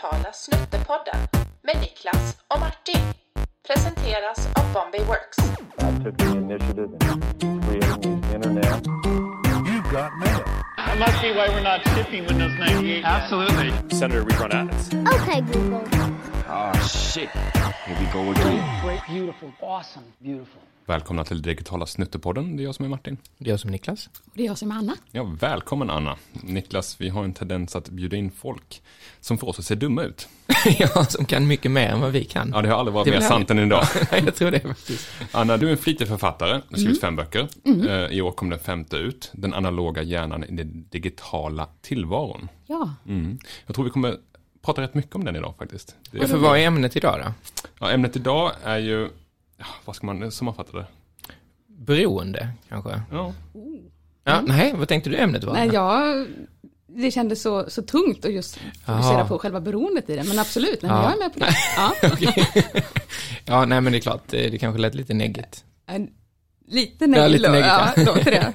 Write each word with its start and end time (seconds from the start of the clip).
digitala 0.00 0.32
snuttepodden 0.32 1.28
med 1.62 1.76
Niklas 1.80 2.36
och 2.48 2.60
Martin. 2.60 3.00
Presenteras 3.66 4.48
av 4.56 4.72
Bombay 4.72 5.00
Works. 5.00 5.38
I 5.78 6.04
took 6.04 6.18
the 6.18 6.24
initiative 6.24 6.90
in 7.42 7.62
creating 7.62 8.20
the 8.20 8.34
internet. 8.34 8.86
You've 9.66 9.92
got 9.92 10.12
mail. 10.18 10.44
That 10.76 10.98
must 10.98 11.22
be 11.22 11.32
why 11.32 11.48
we're 11.48 11.62
not 11.62 11.80
shipping 11.94 12.26
Windows 12.26 12.52
98. 12.58 13.04
Absolutely. 13.04 13.72
Senator 13.98 14.24
rerun 14.24 14.52
ads. 14.52 14.94
Okay, 14.94 15.40
Google. 15.40 15.84
Oh, 16.48 16.88
shit. 16.88 17.28
Here 17.86 17.96
we 18.00 18.06
go 18.12 18.30
again. 18.30 18.80
Great, 18.82 19.00
beautiful, 19.08 19.52
awesome, 19.62 20.04
beautiful. 20.22 20.62
Välkomna 20.90 21.24
till 21.24 21.42
Digitala 21.42 21.86
Snuttepodden. 21.86 22.56
Det 22.56 22.62
är 22.62 22.64
jag 22.64 22.74
som 22.74 22.84
är 22.84 22.88
Martin. 22.88 23.16
Det 23.38 23.50
är 23.50 23.52
jag 23.52 23.60
som 23.60 23.68
är 23.68 23.72
Niklas. 23.72 24.06
Och 24.24 24.32
det 24.34 24.42
är 24.42 24.46
jag 24.46 24.58
som 24.58 24.70
är 24.70 24.74
Anna. 24.74 24.96
Ja, 25.10 25.36
välkommen 25.40 25.90
Anna. 25.90 26.16
Niklas, 26.32 27.00
vi 27.00 27.08
har 27.08 27.24
en 27.24 27.32
tendens 27.34 27.76
att 27.76 27.88
bjuda 27.88 28.16
in 28.16 28.30
folk 28.30 28.82
som 29.20 29.38
får 29.38 29.48
oss 29.48 29.58
att 29.58 29.64
se 29.64 29.74
dumma 29.74 30.02
ut. 30.02 30.28
ja, 30.78 31.04
som 31.04 31.24
kan 31.24 31.46
mycket 31.46 31.70
mer 31.70 31.88
än 31.88 32.00
vad 32.00 32.12
vi 32.12 32.24
kan. 32.24 32.50
Ja, 32.54 32.62
det 32.62 32.68
har 32.68 32.78
aldrig 32.78 32.94
varit 32.94 33.04
Det 33.04 33.10
är 33.14 33.20
mer 33.20 33.28
sant 33.28 33.50
än 33.50 33.58
idag. 33.58 33.84
Nej, 34.12 34.22
jag 34.24 34.34
tror 34.34 34.50
det 34.50 34.60
faktiskt. 34.60 35.08
Anna, 35.32 35.56
du 35.56 35.66
är 35.66 35.70
en 35.72 35.78
flitig 35.78 36.08
författare. 36.08 36.52
Du 36.52 36.74
har 36.74 36.78
skrivit 36.78 37.00
fem 37.00 37.16
böcker. 37.16 37.48
Eh, 37.64 38.16
I 38.16 38.20
år 38.22 38.32
kom 38.32 38.50
den 38.50 38.58
femte 38.58 38.96
ut. 38.96 39.30
Den 39.32 39.54
analoga 39.54 40.02
hjärnan 40.02 40.44
i 40.44 40.52
den 40.52 40.88
digitala 40.90 41.68
tillvaron. 41.82 42.48
Ja, 42.66 42.94
Mm. 43.06 43.38
Jag 43.66 43.74
tror 43.74 43.84
vi 43.84 43.90
kommer 43.90 44.16
prata 44.62 44.82
rätt 44.82 44.94
mycket 44.94 45.14
om 45.14 45.24
den 45.24 45.36
idag 45.36 45.54
faktiskt. 45.58 45.96
Det, 46.10 46.18
Ja, 46.18 46.26
för 46.26 46.36
vad 46.38 46.58
är 46.58 46.62
ämnet 46.66 46.96
idag 46.96 47.20
då? 47.24 47.32
ja, 47.80 47.90
ämnet 47.90 48.16
idag 48.16 48.52
är 48.64 48.78
ju, 48.78 49.00
ja, 49.02 49.08
vad 49.84 49.96
ska 49.96 50.06
man 50.06 50.32
sammanfatta 50.32 50.78
det? 50.78 50.86
Beroende, 51.66 52.48
kanske? 52.68 53.02
Ja. 53.12 53.34
Ja, 54.24 54.40
nej, 54.46 54.74
vad 54.76 54.88
tänkte 54.88 55.10
du 55.10 55.16
ämnet 55.16 55.44
var? 55.44 55.52
nej, 55.54 55.70
jag, 55.72 56.26
det 56.86 57.10
kändes 57.10 57.42
så, 57.42 57.70
så 57.70 57.82
tungt 57.82 58.24
att 58.24 58.32
just 58.32 58.56
fokusera 58.86 59.12
Jaha. 59.12 59.28
på 59.28 59.38
själva 59.38 59.60
beroendet 59.60 60.10
i 60.10 60.16
det. 60.16 60.24
Men 60.24 60.38
absolut, 60.38 60.82
nej, 60.82 60.90
Ja. 60.92 60.96
men 60.96 61.04
jag 61.04 61.14
är 61.14 61.18
med 61.18 61.32
på 61.32 61.38
det. 61.38 61.56
Ja. 61.76 62.74
Ja, 63.44 63.64
nej 63.64 63.80
men 63.80 63.92
det 63.92 63.98
är 63.98 64.00
klart, 64.00 64.22
det, 64.26 64.48
det 64.48 64.58
kanske 64.58 64.80
lät 64.80 64.94
lite 64.94 65.14
neggigt. 65.14 65.64
Lite 66.68 67.06
nej, 67.06 67.20
Ja, 67.20 67.28
lite 67.28 67.50
nej, 67.50 67.60
ja. 67.60 67.88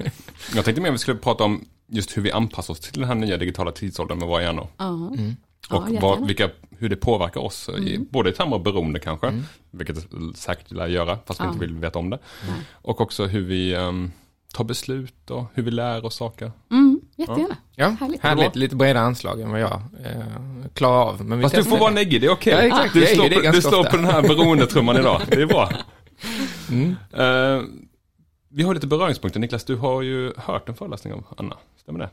Jag 0.54 0.64
tänkte 0.64 0.80
mer 0.80 0.88
att 0.88 0.94
vi 0.94 0.98
skulle 0.98 1.18
prata 1.18 1.44
om 1.44 1.64
just 1.88 2.16
hur 2.16 2.22
vi 2.22 2.32
anpassar 2.32 2.72
oss 2.74 2.80
till 2.80 3.00
den 3.00 3.08
här 3.08 3.14
nya 3.14 3.36
digitala 3.36 3.72
tidsåldern 3.72 4.18
med 4.18 4.28
våra 4.28 4.42
hjärnor. 4.42 4.68
Ja. 4.76 5.12
Och 5.70 5.84
Ja, 5.90 5.98
vad. 6.00 6.16
Mm. 6.16 6.26
vilka, 6.26 6.50
hur 6.78 6.88
det 6.88 6.96
påverkar 6.96 7.40
oss, 7.40 7.68
i, 7.68 7.98
både 8.10 8.30
i 8.30 8.32
termer 8.32 8.56
av 8.56 8.62
beroende 8.62 9.00
kanske, 9.00 9.42
vilket 9.70 9.96
det 10.10 10.36
säkert 10.36 10.70
lär 10.70 10.86
göra, 10.86 11.18
fast 11.26 11.40
vi 11.40 11.44
Ja. 11.44 11.48
inte 11.52 11.60
vill 11.66 11.74
veta 11.74 11.98
om 11.98 12.10
det. 12.10 12.18
Och 12.72 13.00
också 13.00 13.26
hur 13.26 13.40
vi 13.44 13.74
ehm, 13.74 14.12
tar 14.54 14.64
beslut 14.64 15.30
och 15.30 15.44
hur 15.54 15.62
vi 15.62 15.70
lär 15.70 16.04
oss 16.04 16.14
saker. 16.16 16.52
Mm, 16.70 17.00
jättegärna. 17.16 17.56
Ja, 17.74 17.88
Härligt. 18.00 18.22
härligt. 18.22 18.56
Lite 18.56 18.76
bredare 18.76 19.04
anslag 19.04 19.40
än 19.40 19.50
vad 19.50 19.60
jag 19.60 19.72
eh, 20.04 20.22
klarar 20.74 20.96
av. 21.08 21.24
Men 21.24 21.38
vi 21.38 21.42
Fast 21.42 21.54
du 21.54 21.64
får 21.64 21.78
vara 21.78 21.90
neggig, 21.90 22.20
det 22.20 22.26
är 22.26 22.30
okej. 22.32 22.52
Ja, 22.52 22.62
exakt. 22.62 22.94
Du, 22.94 23.06
slår 23.06 23.28
det 23.28 23.34
på, 23.36 23.50
du 23.52 23.62
slår 23.62 23.84
på 23.84 23.96
den 23.96 24.04
här 24.04 24.22
beroendetrumman 24.28 24.96
idag, 24.96 25.20
det 25.28 25.42
är 25.42 25.46
bra. 25.46 25.70
Mm. 26.70 26.96
Eh, 27.12 27.62
vi 28.48 28.62
har 28.62 28.74
lite 28.74 28.86
beröringspunkter, 28.86 29.40
Niklas, 29.40 29.64
du 29.64 29.76
har 29.76 30.02
ju 30.02 30.32
hört 30.36 30.68
en 30.68 30.74
föreläsning 30.74 31.12
av 31.12 31.24
Anna, 31.36 31.56
stämmer 31.76 31.98
det? 32.00 32.10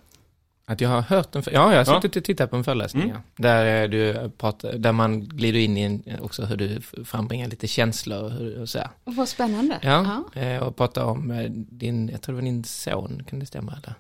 Att 0.66 0.82
jag 0.82 0.90
har 0.90 1.02
hört 1.02 1.36
en, 1.36 1.44
ja, 1.46 1.52
jag 1.52 1.62
har 1.62 1.74
Ja. 1.74 1.86
suttit 1.86 2.16
och 2.16 2.24
tittat 2.24 2.50
på 2.50 2.56
en 2.56 2.64
föreläsning, 2.64 3.04
Mm. 3.04 3.16
ja. 3.16 3.22
där, 3.44 3.84
eh, 3.84 3.90
du 3.90 4.30
pratar, 4.38 4.74
där 4.78 4.92
man 4.92 5.20
glider 5.28 5.60
in 5.60 5.78
i 5.78 5.82
en, 5.82 6.04
också 6.22 6.46
hur 6.46 6.56
du 6.58 6.82
frambringar 7.06 7.48
lite 7.48 7.68
känslor 7.68 8.24
och, 8.24 8.32
hur- 8.32 8.62
och 8.62 8.70
så 8.70 8.80
här. 8.80 8.90
Och 9.04 9.16
vad 9.16 9.28
spännande. 9.30 9.80
Ja, 9.82 10.24
eh, 10.42 10.58
och 10.64 10.76
pratar 10.76 11.04
om 11.06 11.32
eh, 11.32 11.50
din, 11.52 12.10
jag 12.10 12.22
tror 12.22 12.36
det 12.36 12.42
var 12.42 12.46
din 12.46 12.64
son, 12.64 13.24
kan 13.30 13.40
det 13.40 13.46
stämma 13.46 13.72
eller? 13.72 13.94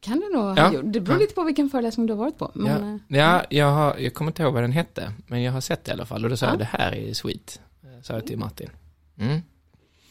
Kan 0.00 0.20
det 0.20 0.38
nog 0.38 0.58
Ja. 0.58 0.62
ha 0.66 0.72
gjort. 0.74 0.84
Det 0.92 1.00
beror 1.00 1.16
Ja. 1.16 1.20
lite 1.20 1.34
på 1.34 1.44
vilken 1.44 1.70
föreläsning 1.70 2.06
du 2.06 2.12
har 2.12 2.18
varit 2.18 2.38
på. 2.38 2.50
Men, 2.54 3.00
ja, 3.08 3.16
ja 3.18 3.44
jag, 3.50 3.70
har, 3.70 3.96
jag 3.98 4.14
kommer 4.14 4.30
inte 4.30 4.42
ihåg 4.42 4.54
vad 4.54 4.62
den 4.64 4.72
hette, 4.72 5.12
men 5.26 5.42
jag 5.42 5.52
har 5.52 5.60
sett 5.60 5.84
det 5.84 5.90
i 5.90 5.92
alla 5.92 6.06
fall. 6.06 6.24
Och 6.24 6.30
då 6.30 6.36
sa 6.36 6.46
Ja. 6.46 6.50
jag, 6.52 6.58
det 6.58 6.64
här 6.72 6.94
är 6.94 7.12
sweet, 7.14 7.60
sa 8.02 8.14
jag 8.14 8.26
till 8.26 8.38
Martin. 8.38 8.70
Mm. 9.18 9.40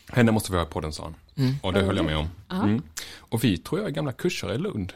Henne 0.09 0.31
måste 0.31 0.51
vi 0.51 0.57
ha 0.57 0.65
på 0.65 0.81
den, 0.81 0.93
sa 0.93 1.03
han. 1.03 1.15
Mm. 1.35 1.55
Och 1.63 1.73
det 1.73 1.81
höll 1.83 1.95
jag 1.97 2.05
med 2.05 2.17
om. 2.17 2.27
Ja. 2.49 2.63
Mm. 2.63 2.81
Och 3.17 3.43
vi 3.43 3.57
tror 3.57 3.81
jag 3.81 3.89
är 3.89 3.93
gamla 3.93 4.11
kursare 4.11 4.55
i 4.55 4.57
Lund, 4.57 4.93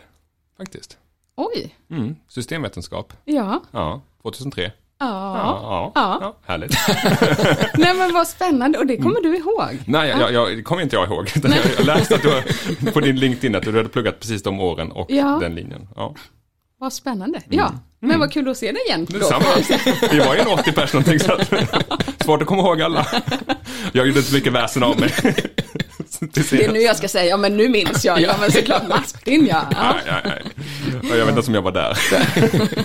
faktiskt. 0.58 0.98
Oj, 1.38 1.76
Mm. 1.90 2.16
Systemvetenskap, 2.30 3.14
ja. 3.26 3.62
ja, 3.72 4.02
2003. 4.22 4.72
Ja. 5.00 5.08
Ja, 5.08 5.92
ja, 5.96 6.18
Ja. 6.22 6.36
härligt. 6.46 6.72
Nej 7.78 7.94
men 7.98 8.14
vad 8.14 8.28
spännande, 8.28 8.78
och 8.80 8.86
det 8.88 8.98
kommer 8.98 9.22
du 9.22 9.38
ihåg. 9.38 9.80
Nej, 9.88 10.10
jag, 10.10 10.34
jag, 10.34 10.58
det 10.58 10.64
kommer 10.64 10.82
inte 10.82 10.96
jag 10.96 11.08
ihåg. 11.08 11.32
Jag, 11.78 11.86
läste 11.86 12.16
att 12.16 12.22
du 12.22 12.92
på 12.92 13.00
din 13.00 13.16
LinkedIn 13.20 13.56
att 13.56 13.64
du 13.64 13.78
hade 13.78 13.90
pluggat 13.90 14.20
precis 14.20 14.44
de 14.44 14.60
åren 14.60 14.92
och 14.92 15.12
Ja. 15.12 15.38
den 15.42 15.56
linjen. 15.56 15.88
Ja. 15.96 16.16
Vad 16.80 16.94
spännande. 16.94 17.42
Ja, 17.50 17.72
men 18.00 18.20
vad 18.20 18.32
kul 18.34 18.50
att 18.50 18.58
se 18.58 18.72
dig 18.72 18.82
igen. 18.88 19.06
Detsamma. 19.10 19.46
Vi 20.12 20.20
var 20.20 20.36
ju 20.36 20.42
en 20.42 20.48
80 20.48 20.72
pers 20.72 20.94
någonting 20.94 21.20
så 21.20 21.34
att, 21.34 21.54
svårt 22.24 22.42
att 22.42 22.48
komma 22.48 22.62
ihåg 22.62 22.82
alla. 22.82 23.08
Jag 23.94 24.08
gjorde 24.08 24.20
inte 24.20 24.34
mycket 24.34 24.54
väsen 24.54 24.84
av 24.84 25.00
mig. 25.00 25.14
Det 26.20 26.52
är 26.54 26.72
nu 26.72 26.80
jag 26.80 26.96
ska 26.98 27.08
säga, 27.08 27.26
ja 27.26 27.38
men 27.38 27.58
nu 27.58 27.70
minns 27.70 28.06
jag. 28.06 28.22
Ja 28.22 28.36
men 28.40 28.52
såklart 28.52 28.88
Martin 28.88 29.46
ja. 29.50 29.68
ja. 29.72 29.96
Nej, 30.06 30.22
nej, 30.26 30.42
nej. 30.92 31.12
Och 31.12 31.18
Jag 31.18 31.26
vet 31.26 31.38
inte 31.38 31.48
om 31.48 31.54
jag 31.54 31.62
var 31.62 31.72
där. 31.72 31.98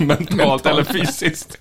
Mentalt 0.04 0.66
eller 0.66 0.84
fysiskt. 0.84 1.58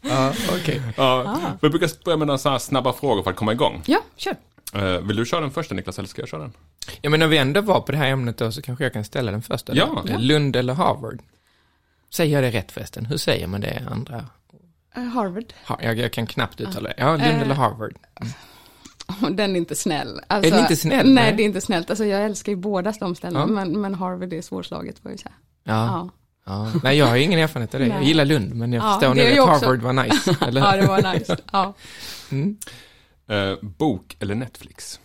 Ja, 0.00 0.32
okej. 0.54 0.82
Ja. 0.96 1.36
Vi 1.62 1.68
brukar 1.70 2.04
börja 2.04 2.16
med 2.16 2.26
några 2.26 2.38
sådana 2.38 2.54
här 2.54 2.58
snabba 2.58 2.92
frågor 2.92 3.22
för 3.22 3.30
att 3.30 3.36
komma 3.36 3.52
igång. 3.52 3.82
Ja, 3.86 3.98
kör. 4.16 4.36
Eh, 4.74 4.82
Vill 4.98 5.16
du 5.16 5.26
köra 5.26 5.40
den 5.40 5.50
första 5.50 5.74
Niklas, 5.74 5.98
eller 5.98 6.08
ska 6.08 6.22
jag 6.22 6.28
köra 6.28 6.40
den? 6.40 6.52
Ja, 7.00 7.10
men 7.10 7.20
när 7.20 7.26
vi 7.26 7.36
ändå 7.38 7.60
var 7.60 7.80
på 7.80 7.92
det 7.92 7.98
här 7.98 8.08
ämnet 8.08 8.38
då, 8.38 8.52
så 8.52 8.62
kanske 8.62 8.84
jag 8.84 8.92
kan 8.92 9.04
ställa 9.04 9.30
den 9.32 9.42
första. 9.42 9.74
Ja. 9.74 10.04
Lund 10.18 10.56
eller 10.56 10.74
Harvard? 10.74 11.18
Säger 12.14 12.34
jag 12.34 12.52
det 12.52 12.58
rätt 12.58 12.72
förresten? 12.72 13.06
Hur 13.06 13.16
säger 13.16 13.46
man 13.46 13.60
det 13.60 13.82
andra? 13.90 14.26
Eh, 14.96 15.02
Harvard. 15.02 15.44
Ha, 15.66 15.78
jag, 15.82 15.98
jag 15.98 16.12
kan 16.12 16.26
knappt 16.26 16.60
uttala 16.60 16.88
det. 16.88 16.94
Ja, 16.98 17.10
Lund 17.10 17.22
Eh, 17.22 17.40
eller 17.42 17.54
Harvard. 17.54 17.94
Och 18.20 18.26
Den 19.30 19.52
är 19.52 19.56
inte 19.56 19.74
snäll. 19.74 20.20
Alltså, 20.26 20.50
Är 20.52 20.54
det 20.56 20.60
inte 20.62 20.76
snäll? 20.76 21.06
Nej, 21.06 21.24
Nej. 21.24 21.34
det 21.36 21.42
är 21.42 21.44
inte 21.44 21.60
snällt. 21.60 21.90
Alltså 21.90 22.04
jag 22.04 22.24
älskar 22.24 22.52
ju 22.52 22.56
båda 22.56 22.92
de 23.00 23.14
ställena, 23.14 23.40
Ja. 23.40 23.46
men, 23.46 23.80
men 23.80 23.94
Harvard 23.94 24.32
är 24.32 24.42
svårslaget 24.42 24.98
får 24.98 25.10
jag 25.10 25.20
säga. 25.20 25.32
Ja. 25.64 25.72
Ja. 25.86 26.10
ja. 26.74 26.80
Nej, 26.82 26.96
jag 26.98 27.06
har 27.06 27.16
ingen 27.16 27.38
erfarenhet 27.38 27.74
av 27.74 27.80
det. 27.80 27.86
Jag 27.86 27.98
Nej. 27.98 28.08
gillar 28.08 28.24
Lund, 28.24 28.54
men 28.54 28.72
jag 28.72 28.84
Ja, 28.84 28.92
förstår 29.00 29.14
nu 29.14 29.22
jag 29.22 29.38
att 29.48 29.54
också. 29.56 29.66
Harvard 29.66 29.82
var 29.82 29.92
nice. 30.04 30.36
Eller? 30.46 30.60
ja, 30.60 30.76
det 30.76 30.86
var 30.86 31.14
nice. 31.14 31.36
Ja. 31.52 31.74
Mm. 32.30 32.56
Eh, 33.28 33.58
bok 33.62 34.16
eller 34.20 34.34
Netflix? 34.34 35.00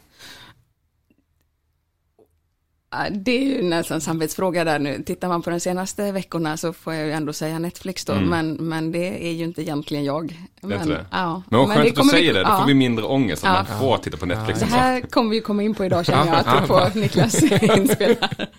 Ja, 2.91 3.07
Det 3.11 3.31
är 3.31 3.43
ju 3.43 3.61
nästan 3.63 3.95
en 3.95 4.01
samvetsfråga 4.01 4.63
där 4.63 4.79
nu. 4.79 5.03
Tittar 5.03 5.27
man 5.27 5.41
på 5.41 5.49
de 5.49 5.59
senaste 5.59 6.11
veckorna 6.11 6.57
så 6.57 6.73
får 6.73 6.93
jag 6.93 7.05
ju 7.05 7.11
ändå 7.11 7.33
säga 7.33 7.59
Netflix 7.59 8.05
då, 8.05 8.13
Mm. 8.13 8.29
men, 8.29 8.53
men 8.69 8.91
det 8.91 9.27
är 9.27 9.31
ju 9.31 9.43
inte 9.43 9.61
egentligen 9.61 10.03
jag. 10.03 10.39
Det 10.61 10.73
inte 10.75 10.85
det? 10.87 11.05
Ja. 11.11 11.43
Men 11.49 11.59
vad 11.59 11.67
skönt 11.67 11.79
att 11.79 11.85
du 11.85 11.91
kommer 11.91 12.13
vi- 12.13 12.19
säger 12.19 12.33
det, 12.33 12.39
då 12.43 12.49
ja. 12.49 12.59
får 12.59 12.67
vi 12.67 12.73
mindre 12.73 13.05
ångest 13.05 13.43
att 13.43 13.67
Ja. 13.69 13.73
man 13.73 13.79
får 13.79 13.97
titta 13.97 14.17
på 14.17 14.25
Netflix. 14.25 14.59
Det 14.59 14.65
här 14.65 15.01
kommer 15.01 15.29
vi 15.29 15.41
komma 15.41 15.63
in 15.63 15.75
på 15.75 15.85
idag 15.85 16.05
känner 16.05 16.25
jag, 16.25 16.35
Ja, 16.35 16.43
ja, 16.45 16.67
bra. 16.67 16.79
apropå 16.81 16.99
Niklas 16.99 17.43
inspel 17.77 18.15
här. 18.21 18.49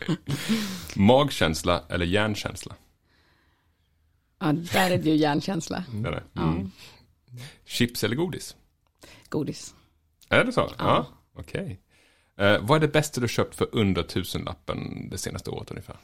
Magkänsla 0.95 1.83
eller 1.89 2.07
hjärnkänsla? 2.07 2.75
Ja, 4.41 4.53
där 4.53 4.91
är 4.91 4.99
det 4.99 5.11
ju 5.11 5.17
hjärnkänsla. 5.17 5.85
Det 5.93 6.09
är 6.09 6.13
det. 6.13 6.23
Ja. 6.33 6.43
Mm. 6.43 6.71
Chips 7.67 8.05
eller 8.05 8.17
godis? 8.17 8.57
Godis. 9.29 9.75
Är 10.29 10.45
det 10.45 10.53
så? 10.53 10.71
Ja. 10.79 11.07
Okej. 11.39 11.81
Eh, 12.41 12.59
vad 12.61 12.77
är 12.77 12.81
det 12.81 12.93
bästa 12.93 13.21
du 13.21 13.29
köpt 13.29 13.55
för 13.55 13.69
under 13.73 14.03
tusenlappen 14.03 15.09
det 15.11 15.19
senaste 15.19 15.51
året 15.51 15.71
ungefär? 15.71 15.97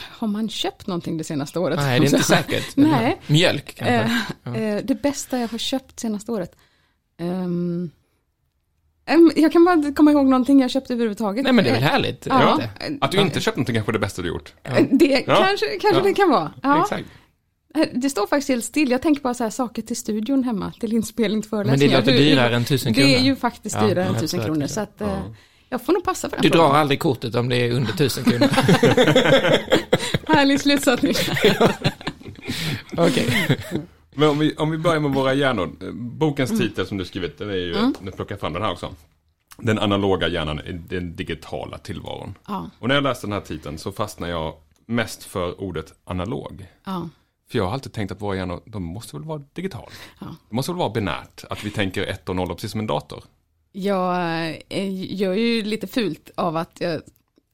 Har 0.00 0.28
man 0.28 0.48
köpt 0.48 0.86
någonting 0.86 1.18
det 1.18 1.24
senaste 1.24 1.58
året? 1.58 1.76
Nej, 1.78 2.00
det 2.00 2.06
är 2.06 2.14
inte 2.14 2.22
säkert. 2.28 2.76
Nej. 2.76 3.20
Mjölk 3.26 3.74
kanske. 3.74 4.18
Eh, 4.44 4.56
eh, 4.76 4.84
det 4.84 5.02
bästa 5.02 5.38
jag 5.38 5.48
har 5.48 5.58
köpt 5.58 6.00
senaste 6.00 6.32
året? 6.32 6.56
Em, 9.06 9.30
jag 9.36 9.52
kan 9.52 9.64
bara 9.64 9.92
komma 9.92 10.10
ihåg 10.12 10.26
någonting 10.26 10.60
jag 10.60 10.70
köpt 10.70 10.90
överhuvudtaget. 10.90 11.44
Nej, 11.44 11.52
men 11.52 11.64
det 11.64 11.70
är 11.70 11.74
väl 11.74 11.82
härligt? 11.82 12.26
Ja. 12.26 12.60
Att 13.00 13.12
du 13.12 13.20
inte 13.20 13.40
köpt 13.40 13.56
någonting 13.56 13.74
kanske 13.74 13.90
är 13.90 13.92
det 13.92 13.98
bästa 13.98 14.22
du 14.22 14.28
gjort? 14.28 14.54
Eh, 14.62 14.84
Det 14.90 15.24
Ja. 15.26 15.36
kanske, 15.46 15.66
kanske 15.66 16.00
Ja. 16.00 16.04
det 16.04 16.14
kan 16.14 16.30
vara. 16.30 16.52
Ja. 16.62 16.82
Exakt. 16.82 17.08
Eh, 17.74 17.88
Det 17.94 18.10
står 18.10 18.26
faktiskt 18.26 18.48
helt 18.48 18.64
still. 18.64 18.90
Jag 18.90 19.02
tänker 19.02 19.22
bara 19.22 19.34
så 19.34 19.42
här 19.44 19.50
saker 19.50 19.82
till 19.82 19.96
studion 19.96 20.44
hemma, 20.44 20.72
till 20.80 20.92
inspelning, 20.92 21.42
till 21.42 21.50
Men 21.52 21.60
det 21.60 21.64
föreläsningar. 21.64 21.98
låter 21.98 22.12
dyrare 22.12 22.56
än 22.56 22.64
tusen 22.64 22.94
kronor. 22.94 23.08
Det 23.08 23.16
är 23.16 23.20
ju 23.22 23.36
faktiskt 23.36 23.76
Ja, 23.80 23.86
dyrare 23.86 24.04
än 24.04 24.12
jag 24.12 24.20
tusen 24.20 24.40
kronor. 24.44 24.66
Så 24.66 24.80
att 24.80 25.00
eh, 25.00 25.18
jag 25.68 25.82
får 25.82 25.92
nog 25.92 26.04
passa 26.04 26.28
för 26.28 26.36
den 26.36 26.42
Du 26.42 26.48
frågan. 26.48 26.70
drar 26.70 26.78
aldrig 26.78 27.00
kortet 27.00 27.34
om 27.34 27.48
det 27.48 27.56
är 27.56 27.70
under 27.72 27.92
tusen 27.92 28.24
kronor. 28.24 28.48
Härlig 30.34 30.60
slutsats 30.60 31.02
nu. 31.02 31.12
Okej. 32.96 33.58
Men 34.14 34.28
om 34.28 34.38
vi, 34.38 34.54
om 34.56 34.70
vi 34.70 34.78
börjar 34.78 35.00
med 35.00 35.10
våra 35.10 35.34
hjärnor. 35.34 35.70
Bokens 35.92 36.50
Mm. 36.50 36.62
titel 36.62 36.86
som 36.86 36.98
du 36.98 37.04
skrivit, 37.04 37.38
den 37.38 37.50
är 37.50 37.54
ju, 37.54 37.92
nu 38.00 38.10
plockar 38.10 38.32
jag 38.34 38.40
fram 38.40 38.52
den 38.52 38.62
här 38.62 38.72
också. 38.72 38.94
Den 39.58 39.78
analoga 39.78 40.28
hjärnan 40.28 40.60
i 40.60 40.72
den 40.72 41.16
digitala 41.16 41.78
tillvaron. 41.78 42.34
Ja, 42.46 42.70
Och 42.78 42.88
när 42.88 42.94
jag 42.94 43.04
läste 43.04 43.26
den 43.26 43.32
här 43.32 43.40
titeln 43.40 43.78
så 43.78 43.92
fastnar 43.92 44.28
jag 44.28 44.54
mest 44.86 45.24
för 45.24 45.60
ordet 45.60 45.92
analog. 46.04 46.66
ja, 46.84 47.08
För 47.50 47.58
jag 47.58 47.64
har 47.66 47.72
alltid 47.72 47.92
tänkt 47.92 48.12
att 48.12 48.20
våra 48.20 48.36
hjärnor, 48.36 48.60
de 48.66 48.82
måste 48.82 49.16
väl 49.16 49.24
vara 49.24 49.42
digital. 49.52 49.90
ja. 50.20 50.26
Det 50.48 50.54
måste 50.54 50.72
väl 50.72 50.78
vara 50.78 50.90
binärt, 50.90 51.44
att 51.50 51.64
vi 51.64 51.70
tänker 51.70 52.06
ett 52.06 52.28
och 52.28 52.36
noll 52.36 52.48
precis 52.48 52.70
som 52.70 52.80
en 52.80 52.86
dator. 52.86 53.24
Jag 53.72 54.16
eh, 54.68 55.14
gör 55.14 55.34
ju 55.34 55.62
lite 55.62 55.86
fult 55.86 56.30
av 56.34 56.56
att 56.56 56.80
jag 56.80 57.00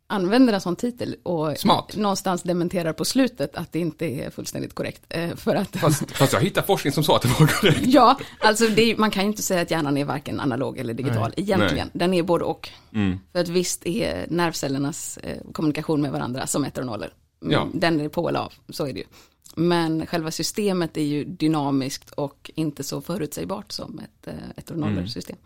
använder 0.06 0.52
en 0.52 0.60
sån 0.60 0.76
titel 0.76 1.16
och 1.22 1.58
Smart. 1.58 1.96
någonstans 1.96 2.42
dementerar 2.42 2.92
på 2.92 3.04
slutet 3.04 3.56
att 3.56 3.72
det 3.72 3.78
inte 3.78 4.06
är 4.06 4.30
fullständigt 4.30 4.74
korrekt. 4.74 5.02
Eh, 5.08 5.36
För 5.36 5.56
att, 5.56 5.76
Fast, 5.76 6.10
fast 6.10 6.32
jag 6.32 6.40
hittar 6.40 6.62
forskning 6.62 6.92
som 6.92 7.04
sa 7.04 7.16
att 7.16 7.22
det 7.22 7.28
var 7.28 7.46
korrekt. 7.46 7.80
ja, 7.82 8.18
alltså 8.40 8.66
det, 8.68 8.98
man 8.98 9.10
kan 9.10 9.22
ju 9.22 9.28
inte 9.28 9.42
säga 9.42 9.60
att 9.62 9.70
hjärnan 9.70 9.96
är 9.96 10.04
varken 10.04 10.40
analog 10.40 10.78
eller 10.78 10.94
digital 10.94 11.34
egentligen. 11.36 11.90
Den 11.92 12.14
är 12.14 12.22
både 12.22 12.44
och. 12.44 12.68
Mm. 12.94 13.18
För 13.32 13.38
att 13.40 13.48
visst 13.48 13.86
är 13.86 14.26
nervcellernas 14.30 15.16
eh, 15.22 15.38
kommunikation 15.52 16.00
med 16.02 16.12
varandra 16.12 16.46
som 16.46 16.64
ettor 16.64 16.82
och 16.82 16.86
nollor. 16.86 17.08
Ja. 17.40 17.68
Den 17.74 18.00
är 18.00 18.08
på 18.08 18.28
eller 18.28 18.40
av, 18.40 18.52
så 18.68 18.86
är 18.86 18.92
det 18.92 18.98
ju. 18.98 19.06
Men 19.56 20.06
själva 20.06 20.30
systemet 20.30 20.96
är 20.96 21.02
ju 21.04 21.24
dynamiskt 21.24 22.10
och 22.10 22.50
inte 22.54 22.82
så 22.84 23.00
förutsägbart 23.00 23.72
som 23.72 23.98
ett 23.98 24.26
eh, 24.28 24.34
och 24.72 24.78
nollor 24.78 25.06
system. 25.06 25.36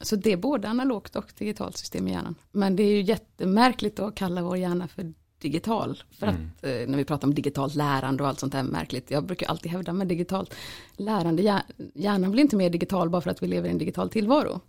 Så 0.00 0.16
det 0.16 0.32
är 0.32 0.36
både 0.36 0.68
analogt 0.68 1.16
och 1.16 1.24
digitalt 1.38 1.76
system 1.76 2.08
i 2.08 2.10
hjärnan. 2.10 2.34
Men 2.52 2.76
det 2.76 2.82
är 2.82 2.90
ju 2.90 3.02
jättemärkligt 3.02 3.98
att 4.00 4.14
kalla 4.14 4.42
vår 4.42 4.56
hjärna 4.56 4.88
för 4.88 5.12
digital. 5.38 6.02
För 6.10 6.26
att 6.26 6.34
eh, 6.62 6.70
när 6.88 6.96
vi 6.96 7.04
pratar 7.04 7.28
om 7.28 7.34
digitalt 7.34 7.74
lärande 7.74 8.22
och 8.22 8.28
allt 8.28 8.40
sånt 8.40 8.52
där 8.52 8.62
märkligt. 8.62 9.10
Jag 9.10 9.24
brukar 9.24 9.46
alltid 9.46 9.72
hävda 9.72 9.92
med 9.92 10.06
digitalt 10.06 10.54
lärande. 10.96 11.42
hjär- 11.42 11.62
Hjärnan 11.94 12.30
blir 12.30 12.42
inte 12.42 12.56
mer 12.56 12.70
digital 12.70 13.10
bara 13.10 13.22
för 13.22 13.30
att 13.30 13.42
vi 13.42 13.46
lever 13.46 13.68
i 13.68 13.70
en 13.70 13.78
digital 13.78 14.10
tillvaro. 14.10 14.60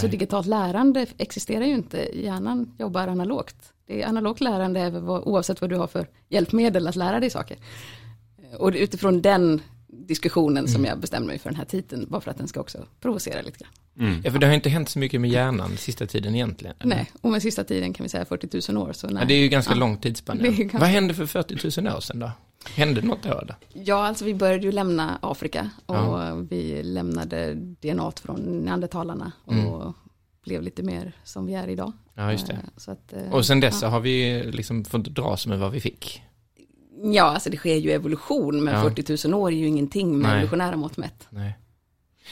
Så 0.00 0.06
digitalt 0.06 0.46
lärande 0.46 1.06
existerar 1.18 1.64
ju 1.64 1.74
inte. 1.74 2.08
Hjärnan 2.14 2.74
jobbar 2.78 3.08
analogt. 3.08 3.56
Det 3.86 4.02
är 4.02 4.06
analogt 4.06 4.40
lärande 4.40 4.90
oavsett 5.24 5.60
vad 5.60 5.70
du 5.70 5.76
har 5.76 5.86
för 5.86 6.06
hjälpmedel 6.28 6.88
att 6.88 6.96
lära 6.96 7.20
dig 7.20 7.30
saker. 7.30 7.56
Och 8.58 8.72
det 8.72 8.78
är 8.78 8.82
utifrån 8.82 9.22
den 9.22 9.62
diskussionen 9.88 10.68
som 10.68 10.84
jag 10.84 10.98
bestämde 10.98 11.26
mig 11.26 11.38
för 11.38 11.50
den 11.50 11.56
här 11.56 11.64
titeln. 11.64 12.06
Bara 12.08 12.20
för 12.20 12.30
att 12.30 12.38
den 12.38 12.48
ska 12.48 12.60
också 12.60 12.78
provocera 13.00 13.42
lite 13.42 13.58
grann. 13.58 14.20
Ja, 14.24 14.30
för 14.32 14.38
det 14.38 14.46
har 14.46 14.54
inte 14.54 14.68
hänt 14.68 14.88
så 14.88 14.98
mycket 14.98 15.20
med 15.20 15.30
hjärnan 15.30 15.76
sista 15.76 16.06
tiden 16.06 16.34
egentligen. 16.34 16.76
Nej, 16.84 17.10
och 17.20 17.30
med 17.30 17.42
sista 17.42 17.64
tiden 17.64 17.92
kan 17.92 18.04
vi 18.04 18.08
säga 18.08 18.24
40 18.24 18.72
000 18.72 18.82
år. 18.88 18.92
Så 18.92 19.06
nej. 19.06 19.16
Ja, 19.22 19.28
det 19.28 19.34
är 19.34 19.38
ju 19.38 19.48
ganska 19.48 19.72
Ja. 19.72 19.78
lång 19.78 19.96
tidsspann. 19.96 20.38
Ganska- 20.42 20.78
Vad 20.78 20.88
hände 20.88 21.14
för 21.14 21.26
40 21.26 21.80
000 21.82 21.96
år 21.96 22.00
sedan 22.00 22.18
då? 22.18 22.30
Hände 22.74 23.02
något 23.02 23.22
då? 23.22 23.46
Ja, 23.72 24.06
alltså 24.06 24.24
vi 24.24 24.34
började 24.34 24.62
ju 24.62 24.72
lämna 24.72 25.18
Afrika 25.22 25.70
och 25.86 25.94
Ja. 25.96 26.34
vi 26.34 26.82
lämnade 26.82 27.54
DNA 27.54 28.12
från 28.22 28.40
neandertalarna 28.64 29.32
och 29.44 29.52
Mm. 29.54 29.92
blev 30.44 30.62
lite 30.62 30.82
mer 30.82 31.12
som 31.24 31.46
vi 31.46 31.54
är 31.54 31.68
idag. 31.68 31.92
Ja, 32.14 32.32
just 32.32 32.46
det. 32.46 32.52
Eh, 32.52 32.92
att, 32.92 33.12
eh, 33.12 33.32
Och 33.32 33.46
sen 33.46 33.60
dess 33.60 33.82
ja. 33.82 33.88
har 33.88 34.00
vi 34.00 34.42
liksom 34.52 34.84
fått 34.84 35.04
dras 35.04 35.46
med 35.46 35.58
vad 35.58 35.72
vi 35.72 35.80
fick. 35.80 36.22
Ja, 37.14 37.22
alltså 37.24 37.50
det 37.50 37.56
sker 37.56 37.74
ju 37.76 37.90
evolution, 37.90 38.64
men 38.64 38.74
Ja. 38.74 38.82
40 38.82 39.28
000 39.28 39.40
år 39.42 39.48
är 39.52 39.56
ju 39.56 39.66
ingenting 39.66 40.10
med 40.18 40.22
Nej. 40.22 40.32
evolutionära 40.32 40.76
mått 40.76 40.96
mätt. 40.96 41.26
Nej. 41.30 41.58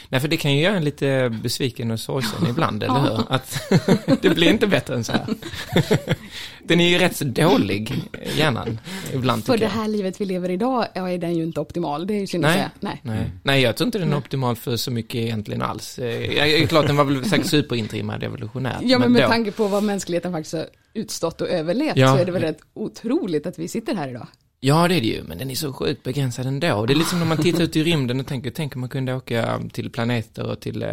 Nej, 0.09 0.21
för 0.21 0.27
det 0.27 0.37
kan 0.37 0.53
ju 0.55 0.61
göra 0.63 0.75
en 0.77 0.83
lite 0.83 1.39
besviken 1.43 1.91
och 1.91 1.99
sorgsen 1.99 2.47
ibland, 2.49 2.83
eller 2.83 2.99
hur? 2.99 3.19
Att 3.33 3.59
det 4.21 4.29
blir 4.29 4.49
inte 4.49 4.67
bättre 4.67 4.95
än 4.95 5.03
så 5.03 5.11
här. 5.11 5.25
Den 6.67 6.79
är 6.79 6.89
ju 6.89 6.97
rätt 6.97 7.15
så 7.15 7.25
dålig, 7.25 7.93
hjärnan, 8.37 8.79
ibland 9.13 9.45
För 9.45 9.57
det 9.57 9.63
jag. 9.63 9.69
här 9.69 9.87
livet 9.87 10.21
vi 10.21 10.25
lever 10.25 10.49
idag 10.51 10.85
ja, 10.93 11.09
är 11.09 11.17
den 11.17 11.35
ju 11.35 11.43
inte 11.43 11.59
optimal, 11.59 12.07
det 12.07 12.13
är 12.13 12.19
ju 12.19 12.27
synd 12.27 12.41
Nej. 12.41 12.67
Nej. 12.79 13.01
Nej. 13.03 13.31
Nej, 13.43 13.61
jag 13.61 13.75
tror 13.77 13.85
inte 13.85 13.99
den 13.99 14.13
är 14.13 14.17
optimal 14.17 14.55
för 14.55 14.75
så 14.75 14.91
mycket 14.91 15.15
egentligen 15.15 15.61
alls. 15.61 15.99
Eh, 15.99 16.49
Jag 16.59 16.69
klart, 16.69 16.87
den 16.87 16.95
var 16.95 17.03
väl 17.05 17.25
säkert 17.25 17.47
superintrimmad 17.47 18.23
evolutionärt. 18.23 18.81
Ja, 18.81 18.99
men 18.99 19.11
med 19.11 19.21
då- 19.23 19.27
tanke 19.27 19.51
på 19.51 19.67
vad 19.67 19.83
mänskligheten 19.83 20.31
faktiskt 20.31 20.53
har 20.53 20.65
utstått 20.93 21.41
och 21.41 21.49
överlevt 21.49 21.97
Ja. 21.97 22.07
så 22.15 22.21
är 22.21 22.25
det 22.25 22.31
väl 22.31 22.41
rätt 22.41 22.59
otroligt 22.73 23.45
att 23.47 23.59
vi 23.59 23.67
sitter 23.67 23.95
här 23.95 24.07
idag. 24.09 24.27
Ja, 24.65 24.87
det 24.87 24.95
är 24.95 25.01
det 25.01 25.07
ju, 25.07 25.23
men 25.23 25.37
den 25.37 25.49
är 25.51 25.55
så 25.55 25.73
sjukt 25.73 26.03
begränsad 26.03 26.45
ändå. 26.45 26.85
Det 26.85 26.93
är 26.93 26.95
liksom 26.95 27.19
när 27.19 27.25
man 27.25 27.37
tittar 27.37 27.63
ut 27.63 27.75
i 27.75 27.83
rymden 27.83 28.19
och 28.19 28.27
tänker, 28.27 28.51
tänk 28.51 28.75
om 28.75 28.79
man 28.79 28.89
kunde 28.89 29.13
åka 29.15 29.59
till 29.73 29.89
planeter 29.89 30.43
och 30.45 30.59
till 30.59 30.81
eh, 30.83 30.89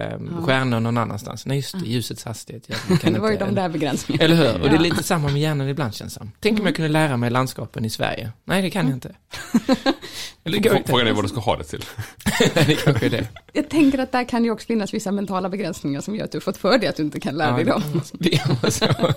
stjärnor 0.46 0.80
någon 0.80 0.98
annanstans. 0.98 1.46
Nej, 1.46 1.56
just 1.56 1.72
det, 1.80 1.86
ljusets 1.86 2.24
hastighet. 2.24 2.68
Jag 2.88 3.00
kan 3.00 3.12
Det 3.12 3.18
var 3.20 3.28
ju 3.28 3.32
inte- 3.34 3.44
de 3.46 3.54
där 3.54 3.68
begränsningarna. 3.68 4.24
Eller 4.24 4.36
hur? 4.36 4.54
Och 4.54 4.60
det 4.60 4.68
är 4.68 4.74
Ja. 4.74 4.80
lite 4.80 5.02
samma 5.02 5.28
med 5.28 5.40
hjärnan 5.40 5.68
ibland 5.68 5.94
känns 5.94 6.14
som. 6.14 6.32
Tänk 6.40 6.60
om 6.60 6.66
jag 6.66 6.76
kunde 6.76 6.88
lära 6.88 7.16
mig 7.16 7.30
landskapen 7.30 7.84
i 7.84 7.90
Sverige. 7.90 8.32
Nej, 8.44 8.62
det 8.62 8.70
kan 8.70 8.86
jag 8.86 8.96
inte. 8.96 9.14
Eller 10.44 10.58
det 10.60 10.68
går 10.68 10.76
inte. 10.76 10.88
Frågan 10.90 11.06
är 11.06 11.12
vad 11.12 11.24
du 11.24 11.28
ska 11.28 11.40
ha 11.40 11.56
det 11.56 11.64
till. 11.64 11.84
det 12.54 12.74
kanske 12.84 13.06
är 13.06 13.10
det. 13.10 13.26
Jag 13.52 13.68
tänker 13.70 13.98
att 13.98 14.12
där 14.12 14.24
kan 14.28 14.44
ju 14.44 14.50
också 14.50 14.66
finnas 14.66 14.94
vissa 14.94 15.12
mentala 15.12 15.48
begränsningar 15.48 16.00
som 16.00 16.16
gör 16.16 16.24
att 16.24 16.32
du 16.32 16.36
har 16.36 16.42
fått 16.42 16.56
för 16.56 16.78
dig 16.78 16.88
att 16.88 16.96
du 16.96 17.02
inte 17.02 17.20
kan 17.20 17.34
lära 17.34 17.56
dig 17.56 17.64
Ja, 17.66 17.72
dem. 17.72 18.02
Det 18.12 18.34
är 18.34 18.70
så. 18.70 19.12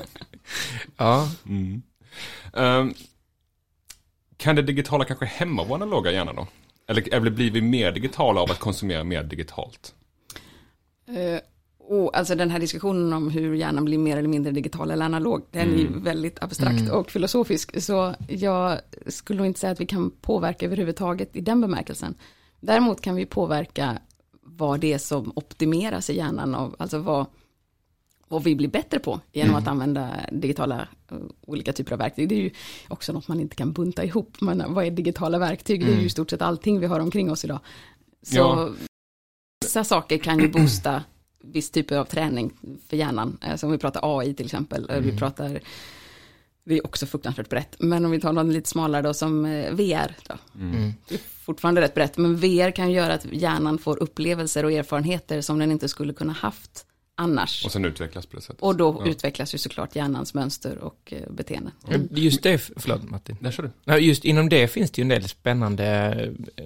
Kan 4.43 4.55
det 4.55 4.61
digitala 4.61 5.05
kanske 5.05 5.25
hämma 5.25 5.63
vår 5.63 5.75
analoga 5.75 6.11
hjärna 6.11 6.33
då? 6.33 6.47
Eller, 6.87 7.13
eller 7.13 7.31
blir 7.31 7.51
vi 7.51 7.61
mer 7.61 7.91
digitala 7.91 8.41
av 8.41 8.51
att 8.51 8.59
konsumera 8.59 9.03
mer 9.03 9.23
digitalt? 9.23 9.95
Eh, 11.07 11.41
och 11.79 12.17
alltså 12.17 12.35
den 12.35 12.49
här 12.49 12.59
diskussionen 12.59 13.13
om 13.13 13.29
hur 13.29 13.53
hjärnan 13.53 13.85
blir 13.85 13.97
mer 13.97 14.17
eller 14.17 14.29
mindre 14.29 14.51
digital 14.51 14.91
eller 14.91 15.05
analog, 15.05 15.45
den 15.51 15.73
är 15.73 15.77
ju 15.77 15.99
väldigt 15.99 16.43
abstrakt 16.43 16.91
och 16.91 17.11
filosofisk. 17.11 17.81
Så 17.81 18.15
jag 18.27 18.79
skulle 19.07 19.37
nog 19.37 19.47
inte 19.47 19.59
säga 19.59 19.71
att 19.71 19.81
vi 19.81 19.85
kan 19.85 20.11
påverka 20.11 20.65
överhuvudtaget 20.65 21.35
i 21.35 21.41
den 21.41 21.61
bemärkelsen. 21.61 22.15
Däremot 22.59 23.01
kan 23.01 23.15
vi 23.15 23.25
påverka 23.25 23.97
vad 24.41 24.79
det 24.79 24.93
är 24.93 24.97
som 24.97 25.31
optimeras 25.35 26.09
i 26.09 26.17
hjärnan, 26.17 26.55
och, 26.55 26.75
alltså 26.77 26.97
vad, 26.97 27.25
vad 28.33 28.43
vi 28.43 28.55
blir 28.55 28.67
bättre 28.69 28.99
på 28.99 29.19
genom 29.31 29.55
att 29.55 29.67
använda 29.67 30.09
digitala 30.31 30.87
eh, 31.11 31.17
olika 31.41 31.73
typer 31.73 31.91
av 31.93 31.99
verktyg. 31.99 32.29
Det 32.29 32.35
är 32.35 32.39
ju 32.41 32.51
också 32.89 33.13
något 33.13 33.27
man 33.27 33.39
inte 33.39 33.55
kan 33.55 33.73
bunta 33.73 34.03
ihop, 34.03 34.41
men 34.41 34.73
vad 34.73 34.85
är 34.85 34.91
digitala 34.91 35.39
verktyg? 35.39 35.85
Det 35.85 35.91
är 35.93 35.99
ju 35.99 36.05
i 36.05 36.09
stort 36.09 36.29
sett 36.29 36.41
allting 36.41 36.79
vi 36.79 36.85
har 36.85 36.99
omkring 36.99 37.31
oss 37.31 37.45
idag. 37.45 37.59
Så 38.21 38.35
Ja. 38.37 38.69
vissa 39.65 39.83
saker 39.83 40.17
kan 40.17 40.39
ju 40.39 40.47
boosta 40.47 41.03
viss 41.41 41.71
typ 41.71 41.91
av 41.91 42.05
träning 42.05 42.51
för 42.89 42.97
hjärnan. 42.97 43.37
Eh, 43.41 43.55
Som 43.55 43.71
vi 43.71 43.77
pratar 43.77 44.19
AI 44.19 44.33
till 44.33 44.45
exempel. 44.45 44.89
Eh, 44.89 44.99
Vi 44.99 45.17
pratar, 45.17 45.59
det 46.65 46.77
är 46.77 46.85
också 46.85 47.05
fruktansvärt 47.05 47.49
brett. 47.49 47.75
Men 47.79 48.05
om 48.05 48.11
vi 48.11 48.19
tar 48.21 48.33
något 48.33 48.53
lite 48.53 48.69
smalare 48.69 49.01
då 49.01 49.13
som 49.13 49.43
VR. 49.71 50.15
Då. 50.27 50.35
Det 51.07 51.15
är 51.15 51.19
fortfarande 51.45 51.81
rätt 51.81 51.93
brett. 51.93 52.17
Men 52.17 52.35
VR 52.37 52.71
kan 52.71 52.91
göra 52.91 53.13
att 53.13 53.25
hjärnan 53.31 53.77
får 53.77 54.03
upplevelser 54.03 54.65
och 54.65 54.71
erfarenheter 54.71 55.41
som 55.41 55.59
den 55.59 55.71
inte 55.71 55.87
skulle 55.89 56.13
kunna 56.13 56.33
haft 56.33 56.85
annars. 57.15 57.65
Och 57.65 57.71
sen 57.71 57.85
utvecklas 57.85 58.25
på 58.25 58.35
det 58.35 58.41
sättet. 58.41 58.61
Och 58.61 58.75
då 58.75 59.03
utvecklas 59.05 59.53
ju 59.53 59.57
såklart 59.57 59.95
hjärnans 59.95 60.33
mönster 60.33 60.77
och 60.77 61.13
eh, 61.15 61.31
beteenden. 61.31 61.73
just 62.11 62.43
det, 62.43 62.57
förlåt 62.77 63.09
Martin. 63.09 63.37
Där 63.39 63.51
kör 63.51 63.63
du. 63.63 63.71
Ja, 63.85 63.97
just 63.97 64.25
inom 64.25 64.49
det 64.49 64.67
finns 64.67 64.91
det 64.91 65.01
ju 65.01 65.03
en 65.03 65.09
del 65.09 65.27
spännande 65.29 66.13
eh, 66.55 66.65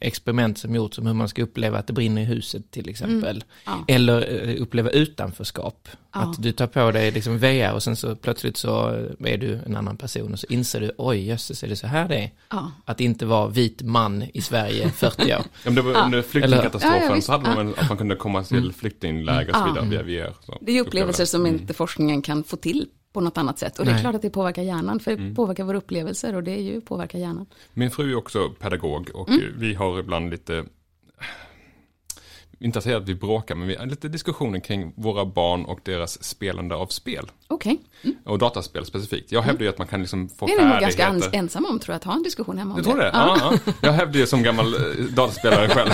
experiment 0.00 0.58
som 0.58 0.74
gjorts 0.74 0.98
om 0.98 1.06
hur 1.06 1.14
man 1.14 1.28
ska 1.28 1.42
uppleva 1.42 1.78
att 1.78 1.86
det 1.86 1.92
brinner 1.92 2.22
i 2.22 2.24
huset 2.24 2.70
till 2.70 2.88
exempel. 2.88 3.44
Ja. 3.64 3.84
Eller 3.88 4.48
eh, 4.48 4.62
uppleva 4.62 4.90
utanförskap. 4.90 5.88
Ja. 6.12 6.20
Att 6.20 6.42
du 6.42 6.52
tar 6.52 6.66
på 6.66 6.90
dig 6.90 7.10
liksom 7.10 7.38
VR 7.38 7.72
och 7.72 7.82
sen 7.82 7.96
så 7.96 8.16
plötsligt 8.16 8.56
så 8.56 8.88
är 9.18 9.38
du 9.38 9.60
en 9.66 9.76
annan 9.76 9.96
person 9.96 10.32
och 10.32 10.38
så 10.38 10.46
inser 10.50 10.80
du, 10.80 10.92
oj 10.98 11.26
jösses 11.26 11.62
är 11.62 11.68
det 11.68 11.76
så 11.76 11.86
här 11.86 12.08
det 12.08 12.18
är? 12.18 12.30
Ja. 12.50 12.72
Att 12.84 13.00
inte 13.00 13.26
vara 13.26 13.48
vit 13.48 13.82
man 13.82 14.24
i 14.34 14.40
Sverige 14.40 14.90
40 14.90 15.22
år. 15.22 15.28
Ja, 15.28 15.44
men 15.64 15.74
det 15.74 15.82
var 15.82 16.04
under 16.04 16.22
flyktingkatastrofen 16.22 17.02
Ja, 17.08 17.14
ja, 17.14 17.20
så 17.20 17.32
hade 17.32 17.54
man 17.54 17.74
att 17.76 17.88
man 17.88 17.98
kunde 17.98 18.16
komma 18.16 18.42
till 18.44 18.72
flyktingläger 18.72 19.50
och 19.50 19.56
så 19.56 19.64
vidare 19.64 19.85
via 19.90 20.02
VR. 20.02 20.34
Så. 20.40 20.58
Det 20.60 20.78
är 20.78 20.80
upplevelser 20.80 21.24
som 21.24 21.46
inte 21.46 21.74
forskningen 21.74 22.22
kan 22.22 22.44
få 22.44 22.56
till 22.56 22.88
på 23.12 23.20
något 23.20 23.38
annat 23.38 23.58
sätt. 23.58 23.78
Och 23.78 23.84
det 23.84 23.90
är 23.90 23.92
Nej. 23.94 24.02
klart 24.02 24.14
att 24.14 24.22
det 24.22 24.30
påverkar 24.30 24.62
hjärnan, 24.62 25.00
för 25.00 25.16
det 25.16 25.34
påverkar 25.34 25.64
våra 25.64 25.76
upplevelser 25.78 26.34
och 26.36 26.42
det 26.42 26.50
är 26.50 26.62
ju 26.62 26.80
påverkar 26.80 27.18
hjärnan. 27.18 27.46
Min 27.74 27.90
fru 27.90 28.10
är 28.12 28.16
också 28.16 28.50
pedagog 28.60 29.10
och 29.14 29.28
Mm. 29.28 29.40
vi 29.58 29.74
har 29.74 30.00
ibland 30.00 30.30
lite, 30.30 30.64
inte 32.58 32.78
att 32.78 32.84
säga 32.84 32.96
att 32.96 33.08
vi 33.08 33.14
bråkar, 33.14 33.54
men 33.54 33.68
vi 33.68 33.76
har 33.76 33.86
lite 33.86 34.08
diskussioner 34.08 34.60
kring 34.60 34.92
våra 34.96 35.24
barn 35.24 35.64
och 35.64 35.80
deras 35.82 36.24
spelande 36.24 36.74
av 36.74 36.86
spel. 36.86 37.26
Okej, 37.48 37.78
Och 38.24 38.38
dataspel 38.38 38.84
specifikt. 38.84 39.32
Jag 39.32 39.42
hävdar 39.42 39.62
ju 39.64 39.68
att 39.68 39.78
man 39.78 39.86
kan 39.86 40.00
liksom 40.00 40.28
få 40.28 40.46
det 40.46 40.52
är 40.52 40.68
nog 40.68 40.80
ganska 40.80 41.02
färdigheter. 41.04 41.28
ans- 41.30 41.38
ensam 41.38 41.64
om 41.66 41.78
tror 41.78 41.92
jag, 41.92 41.96
att 41.96 42.04
ha 42.04 42.12
en 42.14 42.22
diskussion 42.22 42.58
hemma 42.58 42.74
om 42.74 42.80
Du 42.82 42.84
tror 42.84 42.98
det? 42.98 43.10
Ja. 43.12 43.36
Ja, 43.66 43.72
Jag 43.80 43.92
hävdar 43.92 44.20
ju 44.20 44.26
som 44.26 44.42
gammal 44.42 44.74
eh, 44.74 44.80
dataspelare 45.04 45.68
själv. 45.68 45.90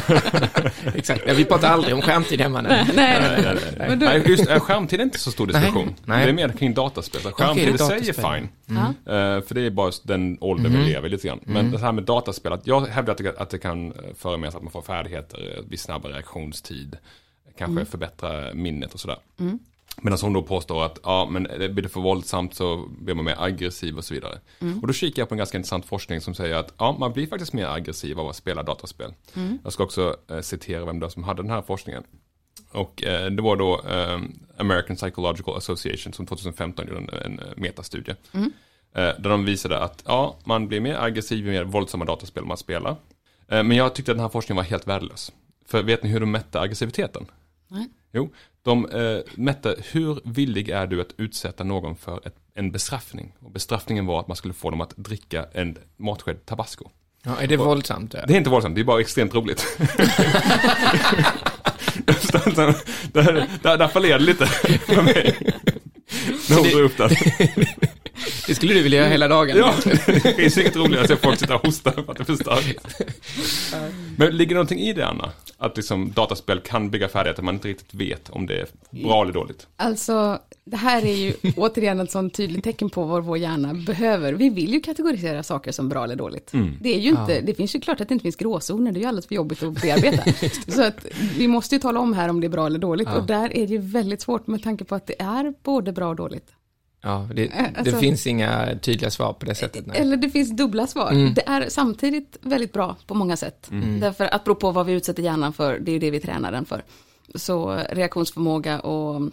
Exakt, 0.95 1.23
ja, 1.27 1.35
vi 1.35 1.45
pratar 1.45 1.69
aldrig 1.69 1.95
om 1.95 2.03
skärmtid 2.03 2.41
hemma 2.41 2.61
nu. 2.61 2.69
Nej, 2.69 2.87
Nej, 2.95 3.57
Men 3.79 3.99
då- 3.99 4.07
Nej, 4.07 4.23
just 4.27 4.51
eh, 4.51 4.61
skärmtid 4.61 5.01
är 5.01 5.05
inte 5.05 5.19
så 5.19 5.31
stor 5.31 5.47
diskussion. 5.47 5.85
Nej, 5.87 5.95
nej. 6.05 6.25
Det 6.25 6.31
är 6.31 6.35
mer 6.35 6.49
kring 6.49 6.75
dataspel. 6.75 7.21
Skärmtid 7.33 7.65
det 7.67 7.71
är 7.71 7.97
i 7.97 8.05
sig 8.05 8.09
är 8.29 8.37
fine. 8.39 8.49
Ja. 8.67 9.13
Eh, 9.13 9.43
För 9.43 9.55
det 9.55 9.61
är 9.67 9.71
bara 9.71 9.93
den 10.03 10.39
ålder 10.41 10.71
Mhm. 10.71 10.81
vi 10.85 10.91
lever 10.93 11.09
lite 11.09 11.27
grann. 11.29 11.41
Men 11.43 11.71
det 11.71 11.79
här 11.79 11.93
med 11.93 12.05
dataspel, 12.05 12.53
att 12.53 12.67
jag 12.67 12.81
hävdar 12.87 13.13
att 13.13 13.19
det, 13.19 13.39
att 13.41 13.51
det 13.51 13.59
kan 13.59 13.93
föra 14.19 14.37
med 14.37 14.51
sig 14.53 14.57
att 14.59 14.63
man 14.63 14.73
får 14.73 14.83
färdigheter, 14.83 15.63
vid 15.69 15.81
snabbare 15.81 16.23
reaktionstid, 16.53 16.97
kanske 17.59 17.73
Mm. 17.73 17.87
förbättra 17.87 18.55
minnet 18.55 18.95
och 18.95 19.01
sådär. 19.01 19.19
Medan 20.03 20.19
hon 20.23 20.33
då 20.33 20.43
påstår 20.43 20.85
att 20.85 20.99
ja, 21.03 21.29
men 21.31 21.43
blir 21.43 21.83
det 21.83 21.89
för 21.89 22.01
våldsamt 22.01 22.55
så 22.55 22.87
blir 23.01 23.15
man 23.15 23.25
mer 23.25 23.37
aggressiv 23.39 23.97
och 23.99 24.05
så 24.05 24.15
vidare. 24.15 24.41
Och 24.83 24.87
då 24.87 24.93
kikar 24.93 25.23
jag 25.23 25.29
på 25.29 25.35
en 25.35 25.39
ganska 25.39 25.59
intressant 25.59 25.87
forskning 25.87 26.21
som 26.21 26.35
säger 26.35 26.57
att 26.57 26.75
ja, 26.79 26.97
man 26.99 27.13
blir 27.13 27.27
faktiskt 27.27 27.53
mer 27.53 27.67
aggressiv 27.67 28.21
av 28.21 28.29
att 28.29 28.37
spela 28.37 28.63
dataspel. 28.63 29.15
Jag 29.65 29.73
ska 29.73 29.83
också 29.85 30.17
eh, 30.31 30.41
citera 30.41 30.85
vem 30.85 30.99
det 31.01 31.07
var 31.07 31.11
som 31.11 31.25
hade 31.25 31.43
den 31.43 31.51
här 31.51 31.63
forskningen. 31.63 32.03
Och 32.73 33.05
eh, 33.05 33.31
det 33.31 33.43
var 33.43 33.57
då 33.57 33.81
eh, 33.89 34.21
American 34.57 34.97
Psychological 34.97 35.57
Association 35.57 36.13
som 36.13 36.27
2015 36.27 36.87
gjorde 36.89 36.99
en, 37.01 37.09
en 37.33 37.39
eh, 37.39 37.45
metastudie. 37.57 38.15
Eh, 38.33 38.49
där 38.95 39.29
de 39.31 39.45
visade 39.45 39.79
att 39.79 40.03
ja, 40.07 40.37
man 40.45 40.69
blir 40.69 40.81
mer 40.81 40.95
aggressiv 40.97 41.39
ju 41.47 41.51
mer 41.51 41.65
våldsamma 41.65 42.05
dataspel 42.05 42.45
man 42.45 42.57
spelar. 42.57 42.97
Eh, 43.49 43.63
men 43.63 43.77
jag 43.77 43.95
tyckte 43.95 44.13
att 44.13 44.17
den 44.17 44.23
här 44.25 44.29
forskningen 44.31 44.57
var 44.57 44.65
helt 44.71 44.87
värdelös. 44.87 45.33
För 45.73 45.83
vet 45.83 46.03
ni 46.03 46.09
hur 46.09 46.21
de 46.21 46.31
mätte 46.31 46.61
aggressiviteten? 46.61 47.27
Nej. 47.69 47.89
Jo, 48.13 48.33
de 48.63 48.87
eh, 48.91 49.19
mätte 49.35 49.77
hur 49.93 50.21
villig 50.25 50.69
är 50.69 50.87
du 50.87 51.01
att 51.01 51.15
utsätta 51.17 51.65
någon 51.65 51.97
för 51.97 52.21
ett, 52.27 52.35
en 52.55 52.73
bestraffning. 52.73 53.33
Och 53.41 53.51
bestraffningen 53.51 54.07
var 54.07 54.21
att 54.21 54.29
man 54.29 54.37
skulle 54.37 54.55
få 54.55 54.71
dem 54.71 54.81
att 54.81 54.97
dricka 54.97 55.47
en 55.53 55.79
matsked 55.97 56.47
tabasco. 56.47 56.89
Ja, 57.25 57.37
är 57.41 57.47
det 57.47 57.57
våldsamt? 57.57 58.11
Det 58.13 58.19
är 58.19 58.37
inte 58.37 58.51
våldsamt, 58.51 58.75
det 58.75 58.81
är 58.81 58.85
bara 58.85 59.01
extremt 59.01 59.35
roligt. 59.35 59.67
där, 63.13 63.47
där, 63.63 63.79
där 63.79 63.89
fallerade 63.89 64.25
det 64.25 64.33
lite 64.33 64.47
för 64.87 65.03
mig. 65.03 65.37
När 66.49 66.57
hon 66.57 66.65
det- 66.65 66.71
drog 66.71 66.83
upp 66.85 66.97
den. 66.97 67.11
Det 68.47 68.55
skulle 68.55 68.75
du 68.75 68.83
vilja 68.83 68.99
göra 68.99 69.09
hela 69.09 69.29
dagen? 69.29 69.57
Ja, 69.57 69.75
det 70.07 70.37
finns 70.37 70.59
inget 70.59 70.77
roligare 70.77 71.03
att 71.03 71.09
se 71.09 71.17
folk 71.17 71.39
sitta 71.39 71.55
och 71.55 71.67
hosta 71.67 71.93
för 71.93 72.11
att 72.11 72.19
det 72.19 72.25
förstör. 72.25 72.59
Men 74.17 74.37
ligger 74.37 74.49
det 74.49 74.55
någonting 74.55 74.79
i 74.79 74.93
det, 74.93 75.07
Anna? 75.07 75.31
Att 75.59 75.77
liksom 75.77 76.13
dataspel 76.13 76.61
kan 76.61 76.91
bygga 76.91 77.09
färdigheter 77.09 77.43
man 77.43 77.55
inte 77.55 77.69
riktigt 77.69 77.95
vet 77.95 78.31
om 78.31 78.47
det 78.47 78.61
är 78.61 78.67
bra 78.91 79.23
eller 79.23 79.33
dåligt. 79.33 79.67
Alltså, 79.77 80.39
det 80.65 80.77
här 80.77 81.05
är 81.05 81.15
ju 81.15 81.35
återigen 81.57 82.01
ett 82.01 82.11
sånt 82.11 82.35
tydligt 82.35 82.65
tecken 82.65 82.91
på 82.91 83.05
vad 83.05 83.25
vår 83.25 83.39
hjärna 83.39 83.75
behöver. 83.75 84.33
Vi 84.33 84.51
vill 84.51 84.73
ju 84.73 84.81
kategorisera 84.81 85.43
saker 85.43 85.73
som 85.73 85.89
bra 85.89 86.05
eller 86.05 86.17
dåligt. 86.17 86.53
Det 86.81 86.95
är 86.95 86.99
ju 86.99 87.09
inte, 87.09 87.41
det 87.41 87.55
finns 87.55 87.75
ju 87.75 87.81
klart 87.81 88.01
att 88.01 88.09
det 88.09 88.15
inte 88.15 88.23
finns 88.23 88.37
gråzoner, 88.37 88.93
det 88.93 88.99
är 88.99 89.01
ju 89.01 89.07
alldeles 89.07 89.27
för 89.27 89.35
jobbigt 89.35 89.63
att 89.63 89.83
bearbeta. 89.83 90.25
Så 90.69 90.83
att 90.83 91.07
vi 91.37 91.49
måste 91.49 91.75
ju 91.75 91.79
tala 91.79 92.01
om 92.01 92.13
här 92.13 92.29
om 92.29 92.41
det 92.41 92.47
är 92.47 92.49
bra 92.49 92.67
eller 92.67 92.79
dåligt. 92.79 93.09
Och 93.09 93.27
där 93.27 93.57
är 93.57 93.67
det 93.67 93.73
ju 93.73 93.79
väldigt 93.79 94.21
svårt 94.21 94.47
med 94.47 94.63
tanke 94.63 94.85
på 94.85 94.95
att 94.95 95.07
det 95.07 95.23
är 95.23 95.55
både 95.63 95.93
bra 95.93 96.09
och 96.09 96.17
dåligt. 96.17 96.47
Ja, 97.05 97.29
det, 97.35 97.47
Eh, 97.47 97.63
det 97.73 97.79
alltså- 97.79 97.99
finns 97.99 98.27
inga 98.27 98.79
tydliga 98.83 99.11
svar 99.11 99.33
på 99.33 99.47
det 99.47 99.55
sättet. 99.55 99.87
Nej. 99.87 99.97
Eller 100.01 100.17
det 100.17 100.31
finns 100.31 100.51
dubbla 100.57 100.87
svar. 100.87 101.11
Mm. 101.13 101.35
Det 101.35 101.49
är 101.49 101.69
samtidigt 101.69 102.37
väldigt 102.41 102.73
bra 102.73 102.97
på 103.07 103.15
många 103.15 103.37
sätt. 103.37 103.69
Därför 104.01 104.25
att 104.35 104.45
beror 104.45 104.55
på 104.55 104.71
vad 104.71 104.87
vi 104.87 104.93
utsätter 104.93 105.23
hjärnan 105.23 105.53
för, 105.53 105.79
det 105.79 105.93
är 105.93 106.01
det 106.01 106.11
vi 106.11 106.21
tränar 106.21 106.53
den 106.53 106.65
för. 106.65 106.85
Så 107.35 107.75
reaktionsförmåga 107.91 108.81
och, 108.81 109.31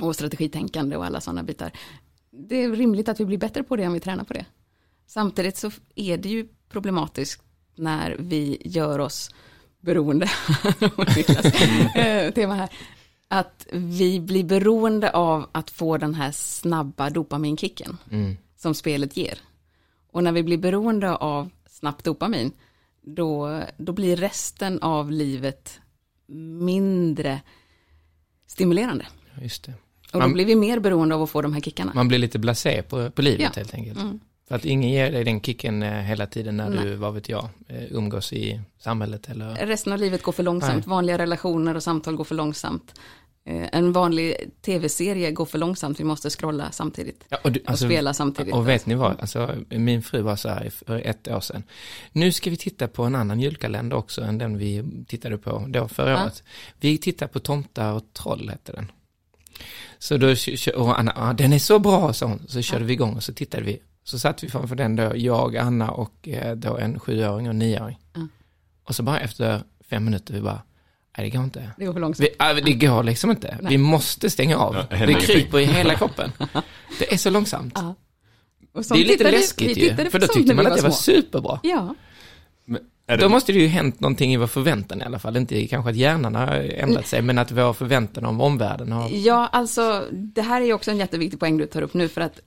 och 0.00 0.14
strategitänkande 0.14 0.96
och 0.96 1.04
alla 1.06 1.20
sådana 1.20 1.42
bitar. 1.42 1.70
Det 2.30 2.64
är 2.64 2.70
rimligt 2.70 3.08
att 3.08 3.20
vi 3.20 3.24
blir 3.24 3.38
bättre 3.38 3.62
på 3.62 3.76
det 3.76 3.86
om 3.86 3.92
vi 3.92 4.00
tränar 4.00 4.24
på 4.24 4.34
det. 4.34 4.44
Samtidigt 5.06 5.56
så 5.56 5.70
är 5.94 6.16
det 6.18 6.28
ju 6.28 6.48
problematiskt 6.68 7.42
när 7.76 8.16
vi 8.18 8.58
gör 8.64 8.98
oss 8.98 9.30
beroende, 9.80 10.28
Niklas, 11.16 11.44
eh, 11.94 12.30
tema 12.32 12.54
här, 12.54 12.68
att 13.28 13.66
vi 13.72 14.20
blir 14.20 14.44
beroende 14.44 15.10
av 15.10 15.46
att 15.52 15.70
få 15.70 15.96
den 15.98 16.14
här 16.14 16.30
snabba 16.32 17.10
dopaminkicken 17.10 17.96
Mm. 18.10 18.36
som 18.56 18.74
spelet 18.74 19.16
ger. 19.16 19.38
Och 20.12 20.24
när 20.24 20.32
vi 20.32 20.42
blir 20.42 20.58
beroende 20.58 21.14
av 21.16 21.50
snabbt 21.70 22.04
dopamin, 22.04 22.52
då, 23.02 23.62
då 23.76 23.92
blir 23.92 24.16
resten 24.16 24.78
av 24.82 25.10
livet 25.10 25.80
mindre 26.60 27.40
stimulerande. 28.46 29.06
Just 29.42 29.64
det. 29.64 29.72
Och 29.72 30.12
då 30.12 30.18
Man- 30.18 30.32
blir 30.32 30.44
vi 30.46 30.56
mer 30.56 30.78
beroende 30.80 31.14
av 31.14 31.22
att 31.22 31.30
få 31.30 31.42
de 31.42 31.52
här 31.52 31.60
kickarna. 31.60 31.92
Man 31.94 32.08
blir 32.08 32.18
lite 32.18 32.38
blasé 32.38 32.82
på, 32.82 33.10
på 33.10 33.22
livet 33.22 33.40
Ja. 33.40 33.50
helt 33.56 33.74
enkelt. 33.74 33.98
Mm. 33.98 34.20
För 34.48 34.54
att 34.54 34.64
ingen 34.64 34.90
ger 34.90 35.12
dig 35.12 35.24
den 35.24 35.40
kicken 35.40 35.82
eh, 35.82 35.92
hela 35.92 36.26
tiden 36.26 36.56
när 36.56 36.70
Nej. 36.70 36.84
du, 36.84 36.94
vad 36.94 37.14
vet 37.14 37.28
jag, 37.28 37.48
eh, 37.68 37.92
umgås 37.92 38.32
i 38.32 38.60
samhället 38.78 39.28
eller... 39.30 39.66
Resten 39.66 39.92
av 39.92 39.98
livet 39.98 40.22
går 40.22 40.32
för 40.32 40.42
långsamt, 40.42 40.86
Nej. 40.86 40.90
vanliga 40.90 41.18
relationer 41.18 41.74
och 41.74 41.82
samtal 41.82 42.16
går 42.16 42.24
för 42.24 42.34
långsamt. 42.34 42.94
Eh, 43.46 43.68
En 43.72 43.92
vanlig 43.92 44.36
tv-serie 44.64 45.30
går 45.30 45.44
för 45.44 45.58
långsamt, 45.58 46.00
vi 46.00 46.04
måste 46.04 46.30
scrolla 46.30 46.70
samtidigt. 46.72 47.24
Ja, 47.28 47.38
och, 47.44 47.52
du, 47.52 47.60
Och 47.68 47.78
spela 47.78 48.14
samtidigt. 48.14 48.54
Och 48.54 48.68
vet 48.68 48.86
ni 48.86 48.94
vad, 48.94 49.20
alltså, 49.20 49.54
min 49.68 50.02
fru 50.02 50.20
var 50.22 50.36
så 50.36 50.48
här 50.48 50.70
för 50.70 51.00
ett 51.06 51.28
år 51.28 51.40
sedan. 51.40 51.62
Nu 52.12 52.32
ska 52.32 52.50
vi 52.50 52.56
titta 52.56 52.88
på 52.88 53.02
en 53.04 53.14
annan 53.14 53.40
julkalender 53.40 53.96
också 53.96 54.22
än 54.22 54.38
den 54.38 54.58
vi 54.58 54.84
tittade 55.08 55.38
på 55.38 55.64
då 55.68 55.88
förra 55.88 56.10
Ja. 56.10 56.22
året. 56.24 56.42
Vi 56.80 56.98
tittar 56.98 57.26
på 57.26 57.38
Tomtar 57.38 57.92
och 57.92 58.02
troll 58.12 58.48
hette 58.48 58.72
den. 58.72 58.92
Så 59.98 60.16
då, 60.16 60.34
och 60.74 60.98
Anna, 60.98 61.12
ah, 61.16 61.32
den 61.32 61.52
är 61.52 61.58
så 61.58 61.78
bra, 61.78 62.12
så, 62.12 62.38
så 62.48 62.62
körde 62.62 62.84
vi 62.84 62.92
igång 62.92 63.14
och 63.16 63.22
så 63.22 63.32
tittade 63.32 63.64
vi. 63.64 63.78
Så 64.06 64.18
satt 64.18 64.44
vi 64.44 64.48
framför 64.48 64.76
den 64.76 64.96
då, 64.96 65.12
jag, 65.16 65.56
Anna 65.56 65.90
och 65.90 66.28
eh, 66.28 66.56
då 66.56 66.76
en 66.76 66.98
sjuåring 67.00 67.46
och 67.46 67.50
en 67.50 67.58
nioåring. 67.58 67.98
Ja. 68.14 68.20
Och 68.84 68.94
så 68.94 69.02
bara 69.02 69.20
efter 69.20 69.62
fem 69.90 70.04
minuter, 70.04 70.34
vi 70.34 70.40
bara, 70.40 70.62
nej 71.18 71.30
det 71.30 71.36
går 71.36 71.44
inte. 71.44 71.70
Det 71.78 71.84
går 71.86 71.92
för 71.92 72.00
långsamt. 72.00 72.28
Vi, 72.40 72.58
äh, 72.60 72.64
det 72.64 72.72
går 72.86 73.02
liksom 73.02 73.30
inte. 73.30 73.58
Nej. 73.60 73.70
Vi 73.70 73.78
måste 73.78 74.30
stänga 74.30 74.56
av. 74.56 74.76
Ja, 74.90 75.06
det 75.06 75.14
kryper 75.14 75.58
i 75.60 75.64
hela 75.64 75.94
kroppen. 75.94 76.32
Det 76.98 77.12
är 77.12 77.16
så 77.16 77.30
långsamt. 77.30 77.72
Ja. 77.76 77.94
Och 78.72 78.82
Det 78.82 78.94
är 78.94 78.98
lite 78.98 79.12
tittade- 79.12 79.30
vi 79.30 79.36
läskigt 79.36 79.76
ju, 79.78 80.10
för 80.10 80.18
då 80.18 80.26
tyckte 80.26 80.54
man 80.54 80.66
att 80.66 80.76
det 80.76 80.82
var 80.82 80.90
små. 80.90 81.14
superbra. 81.14 81.60
Ja, 81.62 81.94
Men 82.64 82.80
är 83.06 83.16
det, 83.16 83.22
Då 83.22 83.28
måste 83.28 83.52
det 83.52 83.58
ju 83.58 83.66
hänt 83.66 84.00
någonting 84.00 84.32
i 84.32 84.36
vår 84.36 84.46
förväntan 84.46 85.02
i 85.02 85.04
alla 85.04 85.18
fall, 85.18 85.36
inte 85.36 85.66
kanske 85.66 85.90
att 85.90 85.96
hjärnan 85.96 86.34
har 86.34 86.46
ändrat 86.56 87.06
sig, 87.06 87.22
men 87.22 87.38
att 87.38 87.50
vår 87.50 87.72
förväntan 87.72 88.24
om 88.26 88.40
omvärlden 88.40 88.92
har... 88.92 89.08
Ja, 89.12 89.46
alltså 89.52 90.04
det 90.12 90.42
här 90.42 90.60
är 90.60 90.64
ju 90.64 90.72
också 90.72 90.90
en 90.90 90.96
jätteviktig 90.98 91.40
poäng 91.40 91.56
du 91.58 91.66
tar 91.66 91.82
upp 91.82 91.94
nu 91.94 92.08
för 92.08 92.20
att 92.20 92.40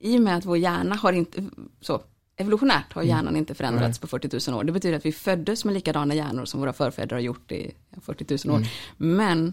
i 0.00 0.18
och 0.18 0.22
med 0.22 0.36
att 0.36 0.44
vår 0.44 0.56
hjärna 0.56 0.94
har 0.96 1.12
inte, 1.12 1.44
så 1.80 2.02
evolutionärt 2.36 2.92
har 2.92 3.02
hjärnan 3.02 3.36
inte 3.36 3.54
förändrats 3.54 3.98
på 3.98 4.06
40 4.06 4.50
000 4.50 4.58
år. 4.60 4.64
Det 4.64 4.72
betyder 4.72 4.96
att 4.96 5.06
vi 5.06 5.12
föddes 5.12 5.64
med 5.64 5.74
likadana 5.74 6.14
hjärnor 6.14 6.44
som 6.44 6.60
våra 6.60 6.72
förfäder 6.72 7.16
har 7.16 7.20
gjort 7.20 7.52
i 7.52 7.74
40 8.02 8.48
000 8.48 8.56
år. 8.60 8.66
Men 8.96 9.52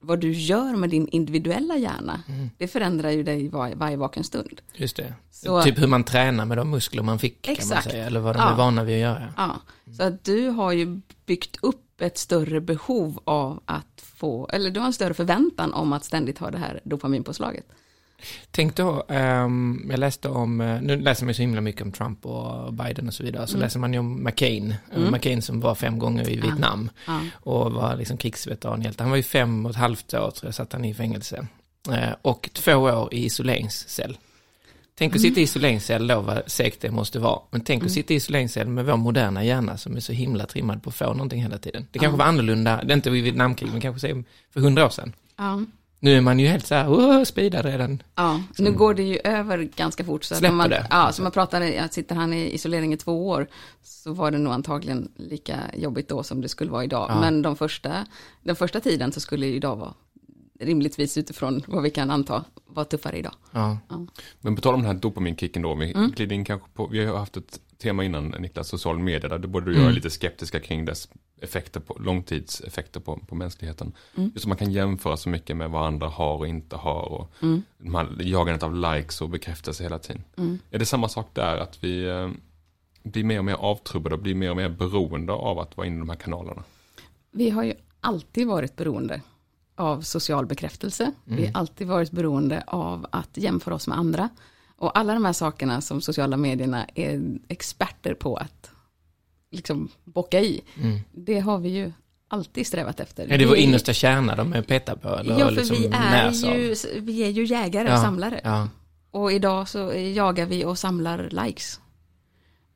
vad 0.00 0.20
du 0.20 0.32
gör 0.32 0.76
med 0.76 0.90
din 0.90 1.08
individuella 1.08 1.76
hjärna, 1.76 2.22
det 2.58 2.68
förändrar 2.68 3.10
ju 3.10 3.22
dig 3.22 3.48
var, 3.48 3.74
varje 3.74 3.96
vaken 3.96 4.24
stund. 4.24 4.60
Just 4.74 4.96
det. 4.96 5.14
Så- 5.30 5.62
Typ 5.62 5.78
hur 5.78 5.86
man 5.86 6.04
tränar 6.04 6.44
med 6.44 6.58
de 6.58 6.70
muskler 6.70 7.02
man 7.02 7.18
fick, 7.18 7.42
kan 7.42 7.52
man 7.52 7.56
Exakt. 7.58 7.90
säga, 7.90 8.06
eller 8.06 8.20
vad 8.20 8.36
de 8.36 8.38
Ja. 8.38 8.52
är 8.52 8.56
vana 8.56 8.84
vid 8.84 8.94
att 8.94 9.00
göra. 9.00 9.32
Ja, 9.36 9.60
så 9.96 10.02
att 10.02 10.24
du 10.24 10.48
har 10.48 10.72
ju 10.72 11.00
byggt 11.26 11.56
upp 11.62 12.00
ett 12.00 12.18
större 12.18 12.60
behov 12.60 13.20
av 13.24 13.62
att 13.64 14.00
få, 14.16 14.48
eller 14.52 14.70
du 14.70 14.80
har 14.80 14.86
en 14.86 14.92
större 14.92 15.14
förväntan 15.14 15.72
om 15.72 15.92
att 15.92 16.04
ständigt 16.04 16.38
ha 16.38 16.50
det 16.50 16.58
här 16.58 16.80
dopaminpåslaget. 16.84 17.66
Tänk 18.50 18.76
då, 18.76 19.04
ehm, 19.08 19.86
jag 19.90 19.98
läste 19.98 20.28
om, 20.28 20.60
eh, 20.60 20.82
nu 20.82 21.00
läser 21.00 21.24
man 21.24 21.30
ju 21.30 21.34
så 21.34 21.42
himla 21.42 21.60
mycket 21.60 21.82
om 21.82 21.92
Trump 21.92 22.26
och 22.26 22.74
Biden 22.74 23.08
och 23.08 23.14
så 23.14 23.22
vidare, 23.24 23.46
så 23.46 23.58
läser 23.58 23.78
man 23.78 23.92
ju 23.92 23.98
om 23.98 24.24
McCain, 24.24 24.74
mm. 24.96 25.12
McCain 25.12 25.42
som 25.42 25.60
var 25.60 25.74
fem 25.74 25.98
gånger 25.98 26.30
i 26.30 26.36
Vietnam 26.36 26.90
Ja. 27.06 27.20
och 27.34 27.72
var 27.72 27.96
liksom 27.96 28.16
krigsveteranhjälte. 28.16 29.02
Han 29.02 29.10
var 29.10 29.16
ju 29.16 29.22
fem 29.22 29.66
och 29.66 29.70
ett 29.70 29.76
halvt 29.76 30.14
år, 30.14 30.30
tror 30.30 30.48
jag, 30.48 30.54
satt 30.54 30.72
han 30.72 30.84
i 30.84 30.94
fängelse. 30.94 31.46
Eh, 31.92 32.14
och 32.22 32.50
två 32.52 32.74
år 32.74 33.14
i 33.14 33.24
isoleringscell. 33.24 34.18
Tänk 34.98 35.14
att 35.14 35.20
sitta 35.20 35.40
i 35.40 35.42
isoleringscell 35.42 36.06
då, 36.06 36.20
vad 36.20 36.42
segt 36.46 36.80
det 36.80 36.90
måste 36.90 37.18
vara. 37.18 37.40
Men 37.50 37.60
tänk 37.60 37.84
att 37.84 37.90
sitta 37.90 38.14
i 38.14 38.16
isoleringscell 38.16 38.68
med 38.68 38.84
vår 38.84 38.96
moderna 38.96 39.44
hjärna 39.44 39.76
som 39.76 39.96
är 39.96 40.00
så 40.00 40.12
himla 40.12 40.46
trimmad 40.46 40.82
på 40.82 40.90
att 40.90 40.96
få 40.96 41.12
någonting 41.12 41.42
hela 41.42 41.58
tiden. 41.58 41.86
Det 41.92 41.98
kanske 41.98 42.18
var 42.18 42.24
annorlunda, 42.24 42.80
det 42.84 42.92
är 42.92 42.96
inte 42.96 43.10
vid 43.10 43.24
Vietnamkrig, 43.24 43.70
men 43.72 43.80
kanske 43.80 44.24
för 44.50 44.60
hundra 44.60 44.86
år 44.86 44.90
sedan. 44.90 45.12
Ja. 45.36 45.62
Nu 46.04 46.16
är 46.16 46.20
man 46.20 46.38
ju 46.38 46.46
helt 46.46 46.66
så 46.66 46.74
här, 46.74 46.88
oh, 46.88 47.24
speedad 47.24 47.64
redan. 47.64 48.02
Ja, 48.14 48.42
nu 48.58 48.72
går 48.72 48.94
det 48.94 49.02
ju 49.02 49.18
över 49.24 49.58
ganska 49.76 50.04
fort. 50.04 50.24
Så 50.24 50.34
att 50.34 50.38
Släpper 50.38 50.52
om 50.52 50.56
man, 50.56 50.70
det. 50.70 50.86
Ja, 50.90 51.12
så 51.12 51.22
man 51.22 51.32
pratar, 51.32 51.60
ja, 51.60 51.88
sitter 51.88 52.14
han 52.14 52.32
i 52.32 52.54
isolering 52.54 52.92
i 52.92 52.96
två 52.96 53.28
år, 53.28 53.46
så 53.82 54.12
var 54.12 54.30
det 54.30 54.38
nog 54.38 54.52
antagligen 54.52 55.12
lika 55.16 55.58
jobbigt 55.76 56.08
då 56.08 56.22
som 56.22 56.40
det 56.40 56.48
skulle 56.48 56.70
vara 56.70 56.84
idag. 56.84 57.06
Ja. 57.10 57.20
Men 57.20 57.42
de 57.42 57.56
första, 57.56 58.06
den 58.42 58.56
första 58.56 58.80
tiden 58.80 59.12
så 59.12 59.20
skulle 59.20 59.46
ju 59.46 59.54
idag 59.54 59.76
vara, 59.76 59.94
rimligtvis 60.60 61.18
utifrån 61.18 61.62
vad 61.66 61.82
vi 61.82 61.90
kan 61.90 62.10
anta, 62.10 62.44
vara 62.66 62.84
tuffare 62.84 63.16
idag. 63.18 63.34
Ja. 63.50 63.78
Men 64.40 64.56
på 64.56 64.62
tal 64.62 64.74
om 64.74 64.80
den 64.82 64.90
här 64.94 65.00
dopaminkicken 65.00 65.62
då, 65.62 65.74
vi 65.74 65.92
Mm. 65.92 66.10
glider 66.10 66.36
in 66.36 66.44
kanske 66.44 66.68
på, 66.74 66.86
vi 66.86 67.04
har 67.04 67.18
haft 67.18 67.36
ett 67.36 67.60
tema 67.84 68.04
innan 68.04 68.28
Niklas, 68.28 68.68
social 68.68 68.98
media, 68.98 69.28
där 69.28 69.38
både 69.38 69.66
du 69.66 69.74
Mm. 69.76 69.88
är 69.88 69.92
lite 69.92 70.10
skeptiska 70.10 70.60
kring 70.60 70.84
dess 70.84 71.08
effekter 71.40 71.80
på, 71.80 71.96
långtidseffekter 72.00 73.00
på, 73.00 73.16
på 73.16 73.34
mänskligheten. 73.34 73.92
Mm. 74.16 74.30
Just 74.34 74.44
att 74.44 74.48
man 74.48 74.56
kan 74.58 74.72
jämföra 74.72 75.16
så 75.16 75.28
mycket 75.28 75.56
med 75.56 75.70
vad 75.70 75.86
andra 75.86 76.08
har 76.08 76.36
och 76.36 76.46
inte 76.48 76.76
har 76.76 77.02
och 77.12 77.30
Mm. 77.42 77.62
de 77.78 77.94
här 77.94 78.08
jagandet 78.20 78.62
av 78.62 78.74
likes 78.74 79.20
och 79.20 79.28
bekräftelse 79.28 79.82
hela 79.82 79.98
tiden. 79.98 80.22
Är 80.70 80.78
det 80.78 80.86
samma 80.86 81.08
sak 81.08 81.28
där, 81.32 81.56
att 81.56 81.84
vi 81.84 82.04
eh, 82.08 82.30
blir 83.02 83.24
mer 83.24 83.38
och 83.38 83.44
mer 83.44 83.54
avtrubbade 83.54 84.14
och 84.14 84.22
blir 84.22 84.34
mer 84.34 84.50
och 84.50 84.56
mer 84.56 84.68
beroende 84.68 85.32
av 85.32 85.58
att 85.58 85.76
vara 85.76 85.86
inne 85.86 85.96
i 85.96 85.98
de 85.98 86.08
här 86.08 86.16
kanalerna? 86.16 86.62
Vi 87.30 87.50
har 87.50 87.64
ju 87.64 87.74
alltid 88.00 88.46
varit 88.46 88.76
beroende 88.76 89.20
av 89.76 90.00
social 90.00 90.46
bekräftelse. 90.46 91.12
Vi 91.24 91.46
har 91.46 91.52
alltid 91.60 91.86
varit 91.86 92.10
beroende 92.10 92.64
av 92.66 93.06
att 93.12 93.30
jämföra 93.36 93.74
oss 93.74 93.86
med 93.88 93.98
andra. 93.98 94.28
Och 94.84 94.98
alla 94.98 95.14
de 95.14 95.24
här 95.24 95.32
sakerna 95.32 95.80
som 95.80 96.00
sociala 96.00 96.36
medierna 96.36 96.86
är 96.94 97.38
experter 97.48 98.14
på 98.14 98.36
att 98.36 98.70
liksom 99.50 99.88
bocka 100.04 100.40
i. 100.40 100.60
Det 101.12 101.38
har 101.38 101.58
vi 101.58 101.68
ju 101.68 101.92
alltid 102.28 102.66
strävat 102.66 103.00
efter. 103.00 103.32
Är 103.32 103.38
det 103.38 103.46
vår 103.46 103.56
innersta 103.56 103.92
kärna 103.92 104.36
de 104.36 104.62
petar 104.62 104.96
på? 104.96 105.08
Eller 105.08 105.38
Ja, 105.38 105.48
för 105.48 105.54
liksom 105.54 105.76
vi, 105.76 105.86
är 105.86 106.56
ju, 106.56 106.74
vi 107.00 107.22
är 107.22 107.30
ju 107.30 107.44
jägare 107.44 107.88
Ja, 107.88 107.94
och 107.94 108.00
samlare. 108.00 108.40
Ja, 108.44 108.68
Och 109.10 109.32
idag 109.32 109.68
så 109.68 109.92
jagar 109.94 110.46
vi 110.46 110.64
och 110.64 110.78
samlar 110.78 111.28
likes. 111.44 111.80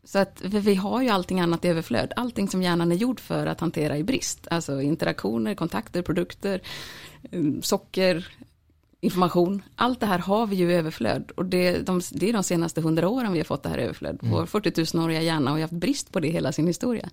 Så 0.05 0.19
att 0.19 0.43
vi 0.45 0.75
har 0.75 1.03
ju 1.03 1.09
allting 1.09 1.41
annat 1.41 1.65
i 1.65 1.69
överflöd. 1.69 2.13
Allting 2.17 2.49
som 2.49 2.63
hjärnan 2.63 2.93
är 2.93 2.97
gjord 2.97 3.21
för 3.21 3.47
att 3.47 3.61
hantera 3.61 3.99
i 3.99 4.03
brist. 4.03 4.49
Alltså 4.51 4.83
interaktioner, 4.83 5.55
kontakter, 5.55 6.03
produkter, 6.03 6.61
eh, 7.31 7.43
socker, 7.63 8.29
information. 9.01 9.63
Allt 9.75 10.01
det 10.01 10.07
här 10.07 10.19
har 10.19 10.47
vi 10.47 10.57
ju 10.57 10.71
i 10.71 10.75
överflöd. 10.75 11.31
Och 11.37 11.45
det, 11.45 11.79
de, 11.79 12.01
det 12.13 12.29
är 12.29 12.33
de 12.33 12.43
senaste 12.43 12.81
hundra 12.81 13.09
åren 13.09 13.33
vi 13.33 13.39
har 13.39 13.45
fått 13.45 13.63
det 13.63 13.69
här 13.69 13.79
överflöd. 13.79 14.19
Vår 14.23 14.47
40 14.47 14.71
000-åriga 14.71 15.23
hjärna 15.23 15.51
har 15.51 15.59
ju 15.59 15.63
haft 15.63 15.73
brist 15.73 16.13
på 16.13 16.21
det 16.21 16.29
hela 16.29 16.53
sin 16.53 16.67
historia. 16.67 17.11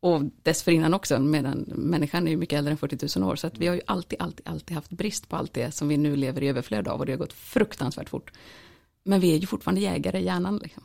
Och 0.00 0.22
dessförinnan 0.42 0.94
också, 0.94 1.18
medan 1.18 1.58
människan 1.68 2.26
är 2.26 2.30
ju 2.30 2.36
mycket 2.36 2.58
äldre 2.58 2.70
än 2.70 2.78
40 2.78 3.18
000 3.20 3.30
år. 3.30 3.36
Så 3.36 3.46
att 3.46 3.58
vi 3.58 3.66
har 3.66 3.74
ju 3.74 3.80
alltid, 3.86 4.20
alltid, 4.22 4.48
alltid 4.48 4.74
haft 4.74 4.90
brist 4.90 5.28
på 5.28 5.36
allt 5.36 5.52
det 5.52 5.74
som 5.74 5.88
vi 5.88 5.96
nu 5.96 6.16
lever 6.16 6.42
i 6.42 6.48
överflöd 6.48 6.88
av. 6.88 7.00
Och 7.00 7.06
det 7.06 7.12
har 7.12 7.18
gått 7.18 7.32
fruktansvärt 7.32 8.08
fort. 8.08 8.32
Men 9.04 9.20
vi 9.20 9.34
är 9.34 9.38
ju 9.38 9.46
fortfarande 9.46 9.80
jägare 9.80 10.18
i 10.18 10.24
hjärnan. 10.24 10.56
Liksom. 10.62 10.82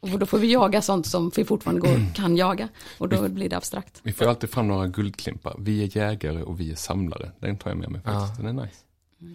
Och 0.00 0.18
då 0.18 0.26
får 0.26 0.38
vi 0.38 0.52
jaga 0.52 0.82
sånt 0.82 1.06
som 1.06 1.30
vi 1.36 1.44
fortfarande 1.44 1.80
går, 1.80 2.14
kan 2.14 2.36
jaga. 2.36 2.68
Och 2.98 3.08
då 3.08 3.28
blir 3.28 3.48
det 3.48 3.56
abstrakt. 3.56 4.00
Vi 4.02 4.12
får 4.12 4.24
alltid 4.24 4.50
fram 4.50 4.68
några 4.68 4.86
guldklimpar. 4.86 5.56
Vi 5.58 5.82
är 5.82 5.96
jägare 5.96 6.42
och 6.42 6.60
vi 6.60 6.70
är 6.70 6.76
samlare. 6.76 7.32
Den 7.38 7.56
tar 7.56 7.70
jag 7.70 7.78
med 7.78 7.90
mig 7.90 8.00
faktiskt. 8.00 8.36
Den 8.36 8.58
är 8.58 8.62
nice. 8.62 8.76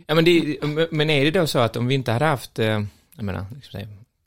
Ja, 0.08 0.16
men, 0.16 0.26
det, 0.26 0.58
men 0.92 1.10
är 1.10 1.26
det 1.26 1.40
då 1.40 1.48
så 1.48 1.60
att 1.60 1.76
om 1.76 1.88
vi 1.88 1.96
inte 1.96 2.12
hade 2.12 2.26
haft, 2.26 2.60
eh, 2.60 2.66
jag 3.16 3.24
menar, 3.24 3.46
liksom 3.56 3.82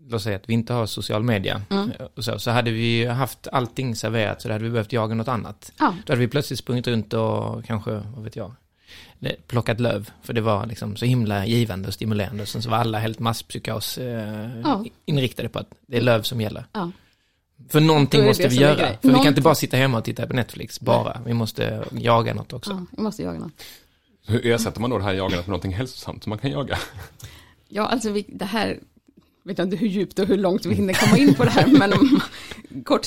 låt 0.09 0.23
säga 0.23 0.37
att 0.37 0.49
vi 0.49 0.53
inte 0.55 0.73
har 0.73 0.87
social 0.87 1.23
media, 1.23 1.63
Mm. 1.71 1.91
eh, 1.99 2.07
så, 2.19 2.39
så 2.39 2.51
hade 2.51 2.71
vi 2.71 3.07
haft 3.07 3.49
allting 3.53 3.97
serverat, 3.97 4.43
så 4.43 4.49
då 4.49 4.55
hade 4.55 4.65
vi 4.65 4.71
behövt 4.71 4.93
jaga 4.93 5.15
något 5.15 5.29
annat. 5.29 5.73
Ja. 5.79 5.95
Då 6.07 6.13
hade 6.13 6.21
vi 6.21 6.29
plötsligt 6.29 6.59
sprungit 6.59 6.87
runt 6.87 7.13
och 7.13 7.65
kanske, 7.65 7.91
vad 7.91 8.25
vet 8.25 8.37
jag, 8.37 8.53
plockat 9.47 9.81
löv, 9.81 10.11
för 10.23 10.33
det 10.33 10.41
var 10.41 10.67
liksom 10.67 10.97
så 10.97 11.05
himla 11.05 11.47
givande 11.47 11.89
och 11.89 11.95
stimulerande. 11.95 12.43
Och 12.43 12.49
sen 12.49 12.63
så 12.63 12.71
var 12.71 12.77
alla 12.79 12.99
helt 12.99 13.19
masspsykos 13.19 13.99
eh, 13.99 14.61
Ja. 14.65 14.85
inriktade 15.05 15.49
på 15.49 15.59
att 15.59 15.75
det 15.87 15.97
är 15.97 16.01
löv 16.01 16.23
som 16.23 16.41
gäller. 16.41 16.65
Ja. 16.73 16.91
För 17.69 17.81
någonting 17.81 18.25
måste 18.25 18.49
vi 18.49 18.57
göra. 18.57 18.89
För 19.03 19.09
vi 19.09 19.15
kan 19.15 19.27
inte 19.27 19.41
bara 19.41 19.55
sitta 19.55 19.77
hemma 19.77 19.99
och 19.99 20.05
titta 20.05 20.27
på 20.27 20.33
Netflix, 20.33 20.81
bara. 20.81 21.21
Vi 21.27 21.33
måste 21.35 21.85
jaga 21.93 22.35
något 22.35 22.53
också. 22.53 22.71
Ja, 22.71 22.87
vi 22.97 23.03
måste 23.03 23.23
jaga 23.23 23.39
något. 23.39 23.53
Hur 24.29 24.47
ersätter 24.47 24.81
man 24.81 24.91
då 24.91 24.99
det 24.99 25.05
här 25.05 25.13
jagandet 25.13 25.47
med 25.47 25.49
någonting 25.49 25.75
hälsosamt 25.75 26.23
som 26.23 26.31
man 26.31 26.39
kan 26.39 26.51
jaga? 26.51 26.79
Ja, 27.71 27.87
alltså 27.87 28.11
vi, 28.11 28.25
det 28.29 28.45
här, 28.45 28.81
vet 29.43 29.59
jag 29.59 29.67
inte 29.67 29.77
hur 29.77 29.89
djupt 29.89 30.19
och 30.19 30.27
hur 30.27 30.37
långt 30.37 30.67
vi 30.67 30.75
hinner 30.75 30.95
komma 30.95 31.19
in 31.19 31.35
på 31.35 31.45
det 31.45 31.51
här, 31.51 31.67
men 31.79 31.93
om, 31.93 32.21
kort, 32.85 33.07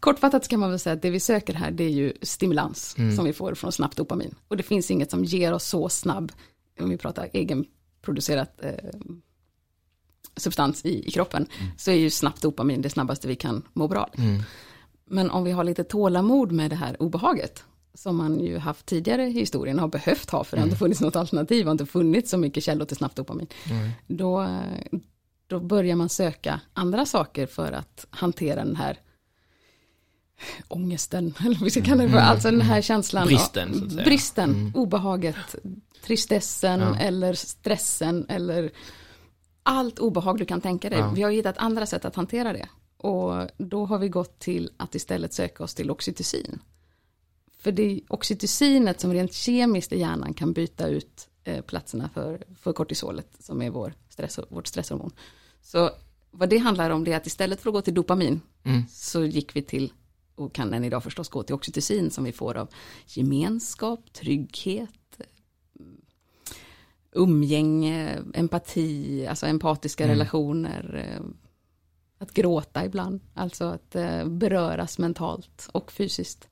kortfattat 0.00 0.48
kan 0.48 0.60
man 0.60 0.70
väl 0.70 0.78
säga 0.78 0.94
att 0.94 1.02
det 1.02 1.10
vi 1.10 1.20
söker 1.20 1.54
här, 1.54 1.70
det 1.70 1.84
är 1.84 1.90
ju 1.90 2.12
stimulans 2.22 2.96
som 3.16 3.24
vi 3.24 3.32
får 3.32 3.54
från 3.54 3.72
snabbt 3.72 3.96
dopamin. 3.96 4.34
Och 4.48 4.56
det 4.56 4.62
finns 4.62 4.90
inget 4.90 5.10
som 5.10 5.24
ger 5.24 5.52
oss 5.52 5.64
så 5.64 5.88
snabb, 5.88 6.32
om 6.80 6.90
vi 6.90 6.96
pratar 6.96 7.28
egenproducerat 7.32 8.64
eh, 8.64 8.72
substans 10.36 10.84
i, 10.84 11.08
i 11.08 11.10
kroppen, 11.10 11.46
så 11.76 11.90
är 11.90 11.94
ju 11.94 12.10
snabbt 12.10 12.42
dopamin 12.42 12.82
det 12.82 12.90
snabbaste 12.90 13.28
vi 13.28 13.36
kan 13.36 13.62
må 13.72 13.88
bra. 13.88 14.10
Men 15.06 15.30
om 15.30 15.44
vi 15.44 15.50
har 15.50 15.64
lite 15.64 15.84
tålamod 15.84 16.52
med 16.52 16.70
det 16.70 16.76
här 16.76 17.02
obehaget, 17.02 17.64
som 17.94 18.16
man 18.16 18.40
ju 18.40 18.58
haft 18.58 18.86
tidigare 18.86 19.26
i 19.26 19.30
historien 19.32 19.78
har 19.78 19.88
behövt 19.88 20.30
ha, 20.30 20.44
för 20.44 20.56
det 20.56 20.60
har 20.60 20.66
inte 20.66 20.78
funnits 20.78 21.00
något 21.00 21.16
alternativ, 21.16 21.66
har 21.66 21.72
inte 21.72 21.86
funnits 21.86 22.30
så 22.30 22.38
mycket 22.38 22.64
källor 22.64 22.84
till 22.84 22.96
snabbt 22.96 23.16
dopamin. 23.16 23.46
Då, 24.06 24.42
eh, 24.42 24.98
då 25.46 25.60
börjar 25.60 25.96
man 25.96 26.08
söka 26.08 26.60
andra 26.72 27.06
saker 27.06 27.46
för 27.46 27.72
att 27.72 28.06
hantera 28.10 28.64
den 28.64 28.76
här 28.76 28.98
ångesten, 30.68 31.34
eller 31.40 31.54
vad 31.54 31.64
vi 31.64 31.70
ska 31.70 31.82
kalla 31.82 32.02
det 32.02 32.08
för, 32.10 32.18
alltså 32.18 32.50
den 32.50 32.60
här 32.60 32.80
känslan. 32.82 33.26
Bristen. 33.26 33.88
Bristen, 34.04 34.72
obehaget, 34.74 35.36
tristessen 36.04 36.80
Ja. 36.80 36.96
eller 36.96 37.34
stressen 37.34 38.26
eller 38.28 38.70
allt 39.62 39.98
obehag 39.98 40.38
du 40.38 40.44
kan 40.44 40.60
tänka 40.60 40.90
dig. 40.90 40.98
Ja. 40.98 41.10
Vi 41.10 41.22
har 41.22 41.30
hittat 41.30 41.58
andra 41.58 41.86
sätt 41.86 42.04
att 42.04 42.16
hantera 42.16 42.52
det. 42.52 42.68
Och 42.96 43.48
då 43.58 43.86
har 43.86 43.98
vi 43.98 44.08
gått 44.08 44.38
till 44.38 44.70
att 44.76 44.94
istället 44.94 45.34
söka 45.34 45.64
oss 45.64 45.74
till 45.74 45.90
oxytocin. 45.90 46.58
För 47.60 47.72
det 47.72 47.82
är 47.82 48.00
oxytocinet 48.08 49.00
som 49.00 49.12
rent 49.12 49.32
kemiskt 49.34 49.92
i 49.92 49.98
hjärnan 49.98 50.34
kan 50.34 50.52
byta 50.52 50.88
ut 50.88 51.28
eh, 51.44 51.60
platserna 51.64 52.08
för, 52.14 52.42
för 52.56 52.72
kortisolet 52.72 53.28
som 53.40 53.62
är 53.62 53.70
vår 53.70 53.94
stress, 54.08 54.38
vårt 54.48 54.66
stresshormon. 54.66 55.10
Så 55.62 55.90
vad 56.30 56.48
det 56.48 56.58
handlar 56.58 56.90
om 56.90 57.04
det 57.04 57.12
är 57.12 57.16
att 57.16 57.26
istället 57.26 57.60
för 57.60 57.70
att 57.70 57.74
gå 57.74 57.82
till 57.82 57.94
dopamin 57.94 58.40
Mm. 58.64 58.82
så 58.90 59.24
gick 59.24 59.56
vi 59.56 59.62
till, 59.62 59.92
och 60.34 60.52
kan 60.54 60.74
än 60.74 60.84
idag 60.84 61.02
förstås 61.02 61.28
gå 61.28 61.42
till 61.42 61.54
oxytocin 61.54 62.10
som 62.10 62.24
vi 62.24 62.32
får 62.32 62.56
av 62.56 62.68
gemenskap, 63.06 64.12
trygghet, 64.12 64.90
eh, 65.18 65.26
umgänge, 67.12 68.18
empati, 68.34 69.26
alltså 69.26 69.46
empatiska 69.46 70.04
Mm. 70.04 70.14
relationer, 70.14 71.14
eh, 71.16 71.24
att 72.18 72.32
gråta 72.34 72.84
ibland, 72.84 73.20
alltså 73.34 73.64
att 73.64 73.90
beröras 74.26 74.98
mentalt 74.98 75.68
och 75.72 75.92
fysiskt. 75.92 76.48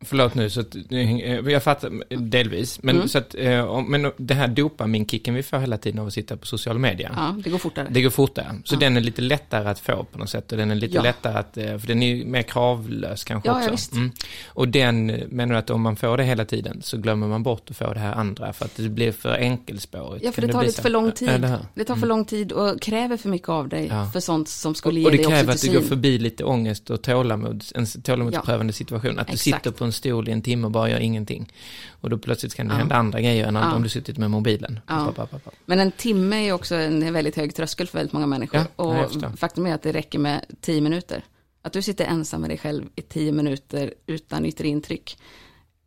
Och, 0.00 0.06
förlåt 0.06 0.34
nu, 0.34 0.50
så 0.50 0.60
att, 0.60 0.74
eh, 0.90 1.50
jag 1.50 1.62
fattar 1.62 2.16
delvis, 2.16 2.82
men, 2.82 2.96
Mm. 2.96 3.08
så 3.08 3.18
att, 3.18 3.34
eh, 3.38 3.80
men 3.82 4.12
det 4.16 4.34
här 4.34 4.48
dopaminkicken 4.48 5.34
vi 5.34 5.42
får 5.42 5.58
hela 5.58 5.78
tiden 5.78 6.00
av 6.00 6.06
att 6.06 6.12
sitta 6.12 6.36
på 6.36 6.46
social 6.46 6.78
media, 6.78 7.12
Ja, 7.16 7.36
det 7.44 7.50
går 7.50 7.58
fortare. 7.58 7.86
det 7.90 8.02
går 8.02 8.10
fortare. 8.10 8.60
Så 8.64 8.74
Ja. 8.74 8.78
den 8.78 8.96
är 8.96 9.00
lite 9.00 9.22
lättare 9.22 9.68
att 9.68 9.78
få 9.78 10.04
på 10.04 10.18
något 10.18 10.30
sätt 10.30 10.52
och 10.52 10.58
den 10.58 10.70
är 10.70 10.74
lite 10.74 10.94
Ja. 10.94 11.02
lättare 11.02 11.38
att, 11.38 11.56
eh, 11.56 11.78
för 11.78 11.86
den 11.86 12.02
är 12.02 12.24
mer 12.24 12.42
kravlös 12.42 13.24
kanske 13.24 13.48
Ja, 13.48 13.52
ja, 13.54 13.58
också. 13.58 13.70
visst. 13.70 13.92
Mm. 13.92 14.12
Och 14.48 14.68
den, 14.68 15.10
eh, 15.10 15.26
menar 15.28 15.54
du 15.54 15.58
att 15.58 15.70
om 15.70 15.80
man 15.82 15.96
får 15.96 16.16
det 16.16 16.24
hela 16.24 16.44
tiden 16.44 16.82
så 16.82 16.96
glömmer 16.96 17.28
man 17.28 17.42
bort 17.42 17.70
att 17.70 17.76
få 17.76 17.92
det 17.94 18.00
här 18.00 18.12
andra 18.12 18.52
för 18.52 18.64
att 18.64 18.76
det 18.76 18.88
blir 18.88 19.12
för 19.12 19.34
enkelspårigt? 19.38 20.24
Ja, 20.24 20.32
för 20.32 20.42
det 20.42 20.48
tar 20.52 20.62
lite 20.62 20.72
så? 20.76 20.82
för 20.82 20.90
lång 20.90 21.12
tid. 21.12 21.46
Det 21.74 21.84
tar 21.84 21.96
för 21.96 22.06
lång 22.06 22.24
tid 22.24 22.52
och 22.52 22.80
kräver 22.82 23.16
för 23.16 23.28
mycket 23.28 23.48
av 23.48 23.68
dig 23.68 23.86
Ja. 23.90 24.10
för 24.12 24.20
sånt 24.20 24.48
som 24.48 24.70
Och, 24.70 24.76
skulle 24.76 25.00
och 25.00 25.10
ge 25.12 25.16
det 25.16 25.16
dig 25.16 25.26
kräver 25.26 25.52
att 25.52 25.60
du 25.62 25.72
går 25.72 25.80
förbi 25.80 26.18
lite 26.18 26.44
ångest 26.44 26.90
och 26.90 27.02
tålamod, 27.02 27.64
en 27.74 27.86
tålamodsprövande 27.86 28.72
situation. 28.72 29.18
Att 29.18 29.26
du 29.26 29.32
exakt. 29.32 29.42
sitter 29.56 29.70
på 29.70 29.89
en 29.90 29.94
stol 29.94 30.28
i 30.28 30.32
en 30.32 30.42
timme 30.42 30.64
och 30.66 30.70
bara 30.70 30.90
gör 30.90 31.00
ingenting. 31.00 31.52
Och 32.00 32.10
då 32.10 32.18
plötsligt 32.18 32.54
kan 32.54 32.68
det 32.68 32.74
Ja. 32.74 32.78
hända 32.78 32.94
andra 32.96 33.20
grejer 33.20 33.46
än 33.46 33.54
Ja. 33.54 33.74
om 33.74 33.82
du 33.82 33.88
suttit 33.88 34.18
med 34.18 34.30
mobilen. 34.30 34.80
Ja. 34.86 35.12
Pa, 35.16 35.26
pa, 35.26 35.38
pa. 35.38 35.50
Men 35.66 35.78
en 35.80 35.92
timme 35.92 36.48
är 36.48 36.52
också 36.52 36.74
en 36.74 37.12
väldigt 37.12 37.36
hög 37.36 37.54
tröskel 37.54 37.86
för 37.86 37.98
väldigt 37.98 38.12
många 38.12 38.26
människor. 38.26 38.60
Och 38.76 38.94
faktum 39.36 39.66
är 39.66 39.74
att 39.74 39.82
det 39.82 39.92
räcker 39.92 40.18
med 40.18 40.44
tio 40.60 40.80
minuter. 40.80 41.24
Att 41.62 41.72
du 41.72 41.82
sitter 41.82 42.04
ensam 42.04 42.40
med 42.40 42.50
dig 42.50 42.58
själv 42.58 42.84
i 42.96 43.02
tio 43.02 43.32
minuter 43.32 43.94
utan 44.06 44.46
yttre 44.46 44.68
intryck 44.68 45.18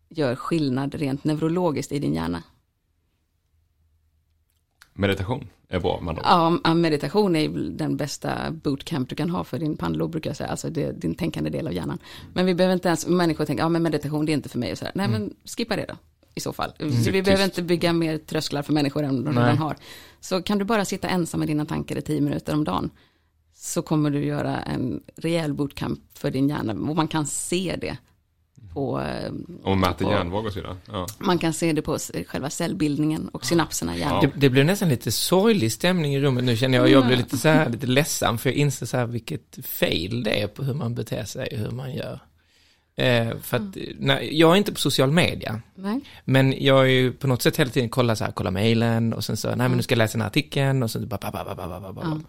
gör 0.09 0.35
skillnad 0.35 0.95
rent 0.95 1.23
neurologiskt 1.23 1.91
i 1.91 1.99
din 1.99 2.13
hjärna. 2.13 2.43
Meditation 4.93 5.47
är 5.75 5.79
bra 5.79 6.03
ord. 6.07 6.19
Ja, 6.23 6.73
meditation 6.73 7.35
är 7.35 7.49
den 7.69 7.97
bästa 7.97 8.51
bootcamp 8.51 9.09
du 9.09 9.15
kan 9.15 9.29
ha 9.29 9.43
för 9.43 9.59
din 9.59 9.77
pannlob 9.77 10.11
brukar 10.11 10.29
jag 10.29 10.37
säga, 10.37 10.49
alltså 10.49 10.69
det, 10.69 10.91
din 10.91 11.15
tänkande 11.15 11.49
del 11.49 11.67
av 11.67 11.73
hjärnan. 11.73 11.99
Men 12.33 12.45
vi 12.45 12.55
behöver 12.55 12.73
inte 12.73 12.87
ens, 12.87 13.07
människor 13.07 13.45
tänker, 13.45 13.63
ja 13.63 13.69
men 13.69 13.83
meditation 13.83 14.25
det 14.25 14.31
är 14.31 14.33
inte 14.33 14.49
för 14.49 14.59
mig 14.59 14.71
och 14.71 14.77
så 14.77 14.85
här. 14.85 14.91
Nej 14.95 15.07
men 15.07 15.33
skippa 15.57 15.75
det 15.75 15.85
då, 15.87 15.95
i 16.35 16.39
så 16.39 16.53
fall. 16.53 16.71
Så 17.05 17.11
vi 17.11 17.23
behöver 17.23 17.43
inte 17.43 17.61
bygga 17.61 17.93
mer 17.93 18.17
trösklar 18.17 18.61
för 18.61 18.73
människor 18.73 19.03
än 19.03 19.23
de 19.23 19.39
redan 19.39 19.57
har. 19.57 19.75
Så 20.19 20.41
kan 20.41 20.57
du 20.57 20.65
bara 20.65 20.85
sitta 20.85 21.07
ensam 21.07 21.39
med 21.39 21.49
dina 21.49 21.65
tankar 21.65 21.97
i 21.97 22.01
tio 22.01 22.21
minuter 22.21 22.53
om 22.53 22.63
dagen, 22.63 22.89
så 23.55 23.81
kommer 23.81 24.09
du 24.09 24.25
göra 24.25 24.61
en 24.61 25.03
rejäl 25.15 25.53
bootcamp 25.53 25.99
för 26.13 26.31
din 26.31 26.49
hjärna, 26.49 26.89
och 26.89 26.95
man 26.95 27.07
kan 27.07 27.25
se 27.25 27.75
det 27.81 27.97
på, 28.73 29.01
eh, 29.01 29.31
Om 29.63 29.79
man 29.79 29.79
mäter 29.79 30.09
hjärnvågor 30.09 30.47
och 30.47 30.53
så 30.53 30.59
vidare. 30.59 30.77
Ja. 30.85 31.07
man 31.19 31.37
kan 31.37 31.53
se 31.53 31.73
det 31.73 31.81
på 31.81 31.97
själva 32.27 32.49
cellbildningen 32.49 33.27
och 33.27 33.45
synapserna 33.45 33.95
i 33.95 33.99
hjärnan. 33.99 34.21
Det, 34.21 34.31
det 34.35 34.49
blev 34.49 34.65
nästan 34.65 34.89
lite 34.89 35.11
sorglig 35.11 35.71
stämning 35.71 36.15
i 36.15 36.19
rummet 36.19 36.43
nu 36.43 36.57
känner 36.57 36.77
jag. 36.77 36.89
Jag 36.89 37.05
blev 37.05 37.17
lite 37.17 37.37
så 37.37 37.47
här, 37.47 37.69
lite 37.69 37.87
ledsen 37.87 38.37
för 38.37 38.49
jag 38.49 38.57
inser 38.57 38.85
så 38.85 38.97
här 38.97 39.05
vilket 39.05 39.65
fail 39.65 40.23
det 40.23 40.41
är 40.41 40.47
på 40.47 40.63
hur 40.63 40.73
man 40.73 40.95
beter 40.95 41.23
sig, 41.23 41.47
hur 41.51 41.71
man 41.71 41.93
gör. 41.93 42.19
Eh, 42.95 43.37
för 43.41 43.57
att, 43.57 43.77
nej, 43.99 44.39
jag 44.39 44.51
är 44.51 44.55
inte 44.55 44.71
på 44.71 44.79
social 44.79 45.11
media, 45.11 45.61
Nej? 45.75 45.99
men 46.25 46.63
jag 46.63 46.79
är 46.79 46.89
ju 46.89 47.13
på 47.13 47.27
något 47.27 47.41
sätt 47.41 47.57
hela 47.57 47.71
tiden 47.71 47.89
kollar 47.89 48.15
så 48.15 48.23
här, 48.25 48.31
kollar 48.31 48.51
mejlen 48.51 49.13
och 49.13 49.23
sen 49.23 49.37
så, 49.37 49.47
nej 49.47 49.57
men 49.69 49.71
nu 49.71 49.83
ska 49.83 49.93
jag 49.93 49.97
läsa 49.97 50.11
den 50.11 50.21
här 50.21 50.27
artikeln 50.27 50.83
och 50.83 50.91
sen 50.91 51.07
bara, 51.07 51.31
bara, 51.31 51.43
bara, 51.43 51.55
bara, 51.55 51.79
bara, 51.79 51.93
bara. 51.93 52.05
Ja. 52.05 52.19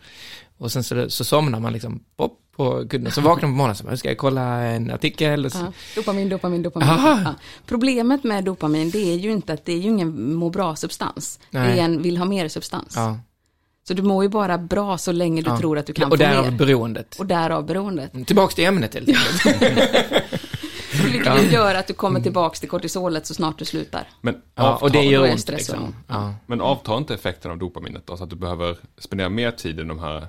Och 0.58 0.72
sen 0.72 0.84
så, 0.84 1.10
så 1.10 1.24
somnar 1.24 1.60
man 1.60 1.72
liksom, 1.72 2.04
pop, 2.16 2.38
på 2.56 2.88
kudden, 2.88 3.12
så 3.12 3.20
vaknar 3.20 3.48
man 3.48 3.52
på 3.54 3.56
morgonen 3.56 3.70
och 3.86 3.90
så, 3.90 3.96
ska 3.96 4.08
jag 4.08 4.18
kolla 4.18 4.42
en 4.62 4.90
artikel 4.90 5.44
och 5.44 5.52
så, 5.52 5.58
Ja, 5.58 5.72
dopamin, 5.96 6.28
dopamin, 6.28 6.62
dopamin. 6.62 6.88
Ja. 6.88 7.34
Problemet 7.66 8.24
med 8.24 8.44
dopamin 8.44 8.90
det 8.90 9.12
är 9.12 9.16
ju 9.16 9.32
inte 9.32 9.52
att 9.52 9.64
det 9.64 9.72
är 9.72 9.76
ju 9.78 9.88
ingen 9.88 10.34
må 10.34 10.50
bra-substans. 10.50 11.38
Det 11.50 11.58
är 11.58 11.76
en 11.76 12.02
vill 12.02 12.16
ha 12.16 12.24
mer-substans. 12.24 12.92
ja. 12.96 13.18
Så 13.88 13.94
du 13.94 14.02
mår 14.02 14.22
ju 14.24 14.28
bara 14.28 14.58
bra 14.58 14.98
så 14.98 15.12
länge 15.12 15.42
du 15.42 15.50
ja. 15.50 15.58
tror 15.58 15.78
att 15.78 15.86
du 15.86 15.92
kan 15.92 16.04
Och 16.04 16.10
få 16.10 16.16
därav 16.24 16.44
mer. 16.44 16.58
beroendet. 16.58 17.16
Och 17.18 17.26
därav 17.26 17.66
beroendet. 17.66 18.26
Tillbaks 18.26 18.54
till 18.54 18.64
ämnet 18.64 18.94
helt 18.94 19.08
enkelt. 19.08 19.84
Vilket 21.12 21.52
gör 21.52 21.74
att 21.74 21.86
du 21.86 21.94
kommer 21.94 22.20
tillbaks 22.20 22.60
till 22.60 22.68
kortisolet 22.68 23.26
så 23.26 23.34
snart 23.34 23.58
du 23.58 23.64
slutar. 23.64 24.08
Men, 24.20 24.34
Ja, 24.54 24.76
och 24.76 24.90
det 24.90 24.98
avtar, 24.98 25.10
gör 25.10 25.30
ont 25.32 25.48
liksom. 25.48 25.94
men 26.46 26.60
avtar 26.60 26.98
inte 26.98 27.14
effekten 27.14 27.50
av 27.50 27.58
dopaminet 27.58 28.06
då? 28.06 28.16
Så 28.16 28.24
att 28.24 28.30
du 28.30 28.36
behöver 28.36 28.76
spendera 28.98 29.28
mer 29.28 29.50
tid 29.50 29.80
i 29.80 29.82
de 29.82 29.98
här 29.98 30.26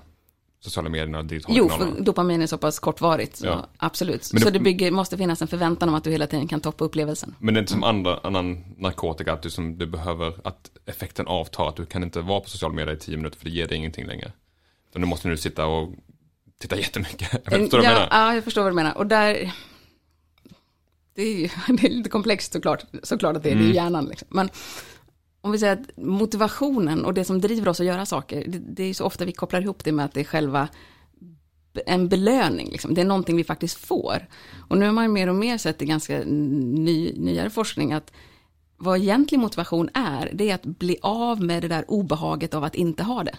sociala 0.65 0.89
medierna 0.89 1.19
och 1.19 1.25
digitala 1.25 1.58
Jo, 1.58 1.69
för 1.69 2.01
dopamin 2.01 2.41
är 2.41 2.47
så 2.47 2.58
pass 2.58 2.80
kortvarigt. 2.80 3.38
Så 3.38 3.45
Ja. 3.45 3.69
Absolut. 3.78 4.30
Men 4.34 4.41
så 4.41 4.49
det- 4.49 4.60
bygger, 4.60 4.91
måste 4.91 5.17
finnas 5.17 5.41
en 5.41 5.47
förväntan 5.47 5.89
om 5.89 5.95
att 5.95 6.04
du 6.04 6.12
hela 6.12 6.28
tiden 6.28 6.47
kan 6.47 6.60
toppa 6.62 6.86
upplevelsen. 6.86 7.36
Men 7.39 7.54
det 7.54 7.58
är 7.58 7.62
inte 7.62 7.71
som 7.71 7.84
andra, 7.84 8.19
annan 8.23 8.63
narkotika, 8.78 9.34
att 9.34 9.41
du, 9.41 9.49
som, 9.49 9.78
du 9.78 9.86
behöver, 9.86 10.34
att 10.43 10.71
effekten 10.86 11.28
avtar, 11.28 11.69
att 11.69 11.75
du 11.75 11.86
kan 11.86 12.04
inte 12.04 12.21
vara 12.21 12.39
på 12.39 12.49
sociala 12.49 12.75
medier 12.75 12.95
i 12.95 12.99
tio 12.99 13.17
minuter 13.17 13.38
för 13.38 13.45
det 13.45 13.51
ger 13.51 13.67
dig 13.67 13.78
ingenting 13.78 14.06
längre. 14.08 14.32
Så 14.93 14.99
nu 14.99 15.06
måste 15.06 15.30
du 15.30 15.38
sitta 15.38 15.65
och 15.65 15.93
titta 16.62 16.78
jättemycket. 16.78 17.30
Jag 17.32 17.43
förstår 17.43 17.78
vad 17.78 17.82
du 17.82 17.84
ja, 17.84 17.93
menar? 17.93 18.08
ja, 18.12 18.36
jag 18.36 18.43
förstår 18.43 18.62
vad 18.62 18.71
du 18.71 18.75
menar. 18.75 18.97
Och 18.97 19.08
där... 19.08 19.51
Det 21.15 21.21
är 21.21 21.36
ju 21.38 21.49
det 21.78 21.88
är 21.88 21.89
lite 21.89 22.10
komplext 22.10 22.54
såklart, 22.54 22.84
såklart 23.04 23.36
att 23.38 23.43
det 23.43 23.51
är, 23.51 23.56
det 23.56 23.63
är 23.63 23.73
hjärnan. 23.73 24.06
Liksom. 24.06 24.28
Men 24.32 24.49
om 25.45 25.51
vi 25.51 25.60
säger 25.60 25.73
att 25.73 25.97
motivationen 25.97 27.05
och 27.05 27.13
det 27.13 27.25
som 27.25 27.41
driver 27.41 27.67
oss 27.67 27.79
att 27.79 27.86
göra 27.86 28.05
saker, 28.05 28.43
det, 28.47 28.60
det 28.60 28.84
är 28.84 28.93
så 28.93 29.05
ofta 29.05 29.25
vi 29.25 29.31
kopplar 29.31 29.62
ihop 29.62 29.84
det 29.84 29.91
med 29.91 30.05
att 30.05 30.13
det 30.13 30.19
är 30.19 30.23
själva 30.23 30.67
en 31.86 32.10
belöning, 32.10 32.69
liksom. 32.71 32.93
det 32.93 33.01
är 33.01 33.05
någonting 33.05 33.38
vi 33.38 33.43
faktiskt 33.43 33.77
får. 33.77 34.27
Och 34.69 34.77
nu 34.77 34.86
har 34.86 34.93
man 34.93 35.13
mer 35.13 35.29
och 35.29 35.36
mer 35.36 35.58
sett 35.58 35.81
i 35.81 35.86
ganska 35.86 36.21
ny, 36.25 37.13
nyare 37.17 37.49
forskning 37.49 37.93
att 37.93 38.12
vad 38.77 38.99
egentlig 38.99 39.39
motivation 39.39 39.89
är, 39.93 40.31
det 40.34 40.49
är 40.49 40.55
att 40.55 40.65
bli 40.65 40.97
av 41.01 41.41
med 41.41 41.62
det 41.62 41.67
där 41.67 41.86
obehaget 41.88 42.53
av 42.53 42.63
att 42.63 42.75
inte 42.75 43.03
ha 43.03 43.23
det. 43.23 43.36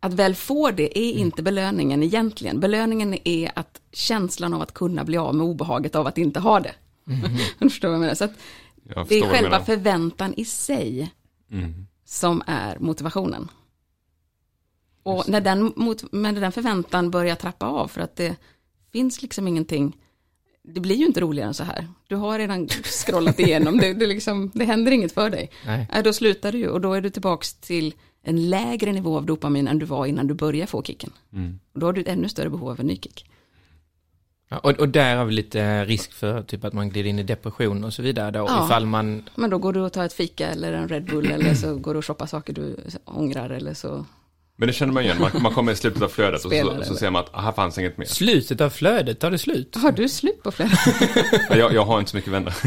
Att 0.00 0.14
väl 0.14 0.34
få 0.34 0.70
det 0.70 0.98
är 0.98 1.12
inte 1.12 1.42
belöningen 1.42 2.02
egentligen. 2.02 2.60
Belöningen 2.60 3.18
är 3.24 3.50
att 3.54 3.80
känslan 3.92 4.54
av 4.54 4.62
att 4.62 4.74
kunna 4.74 5.04
bli 5.04 5.16
av 5.16 5.34
med 5.34 5.46
obehaget 5.46 5.94
av 5.94 6.06
att 6.06 6.18
inte 6.18 6.40
ha 6.40 6.60
det. 6.60 6.72
Du 7.58 7.70
förstår 7.70 7.88
vad 7.88 7.94
jag 7.94 8.00
menar? 8.00 8.14
Så 8.14 8.24
att 8.24 8.38
Jag 8.94 9.08
det 9.08 9.18
är 9.18 9.28
själva 9.28 9.64
förväntan 9.64 10.34
i 10.34 10.44
sig 10.44 11.12
Mm. 11.50 11.86
som 12.04 12.42
är 12.46 12.78
motivationen. 12.78 13.48
Och 15.02 15.28
när 15.28 15.40
den, 15.40 15.72
mot, 15.76 16.12
när 16.12 16.32
den 16.32 16.52
förväntan 16.52 17.10
börjar 17.10 17.36
trappa 17.36 17.66
av 17.66 17.88
för 17.88 18.00
att 18.00 18.16
det 18.16 18.36
finns 18.92 19.22
liksom 19.22 19.48
ingenting, 19.48 19.96
det 20.62 20.80
blir 20.80 20.96
ju 20.96 21.06
inte 21.06 21.20
roligare 21.20 21.48
än 21.48 21.54
så 21.54 21.64
här. 21.64 21.88
Du 22.08 22.16
har 22.16 22.38
redan 22.38 22.68
scrollat 22.84 23.40
igenom, 23.40 23.78
det, 23.78 23.94
det, 23.94 24.06
liksom, 24.06 24.50
det 24.54 24.64
händer 24.64 24.92
inget 24.92 25.12
för 25.12 25.30
dig. 25.30 25.50
Nej. 25.66 25.88
Äh, 25.92 26.02
då 26.02 26.12
slutar 26.12 26.52
du 26.52 26.58
ju 26.58 26.68
och 26.68 26.80
då 26.80 26.92
är 26.92 27.00
du 27.00 27.10
tillbaks 27.10 27.54
till 27.54 27.94
en 28.22 28.50
lägre 28.50 28.92
nivå 28.92 29.16
av 29.16 29.26
dopamin 29.26 29.68
än 29.68 29.78
du 29.78 29.86
var 29.86 30.06
innan 30.06 30.26
du 30.26 30.34
började 30.34 30.66
få 30.66 30.82
kicken. 30.82 31.12
Mm. 31.32 31.58
Och 31.72 31.80
då 31.80 31.86
har 31.86 31.92
du 31.92 32.00
ett 32.00 32.08
ännu 32.08 32.28
större 32.28 32.50
behov 32.50 32.68
av 32.68 32.80
en 32.80 32.86
ny 32.86 32.96
kick. 32.96 33.30
Ja, 34.48 34.58
och, 34.58 34.70
och 34.70 34.88
där 34.88 35.16
har 35.16 35.24
vi 35.24 35.32
lite 35.32 35.84
risk 35.84 36.12
för 36.12 36.42
typ 36.42 36.64
att 36.64 36.72
man 36.72 36.90
glider 36.90 37.10
in 37.10 37.18
i 37.18 37.22
depression 37.22 37.84
och 37.84 37.92
så 37.92 38.02
vidare 38.02 38.30
då, 38.30 38.38
Ja. 38.48 38.64
ifall 38.66 38.86
man, 38.86 39.22
Men 39.34 39.50
då 39.50 39.58
går 39.58 39.72
du 39.72 39.80
och 39.80 39.92
tar 39.92 40.04
ett 40.04 40.12
fika 40.12 40.46
eller 40.48 40.72
en 40.72 40.88
Red 40.88 41.04
Bull 41.04 41.30
eller 41.32 41.54
så 41.54 41.74
går 41.76 41.94
du 41.94 41.98
och 41.98 42.04
shoppar 42.06 42.26
saker 42.26 42.52
du 42.52 42.76
ångrar 43.04 43.50
eller 43.50 43.74
så. 43.74 44.06
Men 44.58 44.66
det 44.66 44.72
känner 44.72 44.92
man 44.92 45.02
igen, 45.02 45.16
man, 45.20 45.30
man 45.42 45.52
kommer 45.54 45.72
i 45.72 45.76
slutet 45.76 46.02
av 46.02 46.08
flödet 46.08 46.44
och 46.44 46.52
så, 46.52 46.82
så 46.84 46.94
ser 46.96 47.10
man 47.10 47.22
att 47.24 47.42
här 47.44 47.52
fanns 47.52 47.78
inget 47.78 47.98
mer. 47.98 48.06
slutet 48.06 48.60
av 48.60 48.70
flödet, 48.70 49.20
tar 49.20 49.30
det 49.30 49.38
slut? 49.38 49.74
Har 49.76 49.92
du 49.92 50.08
slut 50.08 50.42
på 50.42 50.50
flera? 50.50 50.70
Jag, 51.56 51.74
jag 51.74 51.84
har 51.84 51.98
inte 51.98 52.10
så 52.10 52.16
mycket 52.16 52.32
vänner. 52.32 52.54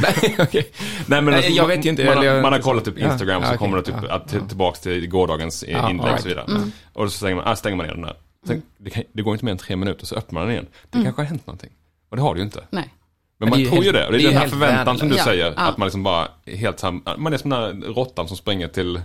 Nej 0.53 0.63
men 1.07 1.25
Nej, 1.25 1.35
alltså, 1.35 1.51
jag 1.51 1.67
vet 1.67 1.85
ju 1.85 1.89
inte, 1.89 2.03
man, 2.05 2.13
eller 2.17 2.27
jag- 2.27 2.33
har, 2.35 2.41
man 2.41 2.53
har 2.53 2.59
kollat 2.59 2.85
typ 2.85 2.97
Instagram 2.97 3.41
ja, 3.41 3.47
så 3.47 3.53
okej, 3.55 3.57
kommer 3.57 3.77
det 3.77 3.83
typ 3.83 3.95
ja, 4.07 4.13
att, 4.15 4.27
till, 4.29 4.41
tillbaks 4.41 4.79
till 4.79 5.07
gårdagens 5.07 5.65
Ja, 5.67 5.89
inlägg 5.89 6.13
och 6.13 6.19
så 6.19 6.27
vidare. 6.27 6.45
right. 6.47 6.73
Och 6.93 7.11
så 7.11 7.17
stänger 7.17 7.35
man, 7.35 7.47
ah, 7.47 7.55
stänger 7.55 7.77
man 7.77 7.85
ner 7.85 7.93
den 7.93 8.01
där. 8.03 8.15
Sen, 8.47 8.61
det, 8.77 8.89
kan, 8.89 9.03
det 9.13 9.21
går 9.21 9.33
inte 9.33 9.45
mer 9.45 9.51
än 9.51 9.57
tre 9.57 9.75
minuter 9.75 10.05
så 10.05 10.15
öppnar 10.15 10.39
man 10.41 10.47
den 10.47 10.51
igen. 10.51 10.67
Det 10.89 11.03
kanske 11.03 11.21
har 11.21 11.27
hänt 11.27 11.47
någonting. 11.47 11.69
Och 12.09 12.15
det 12.17 12.21
har 12.23 12.33
det 12.35 12.39
ju 12.39 12.45
inte. 12.45 12.63
Nej. 12.69 12.93
Men 13.37 13.49
man 13.49 13.59
är 13.59 13.63
ju 13.63 13.69
tror 13.69 13.83
ju 13.83 13.91
helt- 13.91 13.95
det. 13.97 14.05
Och 14.05 14.11
det 14.11 14.17
är, 14.17 14.21
det 14.21 14.27
är 14.27 14.31
den 14.31 14.41
här 14.41 14.47
förväntan 14.47 14.97
som 14.97 15.07
du 15.09 15.15
värdelöst. 15.15 15.25
säger. 15.25 15.45
Ja, 15.45 15.53
ja. 15.57 15.61
Att 15.69 15.77
man 15.77 15.85
liksom 15.85 16.03
bara 16.03 16.27
är 16.45 16.55
helt 16.55 16.79
sam... 16.79 17.03
Man 17.17 17.33
är 17.33 17.37
som 17.37 17.49
den 17.49 17.59
här 17.59 17.93
råttan 17.93 18.27
som 18.27 18.37
springer 18.37 18.67
till, 18.67 19.01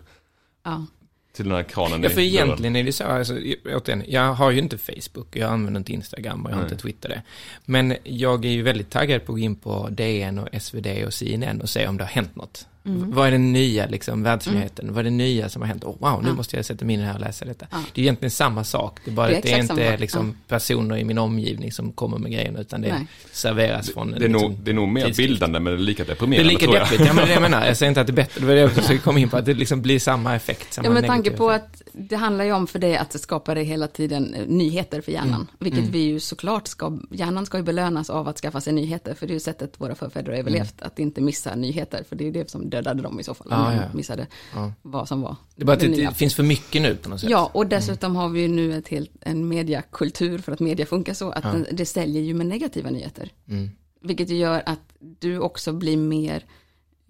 Ja. 0.65 0.87
till 1.33 1.45
den 1.45 1.55
här 1.55 1.63
kranen 1.63 2.03
Ja, 2.03 2.09
för 2.11 2.21
egentligen 2.21 2.77
är 2.77 2.85
det 2.85 2.93
så, 2.93 3.05
alltså, 3.05 3.35
återigen, 3.75 4.05
jag 4.09 4.35
har 4.35 4.51
ju 4.51 4.59
inte 4.59 4.79
Facebook, 4.79 5.37
jag 5.37 5.51
använder 5.53 5.79
inte 5.81 5.93
Instagram 5.93 6.45
och 6.45 6.51
jag 6.51 6.57
har 6.57 6.63
Nej. 6.63 6.71
inte 6.73 6.83
Twitter 6.83 7.09
det. 7.09 7.23
Men 7.65 7.97
jag 8.05 8.45
är 8.45 8.51
ju 8.51 8.63
väldigt 8.63 8.91
taggad 8.91 9.25
på 9.25 9.33
att 9.33 9.39
gå 9.39 9.45
in 9.45 9.57
på 9.57 9.89
DN 9.91 10.39
och 10.39 10.49
SvD 10.63 10.87
och 11.07 11.15
CNN 11.15 11.61
och 11.61 11.69
se 11.69 11.87
om 11.89 11.97
det 11.97 12.05
har 12.05 12.11
hänt 12.11 12.37
något. 12.37 12.67
Vad 12.87 13.27
är 13.27 13.31
den 13.31 13.53
nya 13.53 13.87
liksom, 13.87 14.23
världsnyheten? 14.23 14.93
Vad 14.93 14.99
är 14.99 15.05
det 15.05 15.11
nya 15.11 15.49
som 15.49 15.63
har 15.63 15.67
hänt? 15.69 15.85
Oh, 15.85 15.97
wow, 15.99 16.23
nu 16.23 16.29
Ja. 16.29 16.35
måste 16.35 16.57
jag 16.57 16.65
sätta 16.65 16.85
mig 16.85 16.95
in 16.95 17.01
här 17.01 17.15
och 17.15 17.21
läsa 17.21 17.45
detta. 17.45 17.67
Ja. 17.71 17.79
Det 17.95 18.01
är 18.01 18.03
egentligen 18.03 18.31
samma 18.31 18.65
sak, 18.65 19.01
det 19.05 19.11
är 19.11 19.15
bara 19.15 19.27
Det 19.29 19.35
är 19.35 19.37
att 19.39 19.43
det 19.43 19.53
är 19.53 19.61
inte 19.61 19.97
liksom, 19.97 20.37
personer 20.49 20.97
i 20.97 21.05
min 21.05 21.19
omgivning 21.19 21.73
som 21.73 21.93
kommer 21.93 22.19
med 22.19 22.33
grejerna, 22.33 22.61
utan 22.61 22.81
det 22.81 22.89
Nej. 22.89 23.07
serveras 23.33 23.91
från 23.91 24.11
Det 24.11 24.17
är, 24.17 24.21
liksom, 24.21 24.43
nog, 24.51 24.59
det 24.63 24.71
är 24.71 24.75
nog 24.75 24.89
mer 24.89 25.05
tidskrift. 25.07 25.31
bildande 25.31 25.61
men 25.61 25.73
det 25.73 25.79
är 25.79 25.83
lika 25.83 26.05
Det 26.05 26.11
är 26.11 26.15
deprimerande 26.15 26.53
lika 26.53 26.67
deppigt, 26.71 27.01
ja 27.01 27.07
men 27.07 27.17
det 27.17 27.23
är 27.23 27.27
det 27.27 27.33
jag 27.33 27.43
menar. 27.43 27.67
Jag 27.67 27.77
säger 27.77 27.89
inte 27.91 28.01
att 28.01 28.07
det 28.07 28.13
är 28.13 28.15
bättre, 28.15 28.41
det 28.41 28.47
var 28.47 28.55
det 28.55 28.61
jag 28.61 28.73
försökte 28.73 28.99
komma 29.05 29.19
in 29.19 29.29
på, 29.29 29.37
att 29.37 29.45
det 29.47 29.55
liksom 29.55 29.83
blir 29.83 29.99
samma 29.99 30.35
effekt. 30.37 30.73
Samma 30.73 30.89
Ja, 30.89 30.93
med 30.93 31.07
tanke 31.07 31.31
på 31.31 31.51
effekt. 31.51 31.65
att 31.75 31.83
det 31.93 32.17
handlar 32.17 32.45
ju 32.45 32.53
om 32.53 32.67
för 32.67 32.79
dig 32.79 32.97
att 32.97 33.11
det 33.11 33.19
skapar 33.19 33.55
dig 33.55 33.65
hela 33.65 33.87
tiden 33.87 34.35
eh, 34.35 34.47
nyheter 34.47 35.01
för 35.01 35.13
hjärnan. 35.13 35.35
Mm. 35.35 35.47
Vilket 35.59 35.85
vi 35.85 35.99
ju 35.99 36.21
såklart 36.21 36.67
ska, 36.69 36.99
hjärnan 37.11 37.47
ska 37.47 37.57
ju 37.57 37.63
belönas 37.65 38.11
av 38.11 38.29
att 38.29 38.39
skaffa 38.39 38.61
sig 38.61 38.73
nyheter. 38.73 39.15
För 39.15 39.27
det 39.27 39.31
är 39.33 39.35
ju 39.35 39.41
sättet 39.41 39.73
våra 39.81 39.95
förfäder 39.95 40.33
har 40.33 40.39
överlevt, 40.39 40.75
att 40.83 40.99
inte 40.99 41.21
missa 41.21 41.55
nyheter. 41.55 42.05
För 42.09 42.17
det 42.17 42.25
är 42.25 42.27
ju 42.27 42.33
det 42.33 42.51
som 42.51 42.71
dödade 42.75 43.03
dem 43.03 43.21
i 43.21 43.25
så 43.25 43.35
fall, 43.35 43.47
Mm. 43.53 43.61
Ja, 43.65 43.71
de 43.71 43.77
ja. 43.77 43.89
missade 43.95 44.27
Ja. 44.55 44.73
vad 44.83 45.09
som 45.09 45.21
var. 45.21 45.37
Det 45.57 45.63
är 45.63 45.67
bara 45.67 45.73
att 45.73 45.81
det, 45.81 45.89
det 45.89 46.15
finns 46.15 46.35
för 46.35 46.43
mycket 46.43 46.83
nu 46.83 46.97
på 46.97 47.09
något 47.09 47.21
sätt. 47.21 47.31
Ja, 47.31 47.51
och 47.55 47.67
dessutom 47.67 48.17
har 48.17 48.29
vi 48.29 48.41
ju 48.41 48.49
nu 48.49 48.75
ett 48.79 48.89
helt, 48.89 49.11
en 49.21 49.49
mediakultur 49.49 50.39
för 50.39 50.53
att 50.53 50.61
media 50.61 50.87
funkar 50.87 51.15
så, 51.15 51.31
att 51.31 51.43
den, 51.43 51.67
det 51.73 51.87
säljer 51.87 52.23
ju 52.23 52.35
med 52.35 52.47
negativa 52.47 52.91
nyheter. 52.91 53.31
Mm. 53.49 53.71
Vilket 54.03 54.29
gör 54.29 54.63
att 54.67 54.81
du 55.21 55.39
också 55.39 55.73
blir 55.73 55.97
mer, 55.97 56.45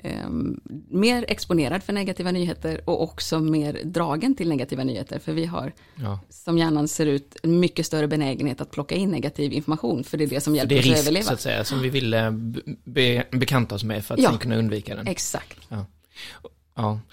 ehm, 0.04 0.60
mer 0.90 1.24
exponerad 1.28 1.82
för 1.82 1.92
negativa 1.92 2.30
nyheter 2.30 2.80
och 2.84 3.02
också 3.02 3.40
mer 3.40 3.80
dragen 3.84 4.34
till 4.34 4.48
negativa 4.48 4.84
nyheter. 4.84 5.18
För 5.18 5.32
vi 5.32 5.44
har, 5.46 5.72
Ja. 5.96 6.20
som 6.28 6.58
hjärnan 6.58 6.88
ser 6.88 7.06
ut, 7.06 7.36
en 7.42 7.60
mycket 7.60 7.86
större 7.86 8.08
benägenhet 8.08 8.60
att 8.60 8.70
plocka 8.70 8.94
in 8.94 9.10
negativ 9.10 9.52
information. 9.52 10.04
För 10.04 10.18
det 10.18 10.24
är 10.24 10.28
det 10.28 10.40
som 10.40 10.54
hjälper 10.56 10.74
det 10.74 10.80
är 10.80 10.80
oss 10.80 10.86
att 10.86 10.90
risk, 10.92 11.02
överleva. 11.02 11.24
så 11.26 11.32
att 11.32 11.40
säga, 11.40 11.64
som 11.64 11.82
vi 11.82 11.88
ville 11.88 12.30
be, 12.30 12.60
be, 12.84 13.24
bekanta 13.38 13.74
oss 13.74 13.84
med 13.84 14.04
för 14.04 14.14
att 14.14 14.20
Ja. 14.20 14.30
sen 14.30 14.38
kunna 14.38 14.56
undvika 14.56 14.96
den. 14.96 15.06
Exakt. 15.06 15.58
Ja, 15.68 15.86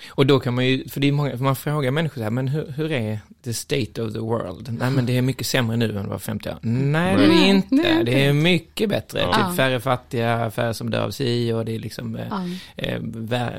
och 0.10 0.26
då 0.26 0.40
kan 0.40 0.54
man 0.56 0.66
ju, 0.68 0.88
för 0.90 1.00
det 1.00 1.08
är 1.08 1.12
många, 1.12 1.38
för 1.38 1.44
man 1.44 1.56
frågar 1.56 1.92
människor 1.92 2.16
så 2.16 2.24
här, 2.24 2.30
men 2.30 2.48
hur, 2.48 2.72
hur 2.72 2.92
är 2.92 3.20
the 3.44 3.54
state 3.54 4.02
of 4.02 4.14
the 4.14 4.20
world? 4.20 4.78
Nej, 4.80 4.92
men 4.92 5.06
det 5.06 5.18
är 5.18 5.22
mycket 5.22 5.48
sämre 5.48 5.78
nu 5.78 5.86
än 5.98 6.04
det 6.04 6.10
var 6.10 6.20
50 6.20 6.50
år. 6.50 6.58
Nej, 6.62 7.18
det 7.18 7.24
är 7.24 7.46
inte. 7.48 7.76
det 7.76 7.88
är 7.90 8.00
inte. 8.00 8.12
Det 8.12 8.26
är 8.26 8.34
mycket 8.34 8.90
bättre. 8.90 9.20
Ja. 9.20 9.34
Typ 9.48 9.58
färre 9.58 9.80
fattiga, 9.80 10.52
färre 10.52 10.74
som 10.74 10.90
dör 10.90 11.04
av 11.04 11.12
sig 11.12 11.54
och 11.54 11.66
det 11.66 11.76
är 11.76 11.80
liksom, 11.80 12.16
eh, 12.16 12.26
Ja. 12.30 12.44
eh, 12.84 13.00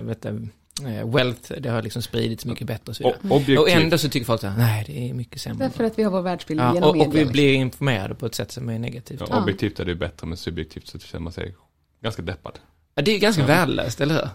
vet 0.02 0.22
du, 0.22 0.48
eh, 0.88 1.08
wealth, 1.14 1.52
det 1.60 1.68
har 1.68 1.82
liksom 1.82 2.02
spridits 2.02 2.44
mycket 2.46 2.66
bättre 2.66 2.90
och 2.90 2.96
så 2.96 3.02
vidare. 3.02 3.18
O- 3.22 3.34
objektivt. 3.34 3.58
Och 3.58 3.68
ändå 3.70 3.98
så 3.98 4.08
tycker 4.08 4.26
folk 4.26 4.40
så 4.40 4.46
här, 4.46 4.58
nej, 4.58 4.84
det 4.86 5.10
är 5.10 5.14
mycket 5.14 5.40
sämre. 5.40 5.64
Därför 5.64 5.84
att 5.84 5.98
vi 5.98 6.02
har 6.02 6.10
vår 6.10 6.22
världsbild 6.22 6.60
ja, 6.60 6.74
genom 6.74 7.00
och, 7.00 7.06
och 7.06 7.14
vi 7.16 7.24
blir 7.24 7.54
informerade 7.54 8.14
på 8.14 8.26
ett 8.26 8.34
sätt 8.34 8.52
som 8.52 8.68
är 8.68 8.78
negativt. 8.78 9.22
Ja, 9.30 9.42
objektivt 9.42 9.80
är 9.80 9.84
det 9.84 9.90
ju 9.90 9.98
bättre 9.98 10.26
men 10.26 10.36
subjektivt 10.36 10.86
så 10.88 10.98
känner 10.98 11.22
man 11.22 11.32
sig 11.32 11.54
ganska 12.02 12.22
deppad. 12.22 12.58
Ja, 12.94 13.02
det 13.02 13.10
är 13.10 13.12
ju 13.12 13.18
ganska 13.20 13.46
värdelöst, 13.46 14.00
eller 14.00 14.14
hur? 14.14 14.28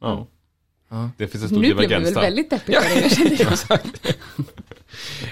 Ja. 0.00 0.26
Ja. 0.90 1.10
Det 1.16 1.26
finns 1.28 1.42
en 1.44 1.48
stor 1.48 1.60
Nu 1.60 1.66
blev 1.74 1.76
vi 1.76 1.82
divergens 1.82 2.06
väl 2.08 2.14
där. 2.14 2.20
väldigt 2.20 2.50
deppiga. 2.50 2.82
jag. 3.68 3.78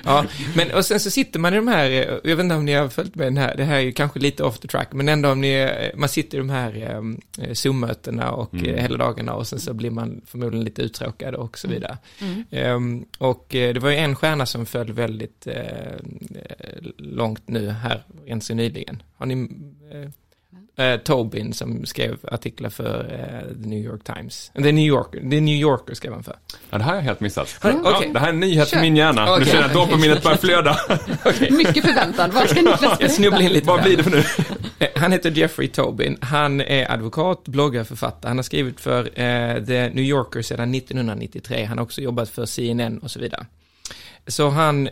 Ja, 0.04 0.24
men 0.56 0.70
och 0.70 0.84
sen 0.84 1.00
så 1.00 1.10
sitter 1.10 1.38
man 1.40 1.52
i 1.52 1.56
de 1.56 1.68
här, 1.68 1.90
eh, 1.90 1.96
jag 2.24 2.36
vet 2.36 2.40
inte 2.40 2.54
om 2.54 2.64
ni 2.64 2.72
har 2.72 2.88
följt 2.88 3.14
med 3.14 3.26
den 3.26 3.36
här, 3.36 3.56
det 3.56 3.64
här 3.64 3.76
är 3.76 3.80
ju 3.80 3.92
kanske 3.92 4.18
lite 4.20 4.44
off 4.44 4.58
the 4.58 4.68
track, 4.68 4.92
men 4.92 5.08
ändå 5.08 5.30
om 5.30 5.40
ni, 5.40 5.52
eh, 5.52 5.98
man 5.98 6.08
sitter 6.08 6.38
i 6.38 6.40
de 6.40 6.50
här 6.50 7.02
eh, 7.42 7.52
Zoom-mötena 7.52 8.30
och 8.30 8.54
Mm. 8.54 8.74
eh, 8.74 8.82
hela 8.82 8.96
dagarna 8.96 9.32
och 9.34 9.46
sen 9.46 9.58
så 9.60 9.74
blir 9.74 9.90
man 9.90 10.20
förmodligen 10.26 10.64
lite 10.64 10.82
uttråkad 10.82 11.34
och 11.34 11.58
så 11.58 11.68
vidare. 11.68 11.98
Mm. 12.20 12.44
Ehm, 12.50 13.04
och 13.18 13.54
eh, 13.54 13.74
det 13.74 13.80
var 13.80 13.90
ju 13.90 13.96
en 13.96 14.16
stjärna 14.16 14.46
som 14.46 14.66
föll 14.66 14.92
väldigt 14.92 15.46
eh, 15.46 15.96
långt 16.98 17.42
nu 17.48 17.68
här, 17.70 18.02
ganska 18.26 18.54
nyligen. 18.54 19.02
Har 19.16 19.26
ni, 19.26 19.34
eh, 19.92 20.10
eh, 20.78 20.96
Tobin 20.96 21.52
som 21.52 21.86
skrev 21.86 22.16
artiklar 22.32 22.70
för 22.70 23.00
eh, 23.12 23.62
The 23.62 23.68
New 23.68 23.84
York 23.84 24.04
Times, 24.04 24.50
The 24.54 24.72
New 24.72 24.86
Yorker, 24.86 25.20
The 25.20 25.40
New 25.40 25.54
Yorker 25.54 25.94
skrev 25.94 26.12
han 26.12 26.22
för. 26.22 26.36
Ja, 26.70 26.78
det 26.78 26.84
här 26.84 26.90
har 26.90 26.96
jag 26.96 27.02
helt 27.02 27.20
missat. 27.20 27.58
Ja, 27.62 27.72
okej. 27.84 28.10
det 28.12 28.18
här 28.18 28.26
är 28.26 28.32
en 28.32 28.40
nyhet 28.40 28.68
för 28.70 28.80
min 28.80 28.96
hjärna. 28.96 29.24
Nu 29.24 29.30
Okej. 29.30 29.46
känner 29.46 29.60
jag 29.60 29.66
att 29.66 29.74
dopaminet 29.74 30.22
börjar 30.22 30.36
flöda. 30.36 30.76
Mycket 31.56 31.84
förväntan. 31.86 32.30
Vad 32.34 32.48
ska 32.48 32.62
Niklas 32.62 33.00
Jag 33.00 33.10
snubblar 33.10 33.40
in 33.40 33.52
lite 33.52 33.66
Vad 33.66 33.82
blir 33.82 33.96
det 33.96 34.02
för 34.02 34.10
nu? 34.10 34.22
Eh, 34.80 34.88
Han 34.96 35.12
heter 35.12 35.30
Jeffrey 35.30 35.68
Tobin. 35.68 36.18
Han 36.20 36.60
är 36.60 36.92
advokat, 36.92 37.44
bloggare, 37.44 37.84
författare. 37.84 38.28
Han 38.28 38.38
har 38.38 38.42
skrivit 38.42 38.80
för 38.80 39.00
eh, 39.00 39.64
The 39.64 39.88
New 39.88 40.04
Yorker 40.04 40.42
sedan 40.42 40.74
1993. 40.74 41.64
Han 41.64 41.78
har 41.78 41.84
också 41.84 42.00
jobbat 42.00 42.28
för 42.28 42.46
CNN 42.46 42.98
och 42.98 43.10
så 43.10 43.20
vidare. 43.20 43.46
Så 44.26 44.48
han, 44.48 44.88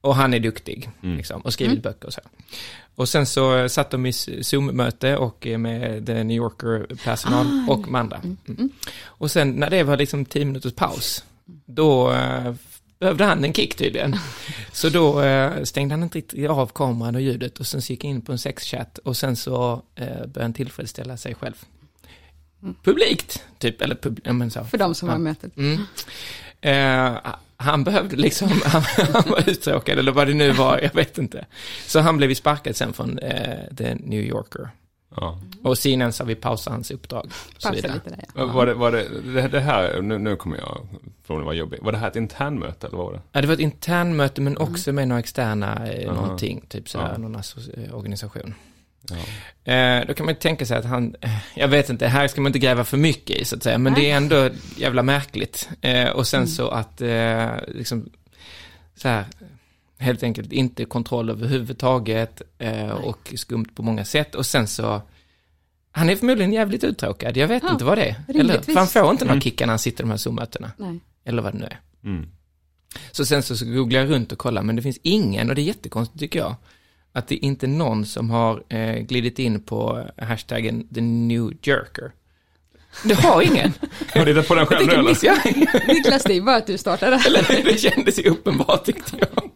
och 0.00 0.14
han 0.16 0.34
är 0.34 0.40
duktig, 0.40 0.90
liksom, 1.00 1.40
och 1.40 1.52
skrivit 1.52 1.82
böcker 1.82 2.06
och 2.06 2.12
så. 2.12 2.20
Och 2.94 3.08
sen 3.08 3.26
så 3.26 3.68
satt 3.68 3.90
de 3.90 4.06
i 4.06 4.12
Zoom-möte 4.42 5.16
och 5.16 5.46
eh, 5.46 5.58
med 5.58 6.06
The 6.06 6.24
New 6.24 6.36
Yorker-personal 6.36 7.46
och 7.68 7.88
med 7.88 8.00
andra. 8.00 8.20
Mm. 8.48 8.70
Och 9.04 9.30
sen 9.30 9.50
när 9.50 9.70
det 9.70 9.82
var 9.82 9.96
liksom 9.96 10.24
10 10.24 10.44
minuters 10.44 10.72
paus, 10.74 11.24
då 11.66 12.12
eh, 12.12 12.54
behövde 12.98 13.24
han 13.24 13.44
en 13.44 13.52
kick 13.54 13.74
tydligen. 13.76 14.16
Så 14.72 14.88
då 14.88 15.22
eh, 15.22 15.62
stängde 15.62 15.92
han 15.92 16.02
inte 16.02 16.18
riktigt 16.18 16.50
av 16.50 16.66
kameran 16.74 17.14
och 17.14 17.20
ljudet 17.20 17.60
och 17.60 17.66
sen 17.66 17.82
så 17.82 17.92
gick 17.92 18.04
han 18.04 18.10
in 18.10 18.22
på 18.22 18.32
en 18.32 18.38
sexchatt 18.38 18.98
och 18.98 19.16
sen 19.16 19.36
så 19.36 19.82
eh, 19.94 20.06
började 20.06 20.42
han 20.42 20.52
tillfredsställa 20.52 21.16
sig 21.16 21.34
själv. 21.34 21.54
Publikt, 22.84 23.44
typ, 23.58 23.82
eller 23.82 23.94
pub, 23.94 24.20
ja, 24.24 24.32
men 24.32 24.50
så. 24.50 24.64
För 24.64 24.78
de 24.78 24.94
som 24.94 25.08
Ja. 25.08 25.14
har 25.14 25.18
mötet. 25.18 25.56
Mm. 25.56 25.80
Eh, 26.60 27.18
han 27.60 27.84
behövde 27.84 28.16
liksom, 28.16 28.48
han, 28.64 28.82
han 29.12 29.30
var 29.30 29.48
uttråkad 29.48 29.98
eller 29.98 30.12
vad 30.12 30.26
det 30.26 30.34
nu 30.34 30.52
var, 30.52 30.78
jag 30.82 30.94
vet 30.94 31.18
inte. 31.18 31.46
Så 31.86 32.00
han 32.00 32.16
blev 32.16 32.30
ju 32.30 32.34
sparkad 32.34 32.76
sen 32.76 32.92
från 32.92 33.18
eh, 33.18 33.74
The 33.76 33.94
New 33.94 34.20
Yorker. 34.20 34.70
Ja. 35.16 35.40
Och 35.62 35.78
CNN 35.78 36.12
sa 36.12 36.24
vi 36.24 36.34
pausar 36.34 36.70
hans 36.70 36.90
uppdrag. 36.90 37.30
Pausa 37.62 37.70
lite 37.92 38.10
där. 38.10 38.24
Ja. 38.34 38.46
Var 38.46 38.66
det, 38.66 38.74
var 38.74 38.92
det, 38.92 39.48
det, 39.48 39.60
här, 39.60 40.02
nu, 40.02 40.18
nu 40.18 40.36
kommer 40.36 40.56
jag 40.58 40.88
från 41.26 41.38
det 41.38 41.44
var 41.44 41.52
jobbigt. 41.52 41.82
Var 41.82 41.92
det 41.92 41.98
här 41.98 42.08
ett 42.08 42.16
internmöte 42.16 42.86
eller 42.86 42.96
vad 42.96 43.06
var 43.06 43.12
det? 43.12 43.20
Ja, 43.32 43.40
det 43.40 43.46
var 43.46 43.54
ett 43.54 43.60
internmöte 43.60 44.40
men 44.40 44.56
också 44.56 44.92
med 44.92 45.08
några 45.08 45.20
externa 45.20 45.88
eh, 45.88 46.14
någonting, 46.14 46.64
typ 46.68 46.88
sådär, 46.88 47.08
Ja. 47.12 47.18
någon 47.18 47.34
eh, 47.34 47.94
organisation. 47.94 48.54
Ja. 49.10 49.72
Eh, 49.72 50.06
då 50.06 50.14
kan 50.14 50.26
man 50.26 50.34
ju 50.34 50.40
tänka 50.40 50.66
sig 50.66 50.76
att 50.76 50.84
han, 50.84 51.16
eh, 51.20 51.30
jag 51.54 51.68
vet 51.68 51.90
inte, 51.90 52.06
här 52.06 52.28
ska 52.28 52.40
man 52.40 52.48
inte 52.50 52.58
gräva 52.58 52.84
för 52.84 52.96
mycket 52.96 53.36
i 53.36 53.44
så 53.44 53.56
att 53.56 53.62
säga, 53.62 53.78
men 53.78 53.94
det 53.94 54.10
är 54.10 54.16
ändå 54.16 54.50
jävla 54.76 55.02
märkligt. 55.02 55.68
Eh, 55.80 56.08
och 56.08 56.26
sen 56.26 56.48
så 56.48 56.68
att, 56.68 57.00
eh, 57.00 57.48
liksom, 57.68 58.10
så 58.96 59.08
här, 59.08 59.24
Helt 60.00 60.22
enkelt 60.22 60.52
inte 60.52 60.84
kontroll 60.84 61.30
överhuvudtaget 61.30 62.42
eh, 62.58 62.88
och 62.90 63.32
skumt 63.36 63.64
på 63.74 63.82
många 63.82 64.04
sätt. 64.04 64.34
Och 64.34 64.46
sen 64.46 64.66
så, 64.68 65.02
han 65.90 66.10
är 66.10 66.16
förmodligen 66.16 66.52
jävligt 66.52 66.84
uttråkad, 66.84 67.36
jag 67.36 67.48
vet 67.48 67.62
Ja, 67.62 67.72
inte 67.72 67.84
vad 67.84 67.98
det 67.98 68.04
är. 68.08 68.40
Eller, 68.40 68.60
för 68.62 68.74
han 68.74 68.86
får 68.86 69.10
inte 69.10 69.24
några 69.24 69.32
Mm. 69.32 69.40
kickar 69.40 69.66
när 69.66 69.72
han 69.72 69.78
sitter 69.78 70.02
i 70.02 70.04
de 70.04 70.10
här 70.10 70.16
Zoom-mötena. 70.16 70.72
Nej. 70.76 71.00
Eller 71.24 71.42
vad 71.42 71.54
det 71.54 71.58
nu 71.58 71.64
är. 71.64 71.80
Mm. 72.04 72.26
Så 73.10 73.26
sen 73.26 73.42
så, 73.42 73.56
så 73.56 73.64
googlar 73.64 74.00
jag 74.00 74.10
runt 74.10 74.32
och 74.32 74.38
kollar, 74.38 74.62
men 74.62 74.76
det 74.76 74.82
finns 74.82 74.98
ingen, 75.02 75.48
och 75.48 75.54
det 75.54 75.60
är 75.62 75.64
jättekonstigt 75.64 76.20
tycker 76.20 76.38
jag, 76.38 76.54
att 77.12 77.28
det 77.28 77.34
är 77.34 77.44
inte 77.44 77.66
någon 77.66 78.06
som 78.06 78.30
har 78.30 78.64
eh, 78.68 79.00
glidit 79.00 79.38
in 79.38 79.60
på 79.60 80.04
hashtaggen 80.16 80.88
the 80.94 81.00
new 81.00 81.52
jerker. 81.62 82.12
Du 83.04 83.14
har 83.14 83.42
ingen. 83.42 83.72
Har 84.14 84.24
du 84.24 84.32
hittat 84.32 84.48
på 84.48 84.54
den 84.54 84.66
själv 84.66 84.86
nu 84.86 84.94
eller? 84.94 85.18
jag. 85.22 85.38
Niklas, 85.88 86.22
det 86.24 86.36
är 86.36 86.40
bara 86.40 86.56
att 86.56 86.66
du 86.66 86.78
startade. 86.78 87.20
Eller 87.26 87.64
det 87.64 87.78
kändes 87.78 88.18
ju 88.18 88.30
uppenbart 88.30 88.84
tyckte 88.84 89.16
jag. 89.18 89.50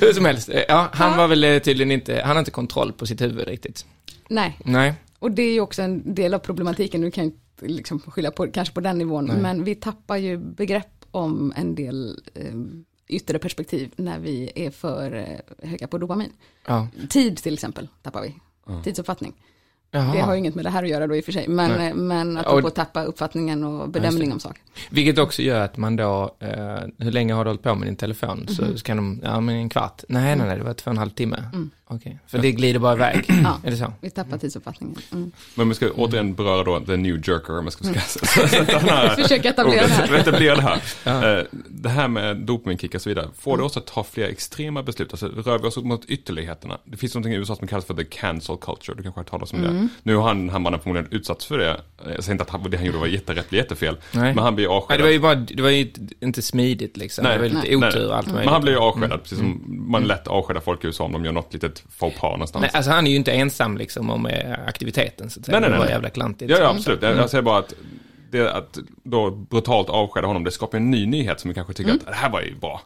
Hur 0.00 0.12
som 0.12 0.24
helst, 0.24 0.48
eh, 0.48 0.62
ja, 0.68 0.88
han 0.92 1.16
var 1.16 1.28
väl 1.28 1.44
eh, 1.44 1.58
tydligen 1.58 1.90
inte, 1.90 2.22
han 2.24 2.30
har 2.30 2.38
inte 2.38 2.50
kontroll 2.50 2.92
på 2.92 3.06
sitt 3.06 3.20
huvud 3.20 3.48
riktigt. 3.48 3.86
Nej, 4.28 4.58
Nej. 4.64 4.94
och 5.18 5.30
det 5.30 5.42
är 5.42 5.52
ju 5.52 5.60
också 5.60 5.82
en 5.82 6.14
del 6.14 6.34
av 6.34 6.38
problematiken. 6.38 7.00
Du 7.00 7.10
kan 7.10 7.24
inte 7.24 7.38
liksom 7.60 8.00
skylla 8.00 8.30
på, 8.30 8.46
kanske 8.46 8.74
på 8.74 8.80
den 8.80 8.98
nivån, 8.98 9.24
Nej. 9.24 9.36
men 9.36 9.64
vi 9.64 9.74
tappar 9.74 10.16
ju 10.16 10.36
begrepp 10.36 11.04
om 11.10 11.52
en 11.56 11.74
del 11.74 12.20
eh, 12.34 12.54
yttre 13.08 13.38
perspektiv 13.38 13.94
när 13.96 14.18
vi 14.18 14.52
är 14.54 14.70
för 14.70 15.14
eh, 15.14 15.68
höga 15.68 15.88
på 15.88 15.98
dopamin. 15.98 16.32
Ja. 16.66 16.88
Tid 17.08 17.36
till 17.36 17.54
exempel 17.54 17.88
tappar 18.02 18.22
vi. 18.22 18.34
Tidsuppfattning. 18.84 19.34
Jaha. 19.94 20.12
Det 20.14 20.20
har 20.20 20.32
ju 20.32 20.38
inget 20.38 20.54
med 20.54 20.64
det 20.64 20.70
här 20.70 20.82
att 20.82 20.88
göra 20.88 21.06
då 21.06 21.16
i 21.16 21.20
och 21.20 21.24
för 21.24 21.32
sig, 21.32 21.48
men, 21.48 21.70
Nej. 21.70 21.88
eh, 21.88 21.94
men 21.94 22.36
att 22.38 22.46
Och- 22.46 22.60
får 22.62 22.70
tappa 22.70 23.04
uppfattningen 23.04 23.64
och 23.64 23.88
bedömning 23.88 24.28
det. 24.28 24.34
om 24.34 24.40
saker. 24.40 24.62
Vilket 24.90 25.18
också 25.18 25.42
gör 25.42 25.60
att 25.60 25.76
man 25.76 25.96
då, 25.96 26.36
eh, 26.40 26.48
hur 26.98 27.10
länge 27.10 27.34
har 27.34 27.44
du 27.44 27.50
hållit 27.50 27.62
på 27.62 27.74
med 27.74 27.88
din 27.88 27.96
telefon? 27.96 28.46
Så, 28.48 28.78
så 28.78 28.84
kan 28.84 28.96
de, 28.96 29.20
ja 29.24 29.40
men 29.40 29.54
en 29.56 29.68
kvart. 29.68 30.02
Nej, 30.08 30.36
nej, 30.36 30.46
nej, 30.46 30.56
det 30.58 30.64
var 30.64 30.74
två 30.74 30.88
och 30.88 30.92
en 30.94 30.98
halv 30.98 31.10
timme. 31.10 31.44
Okej, 31.86 32.18
för 32.26 32.38
det 32.38 32.52
glider 32.52 32.78
bara 32.80 32.92
iväg. 32.94 33.24
Ja. 33.44 33.58
Är 33.64 33.70
det 33.70 33.76
så? 33.76 33.92
Vi 34.00 34.10
tappar 34.10 34.38
tidsuppfattningen. 34.38 34.96
Mm. 35.12 35.32
Men 35.54 35.68
vi 35.68 35.74
ska 35.74 35.90
återigen 35.90 36.34
beröra 36.34 36.64
då 36.64 36.80
the 36.80 36.96
new 36.96 37.14
jerker, 37.16 37.58
om 37.58 37.64
jag 37.64 37.72
ska, 37.72 37.84
ska 37.84 38.00
sätta 38.48 38.64
den 38.78 38.88
här 38.88 39.08
Försök 39.22 39.44
etablera 39.44 39.86
det 39.86 39.92
här. 39.92 40.14
etablera 40.14 40.56
det 40.56 40.62
här. 40.62 41.38
Eh, 41.38 41.44
Det 41.68 41.88
här 41.88 42.08
med 42.08 42.36
dopaminkick 42.36 42.94
och 42.94 43.02
så 43.02 43.08
vidare, 43.08 43.28
får 43.38 43.56
det 43.56 43.62
oss 43.62 43.76
att 43.76 43.86
ta 43.86 44.04
fler 44.04 44.24
extrema 44.28 44.82
beslut? 44.82 45.10
Alltså 45.12 45.26
rör 45.28 45.58
vi 45.58 45.68
oss 45.68 45.76
mot 45.76 46.04
ytterligheterna? 46.04 46.78
Det 46.84 46.96
finns 46.96 47.14
någonting 47.14 47.32
i 47.32 47.36
USA 47.36 47.56
som 47.56 47.66
kallas 47.66 47.84
för 47.84 47.94
the 47.94 48.04
cancel 48.04 48.56
culture, 48.56 48.96
du 48.96 49.02
kanske 49.02 49.18
har 49.18 49.22
hört 49.24 49.30
talas 49.30 49.52
om 49.52 49.81
Mm. 49.82 49.94
det. 50.02 50.10
Nu 50.10 50.16
har 50.16 50.28
han, 50.28 50.50
här 50.50 50.58
mannen 50.58 50.80
förmodligen 50.80 51.12
utsatts 51.12 51.46
för 51.46 51.58
det. 51.58 51.80
Jag 52.06 52.24
säger 52.24 52.32
inte 52.32 52.44
att 52.44 52.50
han, 52.50 52.70
det 52.70 52.76
han 52.76 52.86
gjorde 52.86 52.98
var 52.98 53.06
jätterätt 53.06 53.46
eller 53.48 53.62
jättefel, 53.62 53.96
Nej. 54.12 54.34
men 54.34 54.44
han 54.44 54.54
blir 54.54 54.68
Nej, 54.68 54.76
avskedad. 54.76 54.98
det 55.00 55.04
var 55.04 55.10
ju 55.10 55.20
bara, 55.20 55.34
det 55.34 55.62
var 55.62 55.70
ju 55.70 55.92
inte 56.20 56.42
smidigt 56.42 56.96
liksom. 56.96 57.24
Nej, 57.24 57.32
det 57.32 57.38
var 57.38 57.48
lite 57.48 57.76
nej, 57.76 57.76
otur 57.76 57.98
nej. 57.98 58.06
och 58.06 58.16
allt 58.16 58.26
möjligt. 58.26 58.44
Men 58.44 58.52
han 58.52 58.62
blir 58.62 58.72
ju 58.72 58.78
avskedad, 58.78 59.22
precis 59.22 59.38
som 59.38 59.62
man 59.90 60.04
lätt 60.04 60.28
avskedar 60.28 60.60
folk 60.60 60.84
i 60.84 60.86
USA 60.86 61.04
om 61.04 61.12
de 61.12 61.24
gör 61.24 61.32
något 61.32 61.52
litet 61.52 61.84
faux 61.90 62.20
pas 62.20 62.32
någonstans. 62.32 62.62
Nej, 62.62 62.70
alltså 62.74 62.90
han 62.90 63.06
är 63.06 63.10
ju 63.10 63.16
inte 63.16 63.32
ensam 63.32 63.76
liksom 63.76 64.10
om 64.10 64.26
eh, 64.26 64.52
aktiviteten 64.66 65.30
så 65.30 65.40
att 65.40 65.46
säga. 65.46 65.60
Nej, 65.60 65.68
nej, 65.68 65.70
Det 65.70 65.78
var 65.78 65.84
nej. 65.84 65.94
jävla 65.94 66.10
klantigt. 66.10 66.50
Ja, 66.50 66.58
ja 66.60 66.70
absolut. 66.70 67.02
Jag, 67.02 67.16
jag 67.16 67.30
säger 67.30 67.42
bara 67.42 67.58
att 67.58 67.74
det, 68.32 68.52
att 68.52 68.78
då 69.04 69.30
brutalt 69.30 69.88
avskeda 69.88 70.26
honom, 70.26 70.44
det 70.44 70.50
skapar 70.50 70.78
en 70.78 70.90
ny 70.90 71.06
nyhet 71.06 71.40
som 71.40 71.48
vi 71.48 71.54
kanske 71.54 71.72
tycker 71.74 71.92
att 71.92 72.06
det 72.06 72.14
här 72.14 72.30
var 72.30 72.40
ju 72.40 72.54
bra. 72.54 72.80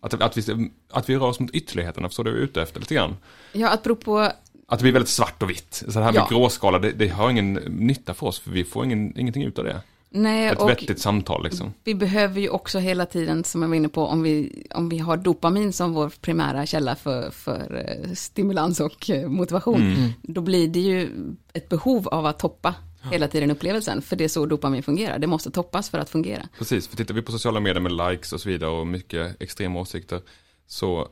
Att, 0.00 0.22
att, 0.22 0.36
vi, 0.36 0.70
att 0.90 1.10
vi 1.10 1.16
rör 1.16 1.26
oss 1.26 1.40
mot 1.40 1.50
ytterligheterna, 1.50 2.08
förstår 2.08 2.24
du 2.24 2.30
vad 2.30 2.36
jag 2.36 2.42
är 2.42 2.44
ute 2.44 2.62
efter 2.62 2.80
lite 2.80 2.94
grann? 2.94 3.16
Ja, 3.52 3.70
apropå, 3.72 4.32
Att 4.70 4.78
det 4.78 4.82
blir 4.82 4.92
väldigt 4.92 5.08
svart 5.08 5.42
och 5.42 5.50
vitt. 5.50 5.82
Så 5.88 5.98
det 5.98 6.04
här 6.04 6.12
med 6.12 6.20
Ja. 6.20 6.26
gråskala, 6.30 6.78
det, 6.78 6.92
det 6.92 7.08
har 7.08 7.30
ingen 7.30 7.52
nytta 7.68 8.14
för 8.14 8.26
oss, 8.26 8.38
för 8.40 8.50
vi 8.50 8.64
får 8.64 8.84
ingen, 8.84 9.18
ingenting 9.18 9.42
ut 9.44 9.58
av 9.58 9.64
det. 9.64 9.80
nej, 10.10 10.48
Ett 10.48 10.58
och 10.60 10.68
vettigt 10.68 10.98
samtal 11.00 11.44
liksom. 11.44 11.72
vi 11.84 11.94
behöver 11.94 12.40
ju 12.40 12.48
också 12.48 12.78
hela 12.78 13.06
tiden, 13.06 13.44
som 13.44 13.62
jag 13.62 13.68
var 13.68 13.76
inne 13.76 13.88
på, 13.88 14.06
om 14.06 14.22
vi, 14.22 14.66
om 14.74 14.88
vi 14.88 14.98
har 14.98 15.16
dopamin 15.16 15.72
som 15.72 15.92
vår 15.92 16.12
primära 16.20 16.66
källa 16.66 16.96
för, 16.96 17.30
för 17.30 17.84
eh, 18.06 18.12
stimulans 18.14 18.80
och 18.80 19.10
eh, 19.10 19.28
motivation, 19.28 20.12
då 20.22 20.40
blir 20.40 20.68
det 20.68 20.80
ju 20.80 21.08
ett 21.52 21.68
behov 21.68 22.08
av 22.08 22.26
att 22.26 22.38
toppa 22.38 22.74
hela 23.12 23.28
tiden 23.28 23.50
upplevelsen, 23.50 24.02
för 24.02 24.16
det 24.16 24.24
är 24.24 24.28
så 24.28 24.46
dopamin 24.46 24.82
fungerar. 24.82 25.18
Det 25.18 25.26
måste 25.26 25.50
toppas 25.50 25.90
för 25.90 25.98
att 25.98 26.10
fungera. 26.10 26.48
Precis, 26.58 26.88
för 26.88 26.96
tittar 26.96 27.14
vi 27.14 27.22
på 27.22 27.32
sociala 27.32 27.60
medier 27.60 27.80
med 27.80 27.92
likes 27.92 28.32
och 28.32 28.40
så 28.40 28.48
vidare 28.48 28.70
och 28.70 28.86
mycket 28.86 29.42
extrema 29.42 29.80
åsikter 29.80 30.20
så 30.66 31.08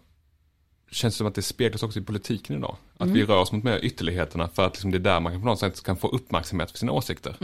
känns 0.96 1.14
det 1.14 1.18
som 1.18 1.26
att 1.26 1.34
det 1.34 1.42
speglas 1.42 1.82
också 1.82 1.98
i 1.98 2.02
politiken 2.02 2.56
idag. 2.56 2.76
Att 2.98 3.08
vi 3.08 3.24
rör 3.24 3.38
oss 3.38 3.52
mot 3.52 3.64
mer 3.64 3.78
ytterligheterna 3.82 4.48
för 4.48 4.66
att 4.66 4.72
liksom 4.74 4.90
det 4.90 4.96
är 4.98 5.00
där 5.00 5.20
man 5.20 5.32
kan 5.32 5.40
på 5.42 5.46
något 5.48 5.58
sätt 5.60 5.82
kan 5.82 5.96
få 5.96 6.08
uppmärksamhet 6.08 6.70
för 6.70 6.78
sina 6.78 6.92
åsikter. 6.92 7.36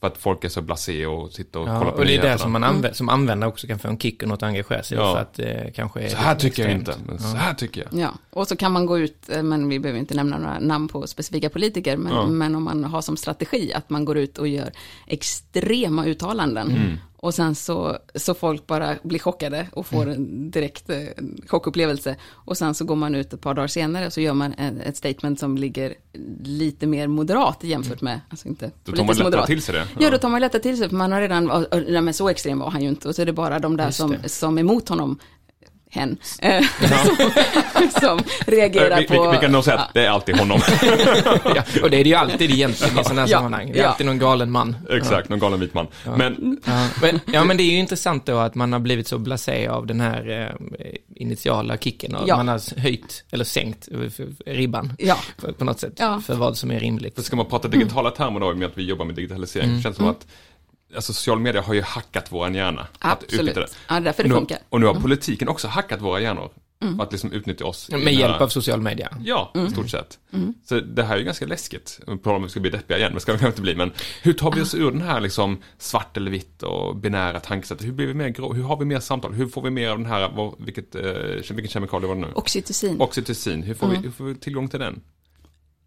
För 0.00 0.06
att 0.06 0.18
folk 0.18 0.44
är 0.44 0.48
så 0.48 0.62
blasé 0.62 1.06
och 1.06 1.32
sitter 1.32 1.60
och 1.60 1.68
Ja, 1.68 1.78
kollar 1.78 1.92
på 1.92 1.98
och 1.98 2.04
det 2.04 2.10
är 2.10 2.22
nyheterna. 2.22 2.30
där 2.32 2.38
som 2.38 2.52
man 2.52 2.64
använder, 2.64 2.92
som 2.92 3.08
användare 3.08 3.48
också 3.50 3.66
kan 3.66 3.78
få 3.78 3.88
en 3.88 3.98
kick 3.98 4.22
och 4.22 4.28
något 4.28 4.42
att 4.42 4.48
engagera 4.48 4.82
sig 4.82 4.98
Ja. 4.98 5.12
för 5.14 5.20
att 5.20 5.34
det 5.34 5.72
kanske 5.76 6.00
är 6.00 6.08
Så 6.08 6.16
här 6.16 6.34
tycker 6.34 6.62
jag 6.62 6.72
extremt. 6.72 6.98
inte, 6.98 7.10
men 7.12 7.18
så 7.20 7.36
här 7.36 7.54
tycker 7.54 7.80
jag. 7.90 8.00
Ja, 8.00 8.14
och 8.30 8.48
så 8.48 8.56
kan 8.56 8.72
man 8.72 8.86
gå 8.86 8.98
ut, 8.98 9.28
eh, 9.28 9.42
men 9.42 9.68
vi 9.68 9.78
behöver 9.78 9.98
inte 10.00 10.14
nämna 10.14 10.38
några 10.38 10.58
namn 10.58 10.88
på 10.88 11.06
specifika 11.06 11.50
politiker, 11.50 11.96
men, 11.96 12.12
Ja. 12.12 12.26
men 12.26 12.54
om 12.54 12.62
man 12.64 12.84
har 12.84 13.02
som 13.02 13.16
strategi 13.16 13.72
att 13.74 13.90
man 13.90 14.04
går 14.04 14.18
ut 14.18 14.38
och 14.38 14.48
gör 14.48 14.70
extrema 15.06 16.06
uttalanden. 16.06 16.70
Mm. 16.70 16.98
Och 17.22 17.34
sen 17.34 17.54
så, 17.54 17.98
så 18.14 18.34
folk 18.34 18.66
bara 18.66 18.96
blir 19.02 19.18
chockade 19.18 19.66
och 19.72 19.86
får 19.86 20.02
Mm. 20.02 20.14
en 20.14 20.50
direkt 20.50 20.90
eh, 20.90 20.96
chockupplevelse. 21.46 22.16
Och 22.30 22.56
sen 22.58 22.74
så 22.74 22.84
går 22.84 22.96
man 22.96 23.14
ut 23.14 23.32
ett 23.32 23.40
par 23.40 23.54
dagar 23.54 23.66
senare 23.68 24.06
och 24.06 24.12
så 24.12 24.20
gör 24.20 24.34
man 24.34 24.54
en, 24.58 24.80
ett 24.80 24.96
statement 24.96 25.40
som 25.40 25.56
ligger 25.58 25.94
lite 26.42 26.86
mer 26.86 27.06
moderat 27.06 27.58
jämfört 27.64 28.00
med, 28.00 28.20
alltså 28.30 28.48
inte 28.48 28.64
Mm. 28.64 28.76
Då 28.84 28.92
tar 28.92 28.98
man 28.98 29.06
lättare 29.06 29.24
moderat. 29.24 29.46
till 29.46 29.62
sig 29.62 29.74
det. 29.74 29.86
Ja, 29.98 30.10
då 30.10 30.18
tar 30.18 30.28
man 30.28 30.40
lättare 30.40 30.62
till 30.62 30.76
sig, 30.78 30.88
för 30.88 30.96
man 30.96 31.12
har 31.12 31.20
redan, 31.20 31.50
"Åh, 31.50 31.64
åh, 31.72 31.80
nej 31.88 32.00
men 32.00 32.14
så 32.14 32.28
extrem 32.28 32.58
var 32.58 32.70
han 32.70 32.82
ju 32.82 32.88
inte. 32.88 33.08
Och 33.08 33.14
så 33.14 33.22
är 33.22 33.26
det 33.26 33.32
bara 33.32 33.58
de 33.58 33.76
där 33.76 33.90
som, 33.90 34.16
som 34.26 34.58
är 34.58 34.60
emot 34.60 34.88
honom, 34.88 35.18
hen, 35.94 36.16
eh, 36.38 36.64
som, 37.74 37.90
som 38.00 38.18
reagerar 38.46 38.96
vi, 38.96 39.06
vi, 39.10 39.16
på... 39.16 39.30
vi 39.30 39.38
kan 39.38 39.52
nog 39.52 39.64
säga 39.64 39.78
att 39.78 39.94
det 39.94 40.04
är 40.06 40.10
alltid 40.10 40.36
honom. 40.38 40.60
Ja, 41.54 41.62
och 41.82 41.90
det 41.90 41.96
är 42.00 42.04
det 42.04 42.08
ju 42.10 42.14
alltid 42.14 42.50
egentligen 42.50 42.98
i 42.98 43.04
sådana 43.04 43.20
här 43.20 43.28
Ja, 43.28 43.36
sammanhang. 43.38 43.72
Det 43.72 43.78
är 43.78 43.82
ja. 43.82 43.88
alltid 43.88 44.06
någon 44.06 44.18
galen 44.18 44.50
man. 44.50 44.76
Exakt, 44.90 45.28
någon 45.28 45.38
galen 45.38 45.60
vit 45.60 45.74
man. 45.74 45.86
Men 46.16 46.60
Ja, 46.66 46.88
men, 47.02 47.20
ja, 47.32 47.44
men 47.44 47.56
det 47.56 47.62
är 47.62 47.70
ju 47.70 47.78
intressant 47.78 48.26
då 48.26 48.36
att 48.38 48.54
man 48.54 48.72
har 48.72 48.80
blivit 48.80 49.08
så 49.08 49.18
blasé 49.18 49.66
av 49.68 49.86
den 49.86 50.00
här 50.00 50.50
eh, 50.78 50.86
initiala 51.16 51.76
kicken 51.76 52.14
och 52.14 52.28
Ja. 52.28 52.36
man 52.36 52.48
har 52.48 52.80
höjt, 52.80 53.24
eller 53.30 53.44
sänkt 53.44 53.88
eh, 53.92 53.98
för- 53.98 54.08
för 54.10 54.26
ribban 54.52 54.92
Ja. 54.98 55.16
på, 55.58 55.64
något 55.64 55.80
sätt, 55.80 55.92
Ja. 55.96 56.20
för 56.26 56.34
vad 56.34 56.56
som 56.56 56.70
är 56.70 56.80
rimligt. 56.80 57.24
ska 57.24 57.36
man 57.36 57.46
prata 57.46 57.68
digitala 57.68 58.10
termer 58.10 58.40
då, 58.40 58.54
med 58.54 58.66
att 58.68 58.78
vi 58.78 58.82
jobbar 58.84 59.04
med 59.04 59.14
digitalisering, 59.14 59.64
Mm. 59.64 59.76
det 59.76 59.82
känns 59.82 59.96
som 59.96 60.08
att 60.08 60.26
alltså, 60.94 61.12
social 61.12 61.38
media 61.40 61.62
har 61.62 61.74
ju 61.74 61.82
hackat 61.82 62.32
våran 62.32 62.54
hjärna. 62.54 62.86
Att 62.98 63.22
Absolut. 63.24 63.54
det. 63.54 63.66
Ja, 63.88 64.00
därför 64.00 64.22
det 64.22 64.28
nu, 64.28 64.34
funkar. 64.34 64.56
Mm. 64.56 64.66
Och 64.68 64.80
nu 64.80 64.86
har 64.86 64.94
politiken 64.94 65.48
också 65.48 65.68
hackat 65.68 66.00
våra 66.00 66.20
hjärnor. 66.20 66.50
Att 67.00 67.12
liksom 67.12 67.32
utnyttja 67.32 67.64
oss. 67.64 67.90
Med 67.90 68.14
hjälp 68.14 68.32
här- 68.34 68.42
av 68.42 68.48
social 68.48 68.80
media. 68.80 69.08
Ja, 69.24 69.52
Mm. 69.54 69.66
i 69.66 69.70
stort 69.70 69.90
sett. 69.90 70.18
Så 70.64 70.80
det 70.80 71.02
här 71.02 71.14
är 71.14 71.18
ju 71.18 71.24
ganska 71.24 71.46
läskigt. 71.46 72.00
På 72.22 72.30
om 72.30 72.42
vi 72.42 72.48
ska 72.48 72.60
bli 72.60 72.70
deppiga 72.70 72.98
igen, 72.98 73.12
men 73.12 73.20
ska 73.20 73.32
vi 73.32 73.38
kanske 73.38 73.48
inte 73.52 73.62
bli. 73.62 73.74
Men 73.74 73.90
hur 74.22 74.32
tar 74.32 74.52
vi 74.52 74.60
oss 74.60 74.74
ur 74.74 74.90
den 74.90 75.02
här 75.02 75.20
liksom 75.20 75.58
svart 75.78 76.16
eller 76.16 76.30
vitt 76.30 76.62
och 76.62 76.96
binära 76.96 77.40
tankesättet? 77.40 77.86
Hur 77.86 77.92
blir 77.92 78.06
vi 78.06 78.14
mer 78.14 78.28
grå? 78.28 78.52
Hur 78.52 78.62
har 78.62 78.76
vi 78.76 78.84
mer 78.84 79.00
samtal? 79.00 79.32
Hur 79.32 79.46
får 79.48 79.62
vi 79.62 79.70
mer 79.70 79.88
av 79.90 79.98
den 79.98 80.06
här, 80.06 80.30
vad, 80.34 80.54
vilket, 80.58 80.94
eh, 80.94 81.02
vilken 81.50 81.68
kemikalie 81.68 82.08
var 82.08 82.14
det 82.14 82.20
nu? 82.20 82.28
Oxytocin. 82.34 83.00
Oxytocin, 83.00 83.62
hur 83.62 83.74
får, 83.74 83.86
Mm. 83.86 84.00
vi, 84.02 84.06
hur 84.08 84.12
får 84.14 84.24
vi 84.24 84.34
tillgång 84.34 84.68
till 84.68 84.80
den? 84.80 85.00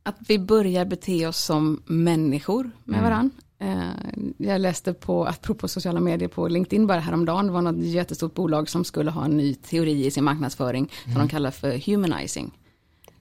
Att 0.03 0.15
vi 0.27 0.39
börjar 0.39 0.85
bete 0.85 1.27
oss 1.27 1.37
som 1.37 1.83
människor 1.85 2.71
med 2.83 3.03
varann. 3.03 3.31
Eh, 3.59 3.89
Jag 4.37 4.61
läste 4.61 4.93
på, 4.93 5.25
apropå 5.25 5.67
sociala 5.67 5.99
medier 5.99 6.29
på 6.29 6.47
LinkedIn 6.47 6.87
bara 6.87 6.99
häromdagen, 6.99 7.45
det 7.47 7.51
var 7.53 7.61
något 7.61 7.85
jättestort 7.85 8.33
bolag 8.33 8.69
som 8.69 8.83
skulle 8.83 9.11
ha 9.11 9.25
en 9.25 9.37
ny 9.37 9.53
teori 9.55 10.05
i 10.05 10.11
sin 10.11 10.23
marknadsföring 10.23 10.91
som 11.03 11.13
de 11.13 11.27
kallar 11.27 11.51
för 11.51 11.91
humanizing. 11.91 12.51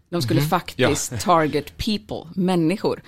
De 0.09 0.23
skulle 0.23 0.41
faktiskt 0.43 1.21
target 1.21 1.77
people, 1.77 2.31
människor. 2.35 3.03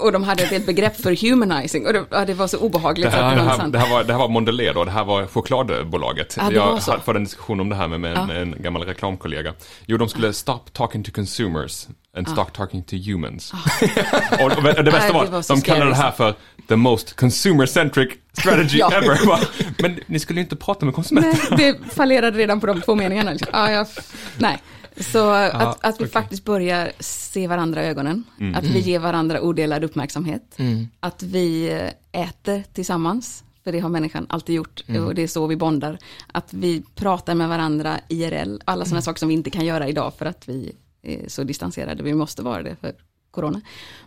Och 0.00 0.12
de 0.12 0.22
hade 0.24 0.42
ett 0.42 0.48
helt 0.50 0.66
begrepp 0.66 0.96
för 1.02 1.30
humanizing 1.30 1.86
och 1.86 1.92
det, 1.92 2.04
ja, 2.10 2.24
det 2.24 2.34
var 2.34 2.46
så 2.46 2.58
obehagligt. 2.58 3.10
Det 3.10 3.16
här, 3.16 3.36
att 3.36 3.36
det, 3.36 3.42
här, 3.62 3.68
det, 3.68 3.78
här 3.78 3.90
var, 3.90 4.04
det 4.04 4.12
här 4.12 4.20
var 4.20 4.28
Mondelez 4.28 4.74
då, 4.74 4.84
det 4.84 4.90
här 4.90 5.04
var 5.04 5.26
chokladbolaget. 5.26 6.36
Det 6.48 6.54
jag 6.54 6.82
förde 7.04 7.18
en 7.18 7.24
diskussion 7.24 7.60
om 7.60 7.68
det 7.68 7.74
här 7.76 7.88
med, 7.88 8.00
med 8.00 8.16
en, 8.16 8.28
Ja. 8.28 8.34
en 8.34 8.54
gammal 8.62 8.82
reklamkollega. 8.82 9.54
Jo, 9.86 9.96
de 9.96 10.08
skulle 10.08 10.32
stop 10.32 10.60
talking 10.72 11.04
to 11.04 11.10
consumers 11.12 11.88
and 12.16 12.28
start 12.28 12.52
talking 12.52 12.82
to 12.82 12.96
humans. 12.96 13.52
och, 14.40 14.42
och 14.42 14.50
det 14.62 14.62
bästa 14.82 14.98
Nej, 14.98 15.12
var, 15.12 15.26
var 15.26 15.44
de 15.48 15.60
kallade 15.60 15.90
det 15.90 15.96
här 15.96 16.10
för 16.10 16.34
the 16.68 16.76
most 16.76 17.16
consumer-centric 17.16 18.10
strategy 18.32 18.78
Ja. 18.80 18.92
ever. 18.92 19.18
Men 19.82 20.00
ni 20.06 20.18
skulle 20.18 20.40
ju 20.40 20.42
inte 20.44 20.56
prata 20.56 20.84
med 20.84 20.94
konsumenter. 20.94 21.38
Nej, 21.56 21.72
det 21.84 21.94
fallerade 21.94 22.38
redan 22.38 22.60
på 22.60 22.66
de 22.66 22.80
två 22.80 22.94
meningarna. 22.94 23.30
liksom. 23.32 23.48
Ja, 23.52 23.70
jag, 23.70 23.86
nej. 24.38 24.58
Så 25.00 25.30
att, 25.30 25.84
att 25.84 26.00
vi 26.00 26.04
okej. 26.04 26.12
faktiskt 26.12 26.44
börjar 26.44 26.92
se 27.00 27.46
varandra 27.46 27.84
i 27.84 27.86
ögonen. 27.86 28.24
Mm. 28.40 28.54
Att 28.54 28.64
vi 28.64 28.78
ger 28.80 28.98
varandra 28.98 29.40
odelad 29.40 29.84
uppmärksamhet. 29.84 30.54
Mm. 30.56 30.88
Att 31.00 31.22
vi 31.22 31.68
äter 32.12 32.64
tillsammans. 32.72 33.44
För 33.64 33.72
det 33.72 33.78
har 33.80 33.88
människan 33.88 34.26
alltid 34.28 34.54
gjort 34.54 34.84
Mm. 34.88 35.04
och 35.06 35.14
det 35.14 35.22
är 35.22 35.26
så 35.28 35.46
vi 35.46 35.56
bondar. 35.56 35.98
Att 36.32 36.52
vi 36.54 36.82
pratar 36.94 37.34
med 37.34 37.48
varandra 37.48 38.00
IRL. 38.08 38.58
Alla 38.64 38.76
Mm. 38.80 38.86
sådana 38.86 39.02
saker 39.02 39.18
som 39.18 39.28
vi 39.28 39.34
inte 39.34 39.50
kan 39.50 39.64
göra 39.64 39.88
idag 39.88 40.12
för 40.18 40.26
att 40.26 40.48
vi 40.48 40.72
är 41.02 41.28
så 41.28 41.42
distanserade. 41.44 42.02
Vi 42.02 42.14
måste 42.14 42.42
vara 42.42 42.62
det 42.62 42.76
för 42.80 42.92
corona. 43.30 43.60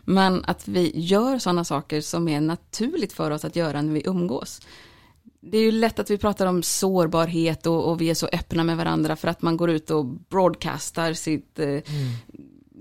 Men 0.05 0.43
att 0.45 0.67
vi 0.67 0.91
gör 0.95 1.39
sådana 1.39 1.63
saker 1.63 2.01
som 2.01 2.27
är 2.27 2.41
naturligt 2.41 3.13
för 3.13 3.31
oss 3.31 3.45
att 3.45 3.55
göra 3.55 3.81
när 3.81 3.93
vi 3.93 4.01
umgås. 4.05 4.61
Det 5.45 5.57
är 5.57 5.61
ju 5.61 5.71
lätt 5.71 5.99
att 5.99 6.09
vi 6.09 6.17
pratar 6.17 6.45
om 6.45 6.63
sårbarhet 6.63 7.65
och, 7.65 7.89
och 7.89 8.01
vi 8.01 8.09
är 8.09 8.13
så 8.13 8.27
öppna 8.31 8.63
med 8.63 8.77
varandra 8.77 9.15
för 9.15 9.27
att 9.27 9.41
man 9.41 9.57
går 9.57 9.69
ut 9.69 9.89
och 9.89 10.05
broadcastar 10.05 11.13
sitt, 11.13 11.59
eh, 11.59 11.79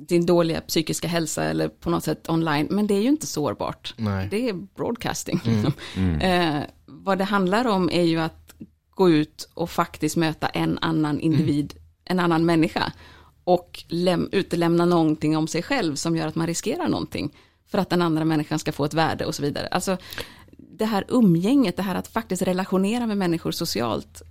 sin 0.09 0.27
dåliga 0.27 0.61
psykiska 0.61 1.09
hälsa 1.09 1.45
eller 1.45 1.69
på 1.69 1.91
något 1.91 2.05
sätt 2.05 2.29
online. 2.29 2.67
Men 2.71 2.87
det 2.87 2.95
är 2.95 3.03
ju 3.03 3.09
inte 3.09 3.27
sårbart. 3.27 3.95
Nej. 3.97 4.29
Det 4.31 4.49
är 4.49 4.53
broadcasting. 4.53 5.41
Eh, 6.23 6.61
vad 6.87 7.19
det 7.19 7.25
handlar 7.25 7.67
om 7.67 7.91
är 7.91 8.03
ju 8.03 8.21
att 8.21 8.55
gå 8.91 9.11
ut 9.11 9.49
och 9.55 9.71
faktiskt 9.71 10.17
möta 10.17 10.49
en 10.49 10.79
annan 10.79 11.21
individ, 11.21 11.75
en 12.05 12.21
annan 12.21 12.45
människa. 12.47 12.93
Och 13.45 13.85
läm- 13.89 14.29
utelämna 14.33 14.85
någonting 14.85 15.37
om 15.37 15.49
sig 15.49 15.63
själv 15.63 15.95
som 15.95 16.17
gör 16.17 16.27
att 16.27 16.35
man 16.35 16.47
riskerar 16.47 16.89
någonting. 16.89 17.35
För 17.67 17.79
att 17.79 17.91
den 17.91 18.03
andra 18.03 18.25
människan 18.25 18.59
ska 18.59 18.73
få 18.73 18.85
ett 18.85 18.95
värde 18.95 19.25
och 19.27 19.35
så 19.35 19.43
vidare. 19.43 19.67
Alltså 19.67 19.97
det 20.79 20.85
här 20.85 21.05
umgänget, 21.09 21.77
det 21.77 21.83
här 21.83 21.95
att 21.95 22.09
faktiskt 22.09 22.43
relationera 22.43 23.07
med 23.07 23.17
människor 23.19 23.51
socialt, 23.53 24.23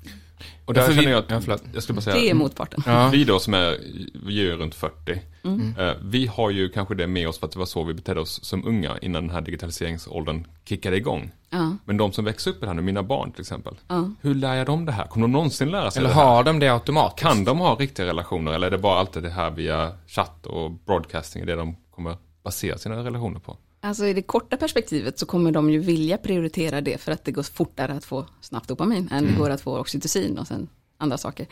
Och 0.66 0.74
där 0.74 0.82
Ja, 0.82 0.88
för 0.88 0.94
vi- 0.94 1.00
känner 1.02 1.12
jag 1.12 1.20
att, 1.38 1.48
ja, 1.48 1.58
jag 1.74 1.84
skulle 1.84 1.96
bara 1.96 2.02
säga, 2.02 2.16
det 2.16 2.30
är 2.30 2.34
motparten. 2.34 2.84
Ja. 2.86 3.10
vi 3.12 3.24
då 3.24 3.40
som 3.40 3.54
är, 3.54 3.78
vi 4.26 4.40
är 4.40 4.44
ju 4.44 4.56
runt 4.58 4.76
40, 4.76 5.12
eh, 5.78 5.92
vi 6.04 6.26
har 6.28 6.50
ju 6.50 6.70
kanske 6.70 6.96
det 6.96 7.08
med 7.08 7.28
oss 7.28 7.40
för 7.40 7.46
att 7.48 7.52
det 7.54 7.60
var 7.60 7.66
så 7.66 7.84
vi 7.84 7.94
betedde 7.94 8.20
oss 8.20 8.44
som 8.44 8.68
unga 8.68 8.98
innan 9.02 9.24
den 9.28 9.36
här 9.36 9.42
digitaliseringsåldern 9.42 10.48
kickade 10.66 10.98
igång. 10.98 11.32
Ja. 11.50 11.78
Men 11.86 11.98
de 11.98 12.12
som 12.12 12.26
växer 12.26 12.52
upp 12.52 12.58
i 12.58 12.60
det 12.60 12.68
här 12.68 12.74
nu, 12.74 12.82
mina 12.82 13.04
barn 13.04 13.32
till 13.32 13.42
exempel, 13.42 13.74
Ja. 13.88 14.10
hur 14.22 14.36
lär 14.36 14.56
jag 14.56 14.66
dem 14.66 14.86
det 14.86 14.92
här? 14.92 15.06
Kommer 15.08 15.24
de 15.28 15.32
någonsin 15.32 15.70
lära 15.72 15.92
sig 15.92 16.00
Eller 16.00 16.10
det 16.10 16.16
här? 16.16 16.26
har 16.26 16.44
de 16.44 16.60
det 16.60 16.68
automatiskt? 16.70 17.20
Kan 17.28 17.44
de 17.44 17.60
ha 17.60 17.76
riktiga 17.76 18.06
relationer 18.06 18.52
eller 18.54 18.68
är 18.68 18.72
det 18.72 18.78
bara 18.78 19.00
alltid 19.00 19.24
det 19.24 19.30
här 19.30 19.52
via 19.52 19.92
chatt 20.08 20.46
och 20.46 20.72
broadcasting, 20.72 21.42
är 21.42 21.46
det 21.46 21.56
de 21.56 21.76
kommer 21.96 22.16
basera 22.44 22.78
sina 22.78 22.96
relationer 23.04 23.40
på? 23.40 23.58
Alltså 23.84 24.06
i 24.06 24.14
det 24.14 24.22
korta 24.22 24.58
perspektivet 24.58 25.20
så 25.20 25.26
kommer 25.26 25.52
de 25.52 25.70
ju 25.70 25.80
vilja 25.80 26.18
prioritera 26.18 26.82
det 26.82 27.02
för 27.02 27.12
att 27.12 27.26
det 27.26 27.32
går 27.32 27.44
fortare 27.44 27.94
att 27.94 28.06
få 28.06 28.26
snabbt 28.42 28.68
dopamin 28.68 29.10
än 29.12 29.26
det 29.26 29.34
går 29.34 29.50
att 29.50 29.62
få 29.62 29.78
oxytocin 29.80 30.38
och 30.38 30.48
sen 30.48 30.68
andra 30.98 31.18
saker. 31.18 31.48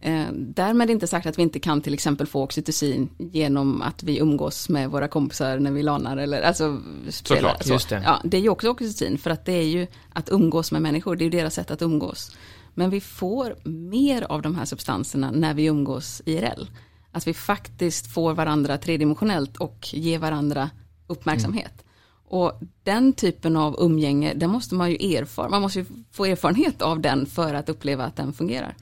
Eh, 0.00 0.26
därmed 0.32 0.90
inte 0.90 1.06
sagt 1.06 1.26
att 1.26 1.38
vi 1.38 1.42
inte 1.42 1.60
kan 1.60 1.80
till 1.80 1.94
exempel 1.94 2.26
få 2.26 2.42
oxytocin 2.42 3.10
genom 3.18 3.82
att 3.82 4.02
vi 4.02 4.18
umgås 4.18 4.68
med 4.68 4.90
våra 4.90 5.08
kompisar 5.08 5.58
när 5.58 5.70
vi 5.70 5.82
lanar 5.82 6.16
eller 6.16 6.42
alltså 6.42 6.80
spelar. 7.08 7.40
Såklart, 7.40 7.64
så. 7.64 7.72
just 7.72 7.88
det. 7.88 8.02
Ja, 8.04 8.20
det 8.24 8.36
är 8.36 8.40
ju 8.40 8.48
också 8.48 8.68
oxytocin 8.70 9.18
för 9.18 9.30
att 9.30 9.44
det 9.44 9.52
är 9.52 9.66
ju 9.66 9.86
att 10.12 10.28
umgås 10.28 10.72
med 10.72 10.82
människor, 10.82 11.16
det 11.16 11.22
är 11.22 11.24
ju 11.24 11.30
deras 11.30 11.54
sätt 11.54 11.70
att 11.70 11.82
umgås. 11.82 12.36
Men 12.74 12.90
vi 12.90 13.00
får 13.00 13.68
mer 13.68 14.22
av 14.22 14.42
de 14.42 14.54
här 14.54 14.64
substanserna 14.64 15.30
när 15.30 15.54
vi 15.54 15.64
umgås 15.64 16.22
IRL. 16.24 16.66
Att 17.12 17.26
vi 17.26 17.34
faktiskt 17.34 18.14
får 18.14 18.34
varandra 18.34 18.78
tredimensionellt 18.78 19.56
och 19.56 19.88
ger 19.92 20.18
varandra 20.18 20.70
uppmärksamhet. 21.10 21.84
Och 22.28 22.60
den 22.82 23.12
typen 23.12 23.56
av 23.56 23.76
umgänge, 23.78 24.34
den 24.34 24.50
måste 24.50 24.74
man 24.74 24.90
ju 24.90 25.16
erfara, 25.16 25.48
man 25.48 25.62
måste 25.62 25.78
ju 25.78 25.84
få 26.12 26.24
erfarenhet 26.24 26.82
av 26.82 27.00
den 27.00 27.26
för 27.26 27.54
att 27.54 27.68
uppleva 27.68 28.04
att 28.04 28.16
den 28.16 28.32
fungerar. 28.32 28.76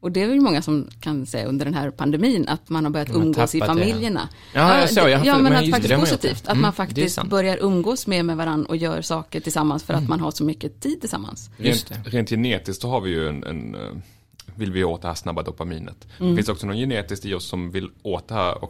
Och 0.00 0.12
det 0.12 0.22
är 0.22 0.28
väl 0.28 0.40
många 0.40 0.62
som 0.62 0.88
kan 1.00 1.26
säga 1.26 1.46
under 1.46 1.64
den 1.64 1.74
här 1.74 1.90
pandemin 1.90 2.48
att 2.48 2.68
man 2.68 2.84
har 2.84 2.90
börjat 2.90 3.08
Man 3.08 3.22
umgås 3.22 3.54
i 3.54 3.60
tappat 3.60 3.76
det, 3.76 3.82
ja. 3.82 3.86
familjerna. 3.86 4.28
Ja, 4.54 4.80
jag 4.80 4.90
såg, 4.90 5.08
jag 5.08 5.26
ja 5.26 5.34
men 5.34 5.42
men 5.42 5.52
att 5.52 5.64
det, 5.64 5.70
faktiskt 5.70 5.94
det 5.94 5.98
positivt, 6.00 6.42
att 6.42 6.48
Mm, 6.48 6.62
man 6.62 6.72
faktiskt 6.72 7.24
börjar 7.24 7.58
umgås 7.60 8.06
mer 8.06 8.22
med 8.22 8.36
varandra 8.36 8.68
och 8.68 8.76
gör 8.76 9.02
saker 9.02 9.40
tillsammans 9.40 9.84
för 9.84 9.94
att 9.94 10.08
man 10.08 10.20
har 10.20 10.30
så 10.30 10.44
mycket 10.44 10.80
tid 10.80 11.00
tillsammans. 11.00 11.50
Rent, 11.56 11.92
rent 12.04 12.28
genetiskt 12.30 12.82
så 12.82 12.88
har 12.88 13.00
vi 13.00 13.10
ju 13.10 13.28
en, 13.28 13.44
en 13.44 13.74
eh, 13.74 13.80
vill 14.54 14.72
vi 14.72 14.84
åt 14.84 15.02
det 15.02 15.08
här 15.08 15.14
snabba 15.14 15.42
dopaminet. 15.42 16.06
Mm. 16.18 16.30
Det 16.30 16.36
finns 16.36 16.48
också 16.48 16.66
något 16.66 16.76
genetiskt 16.76 17.24
i 17.24 17.34
oss 17.34 17.48
som 17.48 17.70
vill 17.70 17.90
åt 18.02 18.28
det 18.28 18.34
här 18.34 18.64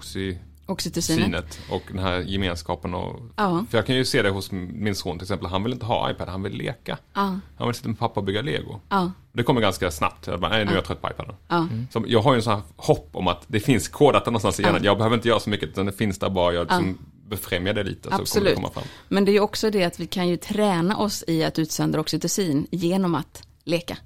oxytocinet 0.67 1.59
och 1.71 1.83
den 1.89 1.99
här 1.99 2.21
gemenskapen. 2.21 2.95
Och, 2.95 3.21
Ja. 3.37 3.65
För 3.71 3.79
jag 3.79 3.87
kan 3.87 3.97
ju 3.97 4.05
se 4.05 4.23
det 4.23 4.31
hos 4.31 4.51
min 4.53 4.95
son 4.95 5.19
till 5.19 5.25
exempel, 5.25 5.49
han 5.49 5.63
vill 5.63 5.73
inte 5.73 5.87
ha 5.87 6.11
iPad, 6.11 6.29
han 6.29 6.43
vill 6.43 6.53
leka. 6.53 6.99
Ja, 7.15 7.39
Han 7.59 7.69
vill 7.69 7.75
sitta 7.75 7.89
med 7.89 7.99
pappa 7.99 8.21
och 8.21 8.27
bygga 8.27 8.43
lego. 8.43 8.81
ja, 8.89 9.13
Det 9.33 9.43
kommer 9.43 9.61
ganska 9.61 9.91
snabbt, 9.91 10.27
jag 10.27 10.41
bara, 10.41 10.51
nej 10.51 10.65
nu 10.65 10.71
är 10.71 10.75
jag 10.75 10.85
trött 10.85 11.03
på 11.03 11.11
iPaden. 11.11 11.35
ja. 11.49 11.69
Så 11.93 12.05
jag 12.07 12.23
har 12.23 12.33
ju 12.33 12.37
en 12.37 12.43
sån 12.43 12.53
här 12.55 12.63
hopp 12.77 13.09
om 13.13 13.29
att 13.29 13.43
det 13.47 13.61
finns 13.61 13.89
kodat 13.89 14.25
där 14.25 14.31
någonstans 14.33 14.61
i 14.61 14.63
hjärnan. 14.63 14.85
Jag 14.85 14.97
behöver 14.99 15.17
inte 15.17 15.29
göra 15.29 15.41
så 15.41 15.51
mycket, 15.51 15.69
utan 15.69 15.87
det 15.87 15.93
finns 15.93 16.19
där 16.19 16.31
bara 16.31 16.53
jag 16.55 16.67
liksom 16.67 16.99
befrämjar 17.29 17.75
det 17.75 17.83
lite. 17.85 18.03
Så 18.03 18.09
kommer 18.09 18.17
det 18.19 18.23
Absolut. 18.23 18.55
komma 18.55 18.71
fram. 18.71 18.85
Men 19.09 19.25
det 19.25 19.31
är 19.31 19.33
ju 19.33 19.41
också 19.41 19.71
det 19.71 19.85
att 19.85 20.01
vi 20.01 20.07
kan 20.07 20.29
ju 20.29 20.37
träna 20.37 20.97
oss 20.97 21.25
i 21.27 21.45
att 21.45 21.59
utsöndra 21.59 22.01
oxytocin 22.01 22.67
genom 22.71 23.15
att 23.15 23.43
leka. 23.67 23.97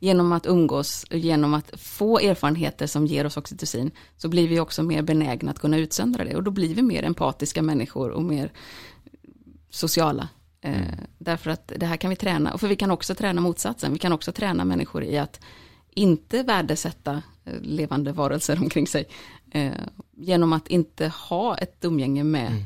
Genom 0.00 0.32
att 0.32 0.46
umgås, 0.46 1.04
genom 1.10 1.54
att 1.54 1.80
få 1.80 2.18
erfarenheter 2.18 2.86
som 2.86 3.06
ger 3.06 3.26
oss 3.26 3.36
oxytocin, 3.36 3.90
så 4.16 4.28
blir 4.28 4.48
vi 4.48 4.60
också 4.60 4.82
mer 4.82 5.02
benägna 5.02 5.50
att 5.50 5.58
kunna 5.58 5.78
utsöndra 5.78 6.24
det. 6.24 6.36
Och 6.36 6.42
då 6.42 6.50
blir 6.50 6.74
vi 6.74 6.82
mer 6.82 7.02
empatiska 7.02 7.62
människor 7.62 8.10
och 8.10 8.22
mer 8.22 8.52
sociala. 9.70 10.28
Eh, 10.60 10.82
därför 11.18 11.50
att 11.50 11.72
det 11.76 11.86
här 11.86 11.96
kan 11.96 12.10
vi 12.10 12.16
träna, 12.16 12.54
och 12.54 12.60
för 12.60 12.68
vi 12.68 12.76
kan 12.76 12.90
också 12.90 13.14
träna 13.14 13.40
motsatsen. 13.40 13.92
Vi 13.92 13.98
kan 13.98 14.12
också 14.12 14.32
träna 14.32 14.64
människor 14.64 15.04
i 15.04 15.18
att 15.18 15.40
inte 15.90 16.42
värdesätta 16.42 17.22
eh, 17.44 17.60
levande 17.60 18.12
varelser 18.12 18.58
omkring 18.62 18.86
sig. 18.86 19.08
Eh, 19.50 19.72
genom 20.16 20.52
att 20.52 20.68
inte 20.68 21.08
ha 21.08 21.56
ett 21.56 21.84
umgänge 21.84 22.24
med, 22.24 22.64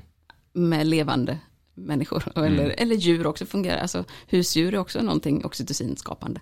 med 0.52 0.86
levande 0.86 1.38
människor. 1.74 2.24
Eller, 2.38 2.74
eller 2.78 2.96
djur 2.96 3.26
också 3.26 3.46
fungerar. 3.46 3.78
Alltså 3.78 4.04
husdjur 4.26 4.74
är 4.74 4.78
också 4.78 5.02
någonting 5.02 5.44
oxytocinskapande. 5.44 6.40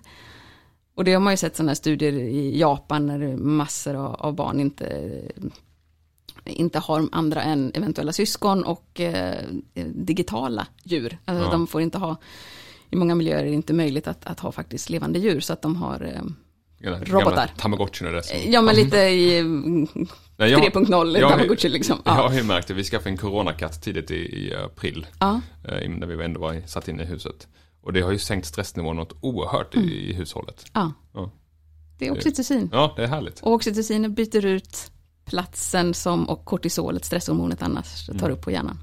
Och 0.95 1.03
det 1.03 1.13
har 1.13 1.19
man 1.21 1.33
ju 1.33 1.37
sett 1.37 1.55
sådana 1.55 1.75
studier 1.75 2.13
i 2.13 2.59
Japan 2.59 3.05
när 3.05 3.35
massor 3.37 3.95
av, 3.95 4.13
av 4.15 4.35
barn 4.35 4.59
inte, 4.59 5.11
inte 6.45 6.79
har 6.79 7.09
andra 7.11 7.41
än 7.43 7.71
eventuella 7.75 8.13
syskon 8.13 8.63
och 8.63 8.99
eh, 8.99 9.43
digitala 9.93 10.67
djur. 10.83 11.17
Alltså 11.25 11.45
Ja. 11.45 11.51
de 11.51 11.67
får 11.67 11.81
inte 11.81 11.97
ha, 11.97 12.15
i 12.89 12.95
många 12.95 13.15
miljöer 13.15 13.39
är 13.39 13.45
det 13.45 13.53
inte 13.53 13.73
möjligt 13.73 14.07
att, 14.07 14.25
att 14.25 14.39
ha 14.39 14.51
faktiskt 14.51 14.89
levande 14.89 15.19
djur 15.19 15.39
så 15.39 15.53
att 15.53 15.61
de 15.61 15.75
har, 15.75 16.11
eh, 16.15 16.21
Robotar. 16.83 17.09
gamla 17.19 17.47
Tamagotchin 17.57 18.07
är 18.07 18.11
det 18.11 18.23
som... 18.23 18.37
ja 18.51 18.61
men 18.61 18.75
lite 18.75 18.97
i 18.97 19.39
mm, 19.39 19.87
Nej, 20.37 20.51
jag- 20.51 20.61
3.0 20.61 21.19
jag- 21.19 21.31
Tamagotchi 21.31 21.69
liksom. 21.69 22.01
Jag 22.05 22.17
Ja. 22.17 22.27
har 22.27 22.35
ju 22.35 22.43
märkt 22.43 22.67
det, 22.67 22.73
vi 22.73 22.83
skaffade 22.83 23.09
en 23.09 23.17
coronakatt 23.17 23.81
tidigt 23.81 24.11
i, 24.11 24.15
i 24.15 24.55
april. 24.55 25.07
Ja. 25.19 25.41
eh, 25.63 25.89
När 25.89 26.07
vi 26.07 26.25
ändå 26.25 26.39
var 26.41 26.67
satt 26.67 26.87
inne 26.87 27.03
i 27.03 27.05
huset. 27.05 27.47
Och 27.81 27.93
det 27.93 28.01
har 28.01 28.11
ju 28.11 28.17
sänkt 28.19 28.45
stressnivån 28.45 28.95
något 28.95 29.13
oerhört 29.21 29.75
i, 29.75 30.09
i 30.09 30.13
hushållet. 30.13 30.65
ja, 30.73 30.91
Ja. 31.13 31.31
det 31.97 32.07
är 32.07 32.11
oxytocin. 32.11 32.69
ja, 32.71 32.93
det 32.95 33.03
är 33.03 33.07
härligt. 33.07 33.39
Och 33.39 33.51
oxytocin 33.53 34.13
byter 34.13 34.45
ut 34.45 34.91
platsen 35.25 35.93
som 35.93 36.29
och 36.29 36.45
kortisolet, 36.45 37.05
stresshormonet 37.05 37.61
annars 37.61 38.05
tar 38.19 38.29
upp 38.29 38.41
på 38.41 38.51
hjärnan. 38.51 38.77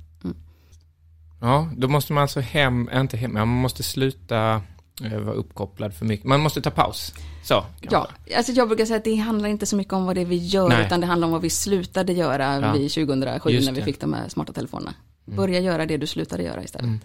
Ja, 1.41 1.71
då 1.77 1.89
måste 1.89 2.13
man 2.13 2.23
alltså 2.23 2.41
hem, 2.41 2.91
inte 2.95 3.17
hem, 3.17 3.33
man 3.33 3.49
måste 3.49 3.83
sluta 3.83 4.63
vara 5.01 5.33
uppkopplad 5.35 5.95
för 5.95 6.05
mycket. 6.05 6.27
Man 6.27 6.41
måste 6.41 6.61
ta 6.61 6.71
paus. 6.71 7.13
Så. 7.43 7.65
Ja, 7.81 8.09
alltså 8.37 8.53
jag 8.53 8.69
brukar 8.69 8.85
säga 8.85 8.97
att 8.97 9.05
det 9.05 9.15
handlar 9.17 9.49
inte 9.49 9.67
så 9.67 9.77
mycket 9.77 9.93
om 9.93 10.05
vad 10.07 10.15
det 10.15 10.21
är 10.21 10.25
vi 10.25 10.37
gör, 10.37 10.69
Nej. 10.69 10.87
utan 10.87 11.01
det 11.01 11.07
handlar 11.07 11.27
om 11.27 11.33
vad 11.33 11.43
vi 11.43 11.51
slutade 11.51 12.13
göra 12.13 12.61
Ja. 12.61 12.73
vid 12.73 12.91
2007 12.93 13.51
Just 13.51 13.67
när 13.67 13.73
vi 13.75 13.81
det. 13.81 13.85
fick 13.85 14.01
de 14.01 14.13
här 14.13 14.29
smarta 14.29 14.53
telefonerna. 14.53 14.95
Börja 15.25 15.61
göra 15.61 15.87
det 15.87 15.97
du 15.97 16.07
slutade 16.07 16.43
göra 16.43 16.65
istället. 16.65 16.87
Mm. 16.87 17.01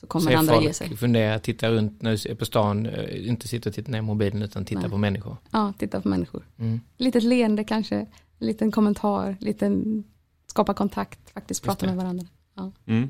Så 0.00 0.06
kommer 0.06 0.30
Se 0.30 0.34
andra 0.36 0.54
ge 0.54 0.60
folk 0.62 0.74
sig. 0.76 0.96
fundera, 0.96 1.38
titta 1.38 1.70
runt 1.70 2.02
när 2.02 2.10
du 2.16 2.30
är 2.30 2.34
på 2.34 2.44
stan, 2.44 2.86
eh, 2.86 3.28
inte 3.28 3.48
sitta 3.48 3.68
och 3.68 3.74
titta 3.74 3.90
ner 3.92 3.98
i 3.98 4.02
mobilen 4.02 4.42
utan 4.42 4.64
titta 4.64 4.80
Nej. 4.80 4.90
på 4.90 4.96
människor. 4.96 5.36
Ja, 5.50 5.72
titta 5.78 6.00
på 6.00 6.08
människor. 6.08 6.46
Mm. 6.58 6.80
Litet 6.98 7.22
leende 7.24 7.64
kanske, 7.64 7.96
en 8.38 8.46
liten 8.46 8.70
kommentar, 8.72 9.36
liten 9.40 10.04
skapa 10.46 10.74
kontakt, 10.74 11.30
faktiskt 11.34 11.62
prata 11.64 11.86
med 11.86 11.96
varandra. 11.96 12.26
Ja. 12.56 12.72
Mm. 12.86 13.08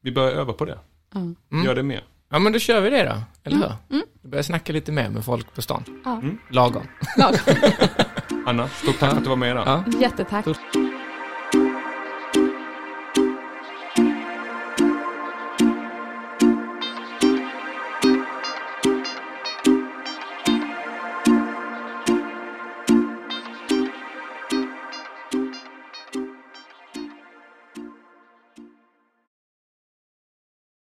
Vi 0.00 0.12
börjar 0.12 0.32
öva 0.32 0.52
på 0.52 0.64
det. 0.64 0.78
Ja. 1.14 1.20
Mm. 1.20 1.64
Gör 1.64 1.74
det 1.74 1.82
mer. 1.82 2.04
Ja 2.34 2.38
men 2.40 2.52
då 2.52 2.58
kör 2.58 2.80
vi 2.80 2.90
det 2.90 3.04
då, 3.04 3.14
eller 3.44 3.56
hur? 3.88 4.02
Vi 4.22 4.28
börjar 4.28 4.42
snacka 4.42 4.72
lite 4.72 4.92
mer 4.92 5.08
med 5.08 5.24
folk 5.24 5.54
på 5.54 5.62
stan. 5.62 5.84
Ja. 6.04 6.22
Lagom. 6.50 6.82
Lag. 7.18 7.34
Anna, 8.46 8.68
stort 8.68 8.98
tack 8.98 9.10
för 9.10 9.16
att 9.16 9.22
du 9.24 9.28
var 9.28 9.36
med 9.36 9.50
idag. 9.50 9.64
Ja. 9.66 9.84
Jättetack. 10.00 10.44
Stort- 10.44 10.58